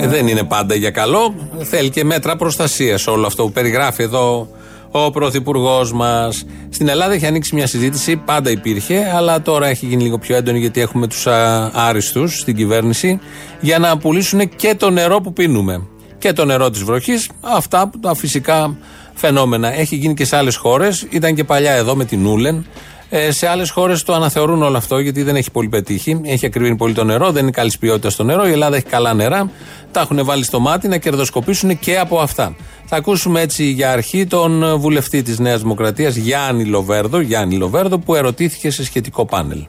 Ε, 0.00 0.06
δεν 0.06 0.28
είναι 0.28 0.44
πάντα 0.44 0.74
για 0.74 0.90
καλό. 0.90 1.34
Θέλει 1.62 1.90
και 1.90 2.04
μέτρα 2.04 2.36
προστασίας 2.36 3.06
όλο 3.06 3.26
αυτό 3.26 3.42
που 3.42 3.52
περιγράφει 3.52 4.02
εδώ 4.02 4.48
ο 4.90 5.10
πρωθυπουργός 5.10 5.92
μας. 5.92 6.46
Στην 6.70 6.88
Ελλάδα 6.88 7.12
έχει 7.12 7.26
ανοίξει 7.26 7.54
μια 7.54 7.66
συζήτηση, 7.66 8.16
πάντα 8.16 8.50
υπήρχε, 8.50 9.12
αλλά 9.14 9.42
τώρα 9.42 9.66
έχει 9.66 9.86
γίνει 9.86 10.02
λίγο 10.02 10.18
πιο 10.18 10.36
έντονη 10.36 10.58
γιατί 10.58 10.80
έχουμε 10.80 11.06
τους 11.06 11.26
άριστους 11.72 12.38
στην 12.38 12.56
κυβέρνηση 12.56 13.20
για 13.60 13.78
να 13.78 13.98
πουλήσουν 13.98 14.48
και 14.56 14.74
το 14.74 14.90
νερό 14.90 15.20
που 15.20 15.32
πίνουμε. 15.32 15.86
Και 16.18 16.32
το 16.32 16.44
νερό 16.44 16.70
της 16.70 16.82
βροχής, 16.82 17.30
αυτά 17.40 17.90
τα 18.00 18.14
φυσικά 18.14 18.76
φαινόμενα. 19.14 19.74
Έχει 19.74 19.96
γίνει 19.96 20.14
και 20.14 20.24
σε 20.24 20.36
άλλες 20.36 20.56
χώρες, 20.56 21.06
ήταν 21.10 21.34
και 21.34 21.44
παλιά 21.44 21.72
εδώ 21.72 21.96
με 21.96 22.04
την 22.04 22.26
Ούλεν. 22.26 22.66
Ε, 23.10 23.30
σε 23.30 23.48
άλλες 23.48 23.70
χώρες 23.70 24.02
το 24.02 24.12
αναθεωρούν 24.14 24.62
όλο 24.62 24.76
αυτό 24.76 24.98
γιατί 24.98 25.22
δεν 25.22 25.36
έχει 25.36 25.50
πολύ 25.50 25.68
πετύχει. 25.68 26.20
Έχει 26.24 26.46
ακριβήνει 26.46 26.76
πολύ 26.76 26.94
το 26.94 27.04
νερό, 27.04 27.30
δεν 27.30 27.42
είναι 27.42 27.50
καλής 27.50 27.78
ποιότητας 27.78 28.16
το 28.16 28.24
νερό. 28.24 28.46
Η 28.48 28.50
Ελλάδα 28.50 28.76
έχει 28.76 28.84
καλά 28.84 29.14
νερά. 29.14 29.50
Τα 29.92 30.00
έχουν 30.00 30.24
βάλει 30.24 30.44
στο 30.44 30.60
μάτι 30.60 30.88
να 30.88 30.96
κερδοσκοπήσουν 30.96 31.78
και 31.78 31.98
από 31.98 32.18
αυτά. 32.18 32.56
Θα 32.84 32.96
ακούσουμε 32.96 33.40
έτσι 33.40 33.64
για 33.64 33.92
αρχή 33.92 34.26
τον 34.26 34.78
βουλευτή 34.78 35.22
της 35.22 35.38
Νέας 35.38 35.60
Δημοκρατίας, 35.60 36.16
Γιάννη 36.16 36.64
Λοβέρδο, 36.64 37.20
Γιάννη 37.20 37.56
Λοβέρδο, 37.56 37.98
που 37.98 38.14
ερωτήθηκε 38.14 38.70
σε 38.70 38.84
σχετικό 38.84 39.24
πάνελ. 39.24 39.64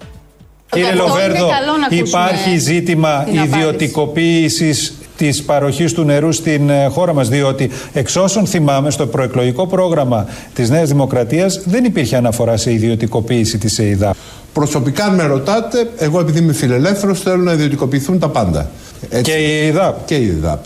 Κύριε 0.69 0.89
Αυτό 0.89 1.01
είναι 1.01 1.07
Λοβέρδο, 1.07 1.49
καλό 1.49 1.77
να 1.77 1.85
ακούσουμε 1.85 2.29
υπάρχει 2.29 2.57
ζήτημα 2.57 3.23
την 3.23 3.39
απάντηση. 3.39 3.57
ιδιωτικοποίησης 3.57 4.93
της 5.19 5.43
παροχής 5.43 5.93
του 5.93 6.03
νερού 6.03 6.31
στην 6.31 6.69
ε, 6.69 6.87
χώρα 6.87 7.13
μας. 7.13 7.29
Διότι, 7.29 7.69
εξ 7.93 8.15
όσων 8.15 8.45
θυμάμαι, 8.45 8.91
στο 8.91 9.07
προεκλογικό 9.07 9.67
πρόγραμμα 9.67 10.27
της 10.53 10.69
Νέας 10.69 10.89
Δημοκρατίας 10.89 11.61
δεν 11.65 11.83
υπήρχε 11.83 12.15
αναφορά 12.15 12.57
σε 12.57 12.71
ιδιωτικοποίηση 12.73 13.57
της 13.57 13.77
ΕΙΔΑ. 13.77 14.15
Προσωπικά, 14.53 15.05
αν 15.05 15.15
με 15.15 15.23
ρωτάτε, 15.23 15.89
εγώ 15.97 16.19
επειδή 16.19 16.39
είμαι 16.39 16.53
φιλελεύθερος, 16.53 17.19
θέλω 17.19 17.43
να 17.43 17.51
ιδιωτικοποιηθούν 17.51 18.19
τα 18.19 18.29
πάντα. 18.29 18.69
Και 19.21 19.31
η 19.31 19.65
ΕΙΔΑΠ. 19.65 20.05
Και 20.05 20.15
η 20.15 20.25
ΕΙΔΑΠ. 20.25 20.63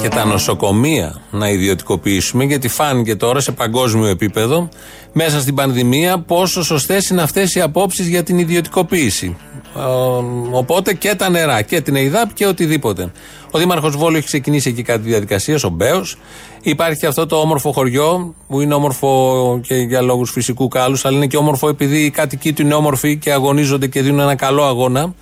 Και 0.00 0.08
τα 0.08 0.24
νοσοκομεία 0.24 1.20
να 1.30 1.48
ιδιωτικοποιήσουμε, 1.48 2.44
γιατί 2.44 2.68
φάνηκε 2.68 3.16
τώρα 3.16 3.40
σε 3.40 3.52
παγκόσμιο 3.52 4.06
επίπεδο, 4.06 4.68
μέσα 5.12 5.40
στην 5.40 5.54
πανδημία, 5.54 6.18
πόσο 6.18 6.62
σωστές 6.64 7.08
είναι 7.08 7.22
αυτές 7.22 7.54
οι 7.54 7.60
απόψεις 7.60 8.08
για 8.08 8.22
την 8.22 8.38
ιδιωτικοποίηση. 8.38 9.36
Ε, 9.76 10.56
οπότε 10.56 10.94
και 10.94 11.14
τα 11.14 11.28
νερά 11.28 11.62
και 11.62 11.80
την 11.80 11.94
ΕΙΔΑΠ 11.94 12.32
και 12.32 12.46
οτιδήποτε. 12.46 13.12
Ο 13.50 13.58
Δήμαρχος 13.58 13.96
Βόλου 13.96 14.16
έχει 14.16 14.26
ξεκινήσει 14.26 14.68
εκεί 14.68 14.82
κάτι 14.82 15.08
διαδικασία, 15.08 15.58
ο 15.64 15.68
Μπέος. 15.68 16.16
Υπάρχει 16.62 16.98
και 17.00 17.06
αυτό 17.06 17.26
το 17.26 17.36
όμορφο 17.36 17.72
χωριό 17.72 18.34
που 18.48 18.60
είναι 18.60 18.74
όμορφο 18.74 19.60
και 19.62 19.74
για 19.74 20.00
λόγους 20.00 20.30
φυσικού 20.30 20.68
κάλους, 20.68 21.04
αλλά 21.04 21.16
είναι 21.16 21.26
και 21.26 21.36
όμορφο 21.36 21.68
επειδή 21.68 22.04
οι 22.04 22.10
κάτοικοι 22.10 22.52
του 22.52 22.62
είναι 22.62 22.74
όμορφοι 22.74 23.16
και 23.16 23.32
αγωνίζονται 23.32 23.86
και 23.86 24.02
δίνουν 24.02 24.20
ένα 24.20 24.34
καλό 24.34 24.64
αγώνα. 24.64 25.14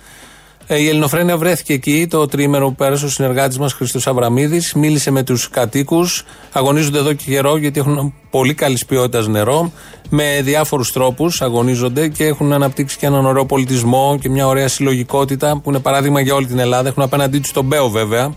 Ε, 0.67 0.79
η 0.79 0.87
Ελληνοφρένεια 0.87 1.37
βρέθηκε 1.37 1.73
εκεί 1.73 2.07
το 2.09 2.25
τρίμερο 2.25 2.67
που 2.67 2.75
πέρασε 2.75 3.05
ο 3.05 3.09
συνεργάτης 3.09 3.57
μας 3.57 3.73
Χριστός 3.73 4.07
Αβραμίδης. 4.07 4.73
Μίλησε 4.73 5.11
με 5.11 5.23
τους 5.23 5.49
κατοίκους. 5.49 6.23
Αγωνίζονται 6.51 6.97
εδώ 6.97 7.13
και 7.13 7.23
καιρό 7.27 7.57
γιατί 7.57 7.79
έχουν 7.79 8.13
πολύ 8.29 8.53
καλής 8.53 8.85
ποιότητας 8.85 9.27
νερό. 9.27 9.71
Με 10.09 10.41
διάφορους 10.43 10.91
τρόπους 10.91 11.41
αγωνίζονται 11.41 12.07
και 12.07 12.25
έχουν 12.25 12.53
αναπτύξει 12.53 12.97
και 12.97 13.05
έναν 13.05 13.25
ωραίο 13.25 13.45
πολιτισμό 13.45 14.17
και 14.21 14.29
μια 14.29 14.47
ωραία 14.47 14.67
συλλογικότητα 14.67 15.59
που 15.63 15.69
είναι 15.69 15.79
παράδειγμα 15.79 16.19
για 16.19 16.35
όλη 16.35 16.45
την 16.45 16.59
Ελλάδα. 16.59 16.87
Έχουν 16.87 17.03
απέναντί 17.03 17.39
τους 17.39 17.51
τον 17.51 17.65
Μπέο 17.65 17.89
βέβαια. 17.89 18.33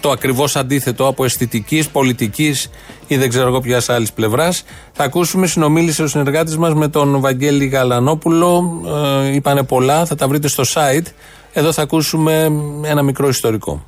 Το 0.00 0.10
ακριβώς 0.10 0.56
αντίθετο 0.56 1.06
από 1.06 1.24
αισθητικής, 1.24 1.88
πολιτικής 1.88 2.70
ή 3.06 3.16
δεν 3.16 3.28
ξέρω 3.28 3.48
εγώ 3.48 3.60
ποιας 3.60 3.88
άλλης 3.88 4.12
πλευράς. 4.12 4.64
Θα 4.92 5.04
ακούσουμε, 5.04 5.46
συνομίλησε 5.46 6.02
ο 6.02 6.06
συνεργάτης 6.06 6.56
μας 6.56 6.74
με 6.74 6.88
τον 6.88 7.20
Βαγγέλη 7.20 7.66
Γαλανόπουλο. 7.66 8.80
Ε, 9.24 9.34
είπανε 9.34 9.62
πολλά, 9.62 10.04
θα 10.04 10.14
τα 10.14 10.28
βρείτε 10.28 10.48
στο 10.48 10.62
site. 10.74 11.06
Εδώ 11.52 11.72
θα 11.72 11.82
ακούσουμε 11.82 12.52
ένα 12.84 13.02
μικρό 13.02 13.28
ιστορικό. 13.28 13.86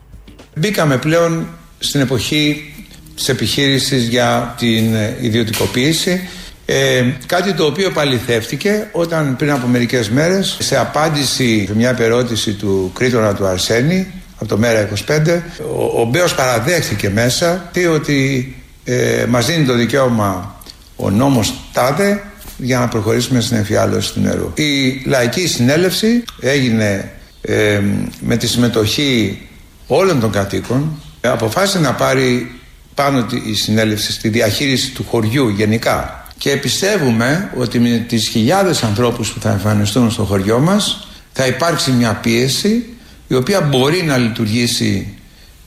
Μπήκαμε 0.55 0.97
πλέον 0.97 1.47
στην 1.79 2.01
εποχή 2.01 2.75
της 3.17 3.29
επιχείρησης 3.29 4.09
για 4.09 4.55
την 4.59 4.95
ιδιωτικοποίηση 5.21 6.29
ε, 6.67 7.05
κάτι 7.27 7.53
το 7.53 7.65
οποίο 7.65 7.91
παληθεύτηκε 7.91 8.89
όταν 8.93 9.37
πριν 9.37 9.51
από 9.51 9.67
μερικές 9.67 10.11
μέρες 10.11 10.57
σε 10.61 10.79
απάντηση 10.79 11.65
σε 11.67 11.75
μια 11.75 11.97
ερώτηση 11.99 12.53
του 12.53 12.91
Κρήτονα 12.95 13.35
του 13.35 13.47
Αρσένη 13.47 14.07
από 14.39 14.49
το 14.49 14.59
Μέρα 14.59 14.89
25 15.07 15.41
ο, 15.77 16.01
ο 16.01 16.05
Μπέος 16.05 16.35
παραδέχθηκε 16.35 17.11
μέσα 17.11 17.71
ότι 17.95 18.57
ε, 18.85 19.25
μας 19.29 19.47
δίνει 19.47 19.65
το 19.65 19.75
δικαίωμα 19.75 20.61
ο 20.97 21.11
νόμος 21.11 21.55
τάδε 21.73 22.23
για 22.57 22.79
να 22.79 22.89
προχωρήσουμε 22.89 23.41
στην 23.41 23.57
εμφιάλωση 23.57 24.13
του 24.13 24.21
νερού. 24.21 24.53
Η 24.55 25.03
λαϊκή 25.07 25.47
συνέλευση 25.47 26.25
έγινε 26.41 27.13
ε, 27.43 27.81
με 28.21 28.37
τη 28.37 28.47
συμμετοχή 28.47 29.41
όλων 29.87 30.21
των 30.21 30.31
κατοίκων 30.31 31.03
αποφάσισε 31.21 31.79
να 31.79 31.93
πάρει 31.93 32.61
πάνω 32.95 33.27
η 33.47 33.55
συνέλευση 33.55 34.13
στη 34.13 34.29
διαχείριση 34.29 34.91
του 34.91 35.05
χωριού 35.09 35.49
γενικά. 35.49 36.27
Και 36.39 36.57
πιστεύουμε 36.57 37.51
ότι 37.57 37.79
με 37.79 38.05
τις 38.09 38.29
χιλιάδες 38.29 38.83
ανθρώπους 38.83 39.33
που 39.33 39.41
θα 39.41 39.51
εμφανιστούν 39.51 40.11
στο 40.11 40.25
χωριό 40.25 40.59
μας 40.59 41.09
θα 41.33 41.47
υπάρξει 41.47 41.91
μια 41.91 42.15
πίεση 42.15 42.85
η 43.29 43.35
οποία 43.35 43.61
μπορεί 43.61 44.03
να 44.03 44.17
λειτουργήσει 44.17 45.17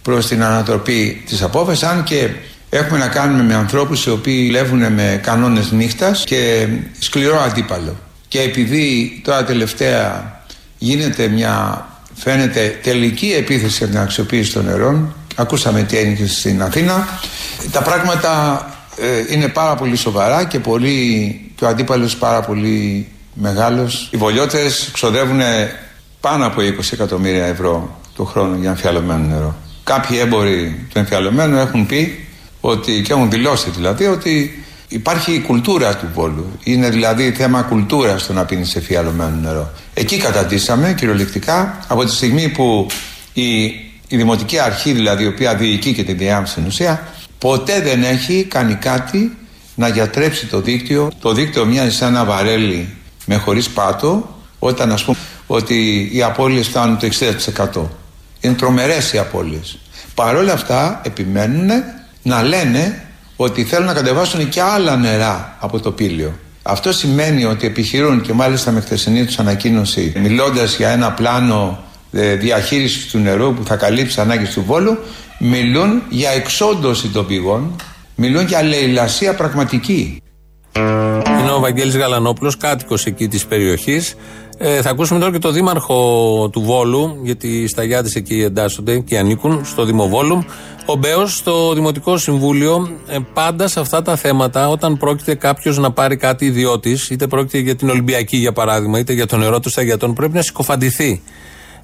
προς 0.02 0.28
την 0.28 0.44
ανατροπή 0.44 1.24
της 1.26 1.42
απόφασης 1.42 1.84
αν 1.84 2.04
και 2.04 2.30
έχουμε 2.70 3.00
να 3.00 3.08
κάνουμε 3.08 3.44
με 3.44 3.54
ανθρώπους 3.54 4.06
οι 4.06 4.10
οποίοι 4.10 4.48
λεύουν 4.52 4.94
με 4.94 5.20
κανόνες 5.24 5.72
νύχτας 5.72 6.24
και 6.26 6.68
σκληρό 7.00 7.40
αντίπαλο. 7.42 7.96
Και 8.28 8.42
επειδή 8.42 9.22
τώρα 9.24 9.44
τελευταία 9.44 10.34
γίνεται 10.78 11.28
μια 11.28 11.86
φαίνεται 12.16 12.80
τελική 12.84 13.34
επίθεση 13.38 13.78
για 13.78 13.88
την 13.88 13.98
αξιοποίηση 13.98 14.54
των 14.54 14.66
νερών. 14.66 15.16
Ακούσαμε 15.36 15.84
τι 15.84 15.98
έγινε 15.98 16.28
στην 16.28 16.62
Αθήνα. 16.62 17.08
Τα 17.72 17.82
πράγματα 17.82 18.66
ε, 18.98 19.34
είναι 19.34 19.48
πάρα 19.48 19.76
πολύ 19.76 19.96
σοβαρά 19.96 20.44
και, 20.44 20.60
πολύ, 20.60 21.52
και 21.56 21.66
ο 21.66 21.68
αντίπαλος 21.68 22.16
πάρα 22.16 22.42
πολύ 22.42 23.08
μεγάλος. 23.34 24.10
Οι 24.12 24.18
βολιώτες 24.18 24.90
ξοδεύουν 24.94 25.42
πάνω 26.20 26.46
από 26.46 26.62
20 26.62 26.64
εκατομμύρια 26.92 27.46
ευρώ 27.46 28.00
το 28.16 28.24
χρόνο 28.24 28.56
για 28.56 28.70
εμφιαλωμένο 28.70 29.28
νερό. 29.28 29.56
Κάποιοι 29.84 30.18
έμποροι 30.22 30.88
του 30.90 31.00
εμφιαλωμένου 31.00 31.58
έχουν 31.58 31.86
πει 31.86 32.28
ότι, 32.62 33.02
και 33.02 33.14
έχουν 33.14 33.30
δηλώσει 33.30 33.70
δηλαδή 33.70 34.06
ότι 34.06 34.65
Υπάρχει 34.88 35.34
η 35.34 35.40
κουλτούρα 35.40 35.96
του 35.96 36.08
Βόλου. 36.14 36.60
Είναι 36.64 36.90
δηλαδή 36.90 37.32
θέμα 37.32 37.62
κουλτούρας 37.62 38.26
το 38.26 38.34
να 38.34 38.46
πίνεις 38.46 38.70
σε 38.70 38.82
φιαλωμένο 38.82 39.36
νερό. 39.42 39.72
Εκεί 39.94 40.18
καταντήσαμε 40.18 40.94
κυριολεκτικά 40.98 41.80
από 41.88 42.04
τη 42.06 42.12
στιγμή 42.12 42.50
που 42.50 42.88
η, 43.34 43.64
η 44.08 44.18
Δημοτική 44.18 44.60
Αρχή, 44.60 44.92
δηλαδή 44.92 45.24
η 45.24 45.28
οποία 45.28 45.56
διοικεί 45.56 45.94
και 45.94 46.04
τη 46.04 46.14
διάμεση 46.14 46.52
στην 46.52 46.66
ουσία, 46.66 47.08
ποτέ 47.38 47.82
δεν 47.82 48.04
έχει 48.04 48.44
κάνει 48.44 48.76
κάτι 48.76 49.38
να 49.76 49.88
γιατρέψει 49.88 50.46
το 50.46 50.62
δίκτυο. 50.62 51.12
Το 51.20 51.34
δίκτυο 51.34 51.66
μοιάζει 51.66 51.96
σαν 51.96 52.16
ένα 52.16 52.26
βαρέλι 52.26 52.90
με 53.26 53.36
χωρίς 53.36 53.70
πάτο, 53.70 54.36
όταν 54.60 54.92
ας 54.92 55.04
πούμε 55.04 55.18
ότι 55.48 56.10
οι 56.14 56.24
απώλειες 56.24 56.68
φτάνουν 56.68 56.98
το 56.98 57.08
60%. 57.76 57.82
Είναι 58.40 58.54
τρομερές 58.54 59.14
οι 59.14 59.18
απώλειες. 59.18 59.78
Παρ' 60.16 60.36
όλα 60.36 60.54
αυτά 60.54 61.02
επιμένουν 61.06 61.70
να 62.22 62.44
λένε 62.44 63.05
ότι 63.36 63.64
θέλουν 63.64 63.86
να 63.86 63.94
κατεβάσουν 63.94 64.50
και 64.50 64.62
άλλα 64.62 64.96
νερά 64.96 65.58
από 65.60 65.80
το 65.80 65.92
πύλιο. 65.92 66.34
Αυτό 66.64 66.94
σημαίνει 66.94 67.46
ότι 67.46 67.68
επιχειρούν 67.68 68.22
και 68.22 68.34
μάλιστα 68.34 68.72
με 68.72 68.82
χθεσινή 68.82 69.26
τους 69.26 69.40
ανακοίνωση, 69.40 70.14
μιλώντας 70.18 70.76
για 70.76 70.90
ένα 70.90 71.12
πλάνο 71.12 71.84
ε, 72.12 72.36
διαχείρισης 72.36 73.12
του 73.12 73.18
νερού 73.18 73.54
που 73.54 73.64
θα 73.66 73.76
καλύψει 73.76 74.20
ανάγκες 74.22 74.54
του 74.54 74.64
βόλου, 74.64 74.98
μιλούν 75.40 76.02
για 76.10 76.30
εξόντωση 76.30 77.08
των 77.08 77.26
πηγών, 77.26 77.76
μιλούν 78.16 78.46
για 78.46 78.64
λαιλασία 78.64 79.36
πραγματική. 79.36 80.22
Είναι 81.40 81.52
ο 81.56 81.60
Βαγγέλης 81.60 81.98
Γαλανόπουλος, 81.98 82.58
κάτοικος 82.58 83.06
εκεί 83.06 83.28
της 83.28 83.46
περιοχής. 83.46 84.16
Ε, 84.58 84.82
θα 84.82 84.90
ακούσουμε 84.90 85.20
τώρα 85.20 85.32
και 85.32 85.40
το 85.40 85.52
δήμαρχο 85.52 86.50
του 86.52 86.62
Βόλου, 86.62 87.20
γιατί 87.24 87.48
οι 87.48 87.68
σταγιάτε 87.68 88.10
εκεί 88.14 88.42
εντάσσονται 88.42 89.00
και 89.00 89.18
ανήκουν 89.18 89.66
στο 89.66 89.86
Δημοβόλου. 89.86 90.46
Ο 90.88 90.96
Μπέος 90.96 91.36
στο 91.36 91.74
Δημοτικό 91.74 92.18
Συμβούλιο, 92.18 93.00
ε, 93.08 93.18
πάντα 93.34 93.68
σε 93.68 93.80
αυτά 93.80 94.02
τα 94.02 94.16
θέματα, 94.16 94.70
όταν 94.70 94.98
πρόκειται 94.98 95.36
κάποιος 95.36 95.78
να 95.78 95.92
πάρει 95.92 96.18
κάτι 96.18 96.46
ιδιώτης, 96.46 97.10
είτε 97.10 97.28
πρόκειται 97.28 97.58
για 97.58 97.76
την 97.76 97.90
Ολυμπιακή 97.90 98.38
για 98.38 98.54
παράδειγμα, 98.54 99.00
είτε 99.00 99.14
για 99.14 99.26
το 99.26 99.38
νερό 99.38 99.60
του 99.60 99.70
σταγιατών, 99.70 100.14
πρέπει 100.14 100.34
να 100.34 100.42
συκοφαντηθεί. 100.42 101.22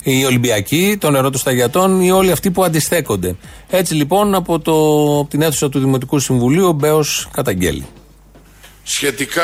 Οι 0.03 0.25
Ολυμπιακοί, 0.25 0.97
το 0.99 1.09
νερό 1.11 1.29
του 1.29 1.37
σταγιατών 1.37 2.01
ή 2.01 2.11
όλοι 2.11 2.31
αυτοί 2.31 2.51
που 2.51 2.63
αντιστέκονται. 2.63 3.35
Έτσι 3.69 3.93
λοιπόν 3.93 4.35
από, 4.35 4.59
το, 4.59 4.73
από 5.19 5.27
την 5.29 5.41
αίθουσα 5.41 5.69
του 5.69 5.79
Δημοτικού 5.79 6.19
Συμβουλίου 6.19 6.67
ο 6.67 6.71
Μπέος 6.71 7.27
καταγγέλει. 7.31 7.85
Σχετικά 8.83 9.43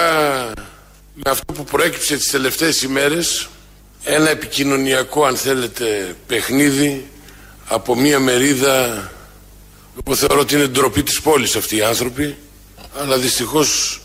με 1.14 1.30
αυτό 1.30 1.54
που 1.54 1.64
προέκυψε 1.64 2.18
τις 2.18 2.32
τελευταίες 2.32 2.82
ημέρες 2.82 3.50
ένα 4.04 4.30
επικοινωνιακό 4.30 5.24
αν 5.26 5.36
θέλετε 5.36 6.16
παιχνίδι 6.28 7.06
από 7.68 7.96
μια 7.96 8.20
μερίδα 8.20 9.12
εγώ 10.06 10.16
θεωρώ 10.16 10.40
ότι 10.40 10.56
είναι 10.56 10.68
ντροπή 10.68 11.04
της 11.04 11.22
πόλης 11.22 11.56
αυτοί 11.56 11.76
οι 11.76 11.82
άνθρωποι 11.82 12.36
αλλά 13.00 13.18
δυστυχώς 13.18 14.02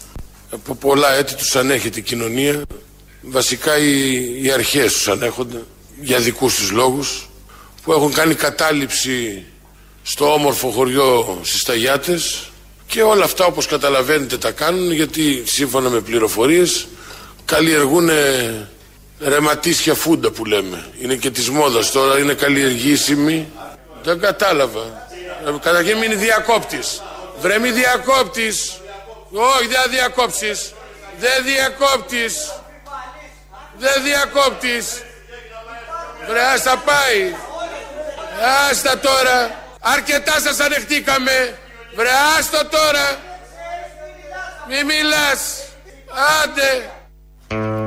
από 0.51 0.75
πολλά 0.75 1.13
έτη 1.13 1.35
τους 1.35 1.57
ανέχεται 1.57 1.99
η 1.99 2.03
κοινωνία 2.03 2.63
βασικά 3.21 3.79
οι, 3.79 4.43
οι 4.43 4.51
αρχές 4.51 4.93
τους 4.93 5.09
ανέχονται 5.09 5.63
για 6.01 6.19
δικούς 6.19 6.55
τους 6.55 6.71
λόγους 6.71 7.29
που 7.83 7.93
έχουν 7.93 8.13
κάνει 8.13 8.35
κατάληψη 8.35 9.45
στο 10.03 10.33
όμορφο 10.33 10.71
χωριό 10.71 11.39
στις 11.43 11.63
Ταγιάτες 11.63 12.51
και 12.87 13.03
όλα 13.03 13.25
αυτά 13.25 13.45
όπως 13.45 13.67
καταλαβαίνετε 13.67 14.39
τα 14.39 14.51
κάνουν 14.51 14.93
γιατί 14.93 15.43
σύμφωνα 15.47 15.89
με 15.89 16.01
πληροφορίες 16.01 16.87
καλλιεργούν 17.45 18.09
ρεματίσια 19.21 19.95
φούντα 19.95 20.31
που 20.31 20.45
λέμε. 20.45 20.85
Είναι 21.01 21.17
και 21.17 21.31
της 21.31 21.51
μόδας 21.51 21.91
τώρα, 21.91 22.19
είναι 22.19 22.35
καλλιεργήσιμη. 22.35 23.49
Δεν 24.03 24.21
κατάλαβα. 24.21 25.11
Ε, 25.47 25.59
καταρχήν 25.61 25.99
μην 25.99 26.11
είναι 26.11 26.21
διακόπτης. 26.21 27.03
Βρε 27.39 27.59
μη 27.59 27.71
διακόπτης. 27.71 28.81
Όχι 29.31 29.67
δεν 29.67 29.91
διακόψεις. 29.91 30.75
Δεν 31.19 31.45
διακόπτης. 31.45 32.53
Δεν 33.77 34.03
διακόπτης. 34.03 35.03
Βρε 36.29 36.43
άστα 36.43 36.77
πάει. 36.77 37.35
Άστα 38.71 38.99
τώρα. 38.99 39.61
Αρκετά 39.81 40.41
σας 40.41 40.61
ανεχτήκαμε. 40.61 41.59
Βρε 41.95 42.09
άστο 42.39 42.67
τώρα. 42.67 43.19
Μη 44.69 44.85
μιλάς. 44.85 45.41
Άντε. 46.43 46.91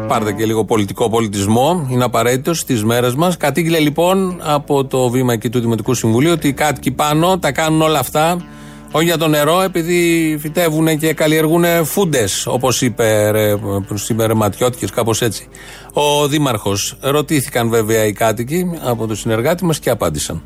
Πάρτε 0.07 0.33
και 0.33 0.45
λίγο 0.45 0.65
πολιτικό 0.65 1.09
πολιτισμό, 1.09 1.87
είναι 1.91 2.03
απαραίτητο 2.03 2.53
στις 2.53 2.83
μέρες 2.83 3.15
μας. 3.15 3.37
Κατήγγειλε 3.37 3.79
λοιπόν 3.79 4.39
από 4.43 4.85
το 4.85 5.09
βήμα 5.09 5.33
εκεί 5.33 5.49
του 5.49 5.59
Δημοτικού 5.59 5.93
Συμβουλίου 5.93 6.31
ότι 6.31 6.47
οι 6.47 6.53
κάτοικοι 6.53 6.91
πάνω 6.91 7.39
τα 7.39 7.51
κάνουν 7.51 7.81
όλα 7.81 7.99
αυτά 7.99 8.37
όχι 8.91 9.05
για 9.05 9.17
το 9.17 9.27
νερό, 9.27 9.61
επειδή 9.61 10.37
φυτεύουν 10.39 10.97
και 10.97 11.13
καλλιεργούν 11.13 11.65
φούντες, 11.83 12.45
όπως 12.47 12.81
είπε, 12.81 13.29
ρε, 13.29 13.53
είπε 14.09 14.25
ρε 14.25 14.33
Ματιώτικες, 14.33 14.89
κάπως 14.89 15.21
έτσι. 15.21 15.47
Ο 15.93 16.27
Δήμαρχος. 16.27 16.97
Ρωτήθηκαν 17.01 17.69
βέβαια 17.69 18.05
οι 18.05 18.13
κάτοικοι 18.13 18.65
από 18.83 19.07
το 19.07 19.15
συνεργάτη 19.15 19.65
μας 19.65 19.79
και 19.79 19.89
απάντησαν. 19.89 20.41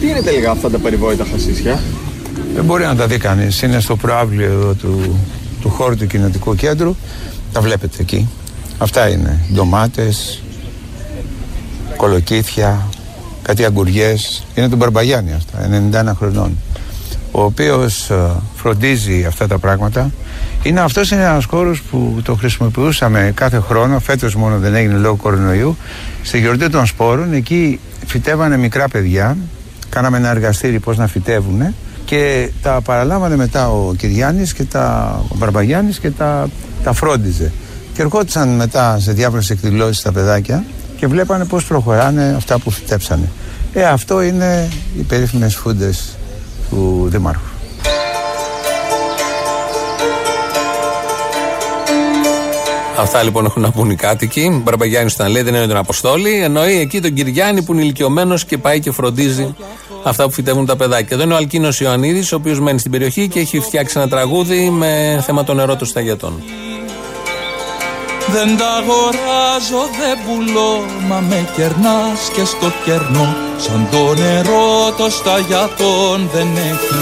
Τι 0.00 0.08
είναι 0.08 0.20
τελικά 0.20 0.50
αυτά 0.50 0.70
τα 0.70 0.78
περιβόητα 0.78 1.24
χασίσια; 1.24 1.80
Δεν 2.54 2.64
μπορεί 2.64 2.84
να 2.84 2.96
τα 2.96 3.06
δει 3.06 3.18
κανείς. 3.18 3.62
Είναι 3.62 3.80
στο 3.80 3.96
προάβλιο 3.96 4.50
εδώ 4.50 4.74
του, 4.74 5.18
του 5.60 5.68
χώρου 5.68 5.96
του 5.96 6.06
κοινοτικού 6.06 6.54
κέντρου. 6.54 6.96
Τα 7.52 7.60
βλέπετε 7.60 7.96
εκεί. 8.00 8.28
Αυτά 8.82 9.08
είναι. 9.08 9.38
Ντομάτες, 9.52 10.42
κολοκύθια, 11.96 12.88
κάτι 13.42 13.64
αγκουριές. 13.64 14.46
Είναι 14.54 14.68
τον 14.68 14.78
Μπαρμπαγιάννη 14.78 15.32
αυτά, 15.32 15.58
91 16.12 16.14
χρονών. 16.16 16.58
Ο 17.30 17.42
οποίος 17.42 18.10
φροντίζει 18.54 19.24
αυτά 19.24 19.46
τα 19.46 19.58
πράγματα. 19.58 20.10
Είναι 20.62 20.80
αυτός 20.80 21.10
είναι 21.10 21.22
ένας 21.22 21.44
χώρος 21.44 21.82
που 21.82 22.20
το 22.24 22.34
χρησιμοποιούσαμε 22.34 23.32
κάθε 23.34 23.60
χρόνο, 23.60 23.98
φέτος 23.98 24.34
μόνο 24.34 24.58
δεν 24.58 24.74
έγινε 24.74 24.94
λόγω 24.94 25.16
κορονοϊού, 25.16 25.76
στη 26.22 26.38
γιορτή 26.38 26.68
των 26.68 26.86
σπόρων, 26.86 27.32
εκεί 27.32 27.80
φυτεύανε 28.06 28.56
μικρά 28.56 28.88
παιδιά, 28.88 29.36
κάναμε 29.88 30.16
ένα 30.16 30.30
εργαστήρι 30.30 30.78
πώς 30.78 30.96
να 30.96 31.06
φυτεύουν 31.06 31.74
και 32.04 32.50
τα 32.62 32.80
παραλάμβανε 32.80 33.36
μετά 33.36 33.70
ο 33.70 33.94
Κυριάννης 33.94 34.52
και 34.52 34.64
τα, 34.64 35.16
ο 35.28 35.36
Μπαρμπαγιάννης 35.36 35.98
και 35.98 36.10
τα, 36.10 36.48
τα 36.84 36.92
φρόντιζε. 36.92 37.52
Και 37.94 38.02
ερχόντουσαν 38.02 38.48
μετά 38.48 38.98
σε 38.98 39.12
διάφορες 39.12 39.50
εκδηλώσεις 39.50 40.02
τα 40.02 40.12
παιδάκια 40.12 40.64
και 40.96 41.06
βλέπανε 41.06 41.44
πώς 41.44 41.64
προχωράνε 41.64 42.34
αυτά 42.36 42.58
που 42.58 42.70
φυτέψανε. 42.70 43.30
Ε, 43.72 43.84
αυτό 43.84 44.22
είναι 44.22 44.68
οι 44.98 45.02
περίφημες 45.02 45.56
φούντες 45.56 46.16
του 46.70 47.06
Δημάρχου. 47.10 47.52
Αυτά 52.98 53.22
λοιπόν 53.22 53.44
έχουν 53.44 53.62
να 53.62 53.70
πούν 53.70 53.90
οι 53.90 53.94
κάτοικοι. 53.94 54.60
Μπαρμπαγιάννης 54.64 55.14
όταν 55.14 55.30
λέει 55.30 55.42
δεν 55.42 55.54
είναι 55.54 55.66
τον 55.66 55.76
Αποστόλη. 55.76 56.42
Εννοεί 56.42 56.78
εκεί 56.78 57.00
τον 57.00 57.14
Κυριάννη 57.14 57.62
που 57.62 57.72
είναι 57.72 57.82
ηλικιωμένος 57.82 58.44
και 58.44 58.58
πάει 58.58 58.80
και 58.80 58.90
φροντίζει 58.90 59.54
αυτά 60.04 60.24
που 60.24 60.32
φυτεύουν 60.32 60.66
τα 60.66 60.76
παιδάκια. 60.76 61.08
Εδώ 61.16 61.22
είναι 61.22 61.32
ο 61.32 61.36
Αλκίνος 61.36 61.80
Ιωαννίδης, 61.80 62.32
ο 62.32 62.36
οποίος 62.36 62.60
μένει 62.60 62.78
στην 62.78 62.90
περιοχή 62.90 63.28
και 63.28 63.40
έχει 63.40 63.60
φτιάξει 63.60 63.98
ένα 63.98 64.08
τραγούδι 64.08 64.70
με 64.70 65.22
θέμα 65.26 65.44
το 65.44 65.54
νερό 65.54 65.76
των 65.76 65.86
σταγιατών. 65.86 66.42
Δεν 68.34 68.56
τα 68.56 68.68
αγοράζω, 68.80 69.82
δεν 70.00 70.18
πουλώ, 70.24 70.84
μα 71.08 71.20
με 71.20 71.48
κερνάς 71.56 72.20
και 72.34 72.44
στο 72.44 72.72
κερνό 72.84 73.36
Σαν 73.56 73.88
το 73.90 74.14
νερό 74.22 74.92
το 74.96 75.10
σταγιατών 75.10 76.30
δεν 76.32 76.48
έχει 76.56 76.94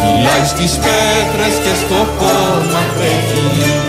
Κυλάει 0.00 0.46
στις 0.46 0.72
πέτρες 0.84 1.54
και 1.64 1.74
στο 1.82 2.06
κόμμα 2.18 2.82
τρέχει 2.96 3.80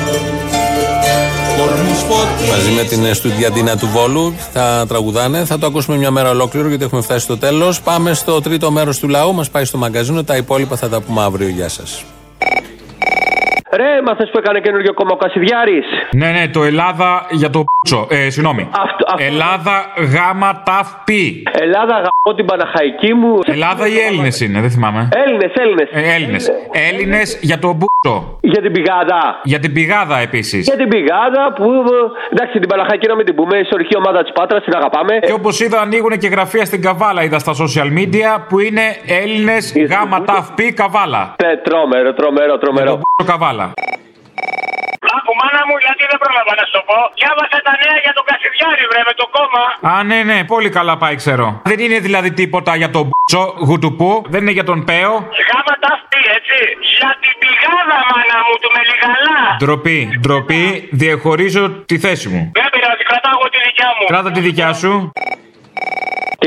Μαζί 2.50 2.72
με 2.72 2.84
την 2.84 3.14
Στουδιαντίνα 3.14 3.78
του 3.78 3.88
Βόλου 3.88 4.34
θα 4.54 4.86
τραγουδάνε. 4.88 5.46
Θα 5.46 5.58
το 5.58 5.66
ακούσουμε 5.66 5.98
μια 5.98 6.12
μέρα 6.12 6.30
ολόκληρο 6.30 6.68
γιατί 6.68 6.84
έχουμε 6.84 7.02
φτάσει 7.02 7.24
στο 7.24 7.38
τέλος. 7.38 7.82
Πάμε 7.82 8.14
στο 8.14 8.42
τρίτο 8.42 8.72
μέρος 8.72 9.00
του 9.00 9.08
λαού. 9.08 9.34
Μας 9.34 9.50
πάει 9.50 9.66
στο 9.66 9.78
μαγκαζίνο. 9.78 10.24
Τα 10.24 10.36
υπόλοιπα 10.36 10.76
θα 10.76 10.90
τα 10.90 11.02
πούμε 11.02 11.22
αύριο. 11.22 11.48
Γεια 11.48 11.70
σας. 11.70 12.04
Ρε, 13.82 14.02
μάθε 14.06 14.26
που 14.32 14.38
έκανε 14.38 14.60
καινούριο 14.60 14.94
κόμμα 14.94 15.12
ο 15.14 15.16
Κασιδιάρης; 15.24 15.86
Ναι, 16.12 16.30
ναι, 16.32 16.48
το 16.48 16.64
Ελλάδα 16.64 17.26
για 17.30 17.50
το 17.50 17.60
πούτσο. 17.70 18.08
Ε, 18.10 18.30
συγγνώμη. 18.30 18.70
Ελλάδα 19.18 19.76
γάμα 20.14 20.62
ταφ 20.66 20.88
πι. 21.06 21.44
Ελλάδα 21.60 21.94
γαμώ 21.94 22.32
την 22.36 22.46
Παναχαϊκή 22.46 23.14
μου. 23.14 23.40
Ελλάδα 23.46 23.88
ή 23.88 23.98
Έλληνες 24.08 24.42
είναι, 24.42 24.60
δεν 24.62 24.70
θυμάμαι. 24.70 25.10
Έλληνες, 25.26 25.52
Έλληνες. 25.64 25.90
Ε, 25.92 26.14
Έλληνες. 26.16 26.52
Έλληνες 26.90 27.40
για 27.42 27.60
το 27.60 27.68
μπούτσο. 27.68 28.38
Για 28.42 28.62
την 28.62 28.72
πηγάδα. 28.72 29.40
Για 29.44 29.60
την 29.60 29.74
πηγάδα 29.74 30.18
επίσης. 30.18 30.64
Για 30.66 30.78
την 30.78 30.88
πηγάδα 30.88 31.54
που. 31.56 31.66
Εντάξει, 32.34 32.60
την 32.60 32.70
Παναχαϊκή 32.70 33.08
να 33.08 33.16
μην 33.16 33.26
την 33.26 33.36
πούμε. 33.36 33.58
Ιστορική 33.58 33.96
ομάδα 33.98 34.24
της 34.24 34.32
Πάτρας, 34.32 34.64
την 34.64 34.76
αγαπάμε. 34.76 35.20
Και 35.26 35.34
όπως 35.34 35.60
είδα, 35.60 35.80
ανοίγουν 35.80 36.18
και 36.18 36.28
γραφεία 36.28 36.66
στην 36.66 36.82
Καβάλα, 36.82 37.24
είδα 37.24 37.40
στα 37.40 37.54
social 37.62 37.90
media 38.00 38.30
που 38.50 38.60
είναι 38.60 38.82
Έλληνες 39.22 39.74
γάμα 39.90 40.24
ταφ 40.24 40.52
πι 40.56 40.74
Καβάλα. 40.74 41.36
Ναι, 41.44 41.58
τρόμερο, 41.58 42.14
τρομερό, 42.14 42.58
τρομερό. 42.58 43.00
Καβάλα. 43.26 43.71
Άκου 45.18 45.34
μάνα 45.40 45.62
μου, 45.68 45.76
γιατί 45.86 46.04
δεν 46.12 46.18
πρόλαβα 46.24 46.54
να 46.60 46.64
σου 46.68 46.74
το 46.78 46.82
πω. 46.90 46.98
Διάβασα 47.20 47.58
τα 47.68 47.74
νέα 47.84 47.98
για 48.06 48.14
τον 48.18 48.24
Κασιδιάρη, 48.30 48.84
βρε, 48.92 49.02
με 49.10 49.14
το 49.22 49.26
κόμμα. 49.36 49.64
Α, 49.92 49.94
ναι, 50.10 50.20
ναι, 50.30 50.38
πολύ 50.54 50.70
καλά 50.78 50.94
πάει, 51.02 51.16
ξέρω. 51.22 51.46
Δεν 51.72 51.80
είναι 51.86 52.00
δηλαδή 52.08 52.30
τίποτα 52.40 52.72
για 52.82 52.90
τον 52.96 53.04
μπτσο 53.10 53.44
γουτουπού, 53.68 54.12
δεν 54.34 54.42
είναι 54.44 54.56
για 54.58 54.68
τον 54.72 54.80
Πέο. 54.90 55.14
Γάμα 55.50 55.74
τα 55.84 55.90
αυτή, 55.98 56.20
έτσι. 56.38 56.58
Για 56.98 57.10
την 57.22 57.34
πηγάδα, 57.42 57.98
μάνα 58.12 58.38
μου, 58.46 58.54
του 58.62 58.70
Μελιγαλά. 58.76 59.40
Ντροπή, 59.62 60.00
ντροπή, 60.22 60.64
διαχωρίζω 61.02 61.64
τη 61.90 61.96
θέση 62.06 62.28
μου. 62.34 62.42
Δεν 62.60 62.68
πειράζει, 62.74 63.04
κρατάω 63.10 63.34
εγώ 63.40 63.48
τη 63.54 63.60
δικιά 63.68 63.90
μου. 63.96 64.04
Κράτα 64.12 64.32
τη 64.36 64.40
δικιά 64.48 64.70
σου. 64.82 64.92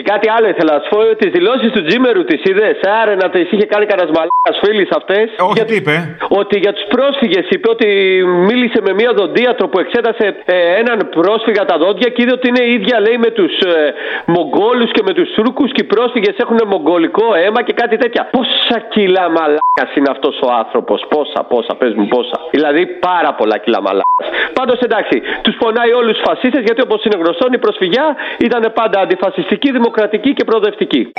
Και 0.05 0.11
κάτι 0.13 0.29
άλλο 0.37 0.47
ήθελα 0.55 0.73
να 0.77 0.81
σου 0.85 0.91
πω, 0.95 1.01
τις 1.21 1.31
δηλώσεις 1.37 1.71
του 1.75 1.83
Τζίμερου 1.87 2.25
τις 2.31 2.41
είδες. 2.49 2.77
Άρε 3.01 3.15
να 3.23 3.29
τις 3.31 3.47
είχε 3.53 3.67
κάνει 3.73 3.85
κανένας 3.91 4.11
μαλάκας 4.17 4.57
φίλης 4.63 4.91
αυτές. 4.99 5.27
Όχι, 5.49 5.65
τι 5.69 5.75
είπε; 5.81 5.95
Ότι 6.41 6.55
για 6.65 6.73
τους 6.77 6.87
πρόσφυγες 6.95 7.47
είπε 7.55 7.69
ότι 7.77 7.89
μίλησε 8.49 8.79
με 8.87 8.93
μία 8.99 9.13
δοντίατρο 9.21 9.67
που 9.71 9.79
εξέτασε 9.85 10.25
ε, 10.45 10.57
έναν 10.81 10.99
πρόσφυγα 11.17 11.63
τα 11.71 11.77
δόντια 11.83 12.09
και 12.15 12.23
είδε 12.23 12.33
ότι 12.39 12.47
είναι 12.49 12.65
ίδια 12.77 12.97
λέει 13.07 13.19
με 13.27 13.31
τους 13.39 13.55
ε, 13.61 13.95
Μογγόλους 14.35 14.91
και 14.97 15.03
με 15.09 15.13
τους 15.19 15.29
Τούρκου 15.35 15.65
και 15.75 15.83
οι 15.85 15.89
πρόσφυγες 15.95 16.37
έχουν 16.45 16.59
μογγολικό 16.75 17.27
αίμα 17.43 17.61
και 17.67 17.73
κάτι 17.73 17.97
τέτοια. 18.03 18.23
Πόσα 18.37 18.79
κιλά 18.93 19.25
μαλάκας 19.37 19.91
είναι 19.97 20.11
αυτός 20.15 20.35
ο 20.47 20.49
άνθρωπος, 20.63 20.99
πόσα, 21.13 21.41
πόσα, 21.53 21.73
πες 21.81 21.93
μου 21.99 22.07
πόσα. 22.15 22.39
Δηλαδή 22.55 22.83
πάρα 22.87 23.31
πολλά 23.39 23.57
κιλά 23.65 23.81
μαλάκας. 23.87 24.27
Πάντως 24.59 24.79
εντάξει, 24.87 25.17
τους 25.45 25.55
πονάει 25.63 25.93
όλους 26.01 26.15
του 26.17 26.23
φασίστες 26.29 26.63
γιατί 26.69 26.81
όπως 26.87 27.05
είναι 27.05 27.17
γνωστό 27.23 27.47
η 27.59 27.59
προσφυγιά 27.59 28.07
ήταν 28.47 28.63
πάντα 28.81 29.01
αντιφασιστική, 29.01 29.69
δημοκρατική 29.95 30.33
και 30.35 30.45
προοδευτική. 30.45 31.13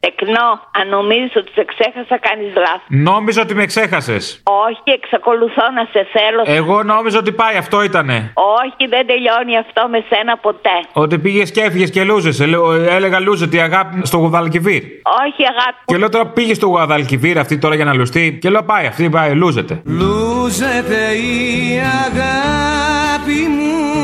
Τεκνό, 0.00 0.48
αν 0.78 0.88
νομίζεις 0.88 1.36
ότι 1.36 1.50
σε 1.52 1.64
ξέχασα, 1.72 2.18
κάνεις 2.26 2.52
λάθος. 2.56 2.86
Νόμιζα 2.88 3.42
ότι 3.42 3.54
με 3.54 3.66
ξέχασες. 3.66 4.42
Όχι, 4.68 4.82
εξακολουθώ 4.98 5.64
να 5.74 5.84
σε 5.92 6.06
θέλω. 6.14 6.56
Εγώ 6.58 6.82
νόμιζα 6.82 7.18
ότι 7.18 7.32
πάει, 7.32 7.56
αυτό 7.56 7.82
ήτανε. 7.82 8.32
Όχι, 8.34 8.88
δεν 8.88 9.06
τελειώνει 9.06 9.56
αυτό 9.58 9.88
με 9.90 10.04
σένα 10.08 10.36
ποτέ. 10.36 10.78
Ότι 10.92 11.18
πήγες 11.18 11.50
και 11.50 11.60
έφυγες 11.60 11.90
και 11.90 12.04
λούζες. 12.04 12.40
Έλεγα 12.88 13.20
λούζε 13.20 13.46
τη 13.46 13.58
αγάπη 13.58 14.06
στο 14.06 14.16
Γουδαλκιβίρ. 14.16 14.82
Όχι, 15.24 15.42
αγάπη. 15.52 15.78
Και 15.84 15.96
λέω 15.96 16.08
τώρα 16.08 16.26
πήγες 16.26 16.56
στο 16.56 16.66
Γουδαλκιβίρ 16.66 17.38
αυτή 17.38 17.58
τώρα 17.58 17.74
για 17.74 17.84
να 17.84 17.94
λουστεί. 17.94 18.38
Και 18.40 18.50
λέω 18.50 18.62
πάει, 18.62 18.86
αυτή 18.86 19.10
πάει, 19.10 19.34
λούζεται. 19.34 19.82
Λούζεται 19.84 21.00
η 21.14 21.80
αγάπη 22.06 23.48
μου 23.48 23.95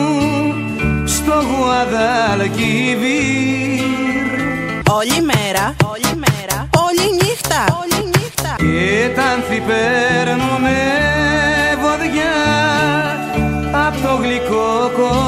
στο 1.62 1.70
Γουαδαλκιβίρ 1.70 3.00
Όλη 4.98 5.20
μέρα, 5.22 5.74
όλη 5.92 6.12
μέρα, 6.24 6.68
όλη 6.84 7.06
νύχτα, 7.20 7.60
όλη 7.80 7.98
νύχτα. 8.14 8.54
Και 8.56 9.10
τα 9.16 9.22
άνθη 9.22 9.62
παίρνουνε 9.66 10.80
βοδιά 11.82 12.36
απ' 13.86 13.98
το 14.02 14.12
γλυκό 14.22 14.90
κορμί 14.96 15.21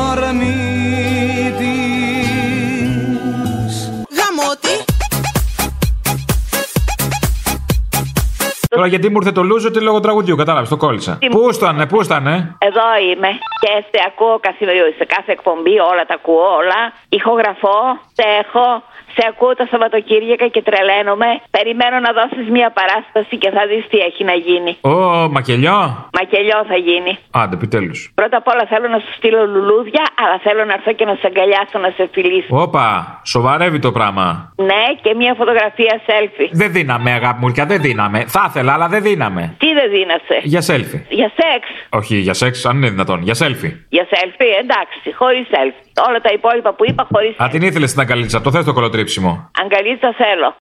Τώρα 8.74 8.86
γιατί 8.86 9.08
μου 9.10 9.16
ήρθε 9.20 9.32
το 9.32 9.42
λούζο 9.42 9.68
ότι 9.68 9.80
λόγω 9.80 10.00
τραγουδιού, 10.00 10.36
κατάλαβες, 10.36 10.68
το 10.68 10.76
κόλλησα. 10.76 11.16
Τι- 11.20 11.28
Πού 11.28 11.48
ήταν, 11.54 11.86
πού 11.88 12.02
ήταν, 12.02 12.26
Εδώ 12.68 12.86
είμαι 13.10 13.28
και 13.60 13.72
σε 13.90 14.04
ακούω 14.06 14.38
καθημερινά, 14.40 14.84
σε 14.98 15.04
κάθε 15.04 15.32
εκπομπή, 15.32 15.78
όλα 15.78 16.04
τα 16.06 16.14
ακούω, 16.14 16.46
όλα. 16.60 16.80
Ηχογραφώ, 17.08 17.76
σε 18.16 18.24
έχω, 18.42 18.66
σε 19.14 19.22
ακούω 19.30 19.54
τα 19.60 19.66
Σαββατοκύριακα 19.70 20.46
και 20.54 20.62
τρελαίνομαι. 20.68 21.30
Περιμένω 21.56 21.96
να 22.06 22.10
δώσεις 22.18 22.46
μια 22.56 22.68
παράσταση 22.78 23.34
και 23.42 23.50
θα 23.56 23.62
δεις 23.70 23.84
τι 23.90 23.98
έχει 24.08 24.22
να 24.30 24.34
γίνει. 24.46 24.72
Ω, 24.80 24.94
μακελιό. 25.36 25.80
Μακελιό 26.18 26.60
θα 26.70 26.76
γίνει. 26.88 27.12
Άντε, 27.40 27.54
επιτέλους. 27.58 27.98
Πρώτα 28.20 28.36
απ' 28.40 28.48
όλα 28.52 28.64
θέλω 28.72 28.88
να 28.94 28.98
σου 29.04 29.12
στείλω 29.18 29.46
λουλούδια, 29.54 30.04
αλλά 30.22 30.36
θέλω 30.46 30.62
να 30.64 30.72
έρθω 30.78 30.92
και 30.98 31.04
να 31.10 31.14
σε 31.20 31.26
αγκαλιάσω 31.30 31.78
να 31.84 31.90
σε 31.96 32.08
φιλήσω. 32.14 32.50
Όπα, 32.64 32.86
σοβαρεύει 33.24 33.78
το 33.78 33.92
πράγμα. 33.92 34.52
Ναι, 34.70 34.84
και 35.02 35.14
μια 35.14 35.34
φωτογραφία 35.40 35.94
selfie. 36.08 36.48
Δεν 36.52 36.72
δίναμε, 36.72 37.10
αγάπη 37.12 37.38
μου, 37.40 37.50
δεν 37.72 37.80
δίναμε. 37.80 38.18
Θα 38.26 38.44
ήθελα, 38.48 38.72
αλλά 38.72 38.88
δεν 38.88 39.02
δίναμε. 39.02 39.54
Τι 39.58 39.68
δεν 39.78 39.88
δίνασε; 39.90 40.36
Για 40.42 40.60
selfie. 40.68 41.02
Για 41.08 41.30
σεξ. 41.38 41.62
Όχι, 41.88 42.16
για 42.16 42.34
σεξ, 42.34 42.64
αν 42.66 42.76
είναι 42.76 42.90
δυνατόν. 42.90 43.22
Για 43.22 43.34
selfie. 43.42 43.72
Για 43.88 44.06
selfie, 44.12 44.52
εντάξει, 44.62 45.12
χωρίς 45.18 45.46
selfie. 45.50 45.83
Όλα 46.08 46.20
τα 46.20 46.32
υπόλοιπα 46.32 46.74
που 46.74 46.84
είπα 46.88 47.06
χωρίς 47.12 47.40
Α, 47.40 47.48
την 47.50 47.62
ήθελες 47.62 47.88
στην 47.90 48.00
αγκαλίτσα, 48.02 48.40
το 48.40 48.50
θες 48.50 48.64
το 48.64 48.72
κολοτρίψιμο. 48.72 49.50
Αγκαλίτσα 49.62 50.14
θέλω. 50.16 50.54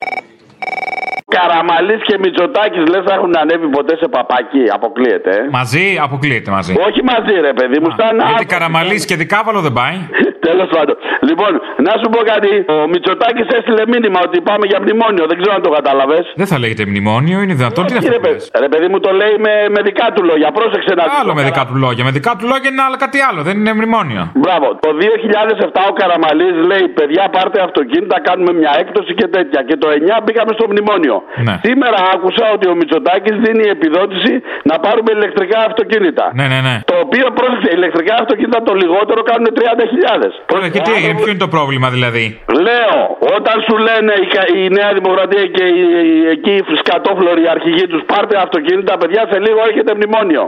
Καραμαλής 1.38 2.02
και 2.08 2.16
Μητσοτάκης 2.24 2.84
λες 2.92 3.04
θα 3.08 3.14
έχουν 3.18 3.32
ανέβει 3.42 3.68
ποτέ 3.78 3.94
σε 4.02 4.08
παπάκι. 4.16 4.64
Αποκλείεται. 4.78 5.30
ε. 5.40 5.42
Μαζί, 5.60 5.86
αποκλείεται 6.06 6.52
μαζί. 6.58 6.74
Όχι 6.88 7.02
μαζί, 7.12 7.34
ρε 7.50 7.54
παιδί 7.58 7.78
μου. 7.82 7.90
Στα 7.98 8.08
Γιατί 8.30 8.46
καραμαλής 8.54 9.06
και 9.10 9.16
δικάβαλο 9.24 9.60
δεν 9.68 9.74
πάει; 9.80 9.96
Τέλος 10.48 10.70
πάντων. 10.76 10.96
Λοιπόν, 11.30 11.52
να 11.88 11.92
σου 12.00 12.08
πω 12.14 12.20
κάτι. 12.32 12.52
Ο 12.76 12.88
Μητσοτάκης 12.94 13.48
έστειλε 13.58 13.84
μήνυμα 13.94 14.20
ότι 14.28 14.38
πάμε 14.50 14.64
για 14.72 14.80
μνημόνιο. 14.84 15.24
Δεν 15.30 15.38
ξέρω 15.40 15.54
αν 15.58 15.62
το 15.68 15.72
κατάλαβες. 15.78 16.24
Δεν 16.42 16.48
θα 16.52 16.58
λέγεται 16.64 16.84
μνημόνιο, 16.92 17.38
είναι 17.44 17.54
δυνατόν. 17.62 17.84
Τι 17.86 17.92
είναι 17.94 18.02
αυτό. 18.06 18.20
που 18.20 18.28
λες; 18.28 18.52
Ρε 18.64 18.70
παιδί 18.72 18.88
μου 18.92 19.00
το 19.06 19.12
λέει 19.22 19.36
με, 19.46 19.54
με 19.76 19.80
δικά 19.88 20.08
του 20.16 20.24
λόγια. 20.30 20.48
Πρόσεξε 20.58 20.92
να 21.00 21.04
Άλλο 21.22 21.34
με 21.40 21.44
δικά 21.50 21.64
του 21.70 21.76
λόγια. 21.86 22.04
Με 22.08 22.12
δικά 22.18 22.32
του 22.38 22.46
λόγια 22.52 22.70
είναι 22.74 22.84
άλλο 22.88 22.98
κάτι 23.04 23.20
άλλο. 23.30 23.40
Δεν 23.48 23.56
είναι 23.60 23.74
μνημόνιο. 23.80 24.24
Μπράβο. 24.44 24.68
Το 24.86 24.90
2007 25.00 25.82
ο 25.92 25.94
Καραμαλής 26.00 26.56
λέει: 26.72 26.86
Παιδιά, 27.00 27.24
πάρτε 27.36 27.60
αυτοκίνητα, 27.68 28.18
κάνουμε 28.28 28.52
μια 28.62 28.72
έκπτωση 28.82 29.14
και 29.20 29.28
τέτοια. 29.36 29.60
Και 29.68 29.76
το 29.84 29.88
9 30.20 30.22
πήγαμε 30.26 30.52
στο 30.58 30.66
μνημόνιο. 30.72 31.16
Ναι. 31.48 31.56
Σήμερα 31.68 32.00
άκουσα 32.14 32.46
ότι 32.56 32.66
ο 32.72 32.76
Μητσοτάκης 32.80 33.36
δίνει 33.46 33.66
επιδότηση 33.76 34.34
να 34.70 34.76
πάρουμε 34.86 35.12
ηλεκτρικά 35.18 35.60
αυτοκίνητα. 35.70 36.26
Ναι, 36.40 36.46
ναι, 36.54 36.60
ναι. 36.68 36.76
Το 36.92 36.96
οποίο, 37.06 37.26
πρόσεξε, 37.40 37.70
ηλεκτρικά 37.78 38.14
αυτοκίνητα 38.24 38.60
το 38.68 38.74
λιγότερο 38.82 39.22
κάνουν 39.30 39.48
30.000. 39.60 40.30
Τώρα 40.54 40.66
και 40.74 40.80
τι 40.86 40.92
έγινε, 40.98 41.14
ποιο 41.20 41.30
είναι 41.32 41.44
το 41.48 41.52
πρόβλημα 41.56 41.88
δηλαδή; 41.96 42.26
Λέω, 42.68 42.98
όταν 43.38 43.56
σου 43.68 43.76
λένε 43.88 44.14
η, 44.26 44.28
κα- 44.36 44.50
η 44.62 44.62
Νέα 44.78 44.92
Δημοκρατία 45.00 45.46
και 45.56 45.64
οι, 45.78 45.82
οι- 46.08 46.28
εκεί 46.36 46.54
οι 46.72 46.76
σκατόφλωροι 46.84 47.44
αρχηγοί 47.56 47.86
τους 47.92 48.02
πάρτε 48.12 48.36
αυτοκίνητα, 48.46 48.94
παιδιά, 48.98 49.22
σε 49.32 49.38
λίγο 49.46 49.60
έχετε 49.70 49.92
μνημόνιο. 49.98 50.44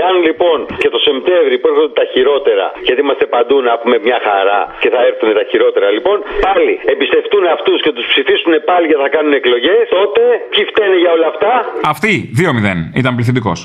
Εάν 0.00 0.14
λοιπόν 0.26 0.58
και 0.82 0.88
το 0.94 0.98
Σεπτέμβρη 1.06 1.54
που 1.60 1.66
έρχονται 1.70 1.94
τα 2.00 2.06
χειρότερα, 2.12 2.66
γιατί 2.86 3.00
είμαστε 3.04 3.26
παντού 3.34 3.56
να 3.66 3.70
έχουμε 3.76 3.96
μια 4.06 4.18
χαρά 4.26 4.60
και 4.82 4.88
θα 4.94 5.00
έρθουν 5.08 5.28
τα 5.38 5.44
χειρότερα 5.50 5.88
λοιπόν, 5.96 6.16
πάλι 6.46 6.72
εμπιστευτούν 6.92 7.44
αυτούς 7.56 7.78
και 7.84 7.92
τους 7.96 8.06
ψηφίσουν 8.12 8.52
πάλι 8.70 8.86
για 8.92 9.00
να 9.04 9.08
κάνουν 9.14 9.32
εκλογές, 9.40 9.82
τότε 9.96 10.22
ποιοι 10.52 10.62
φταίνε 10.70 10.96
για 11.02 11.10
όλα 11.16 11.28
αυτά; 11.32 11.52
Αυτή, 11.94 12.12
2-0. 12.40 13.00
Ήταν 13.00 13.12
πληθυντικός. 13.16 13.58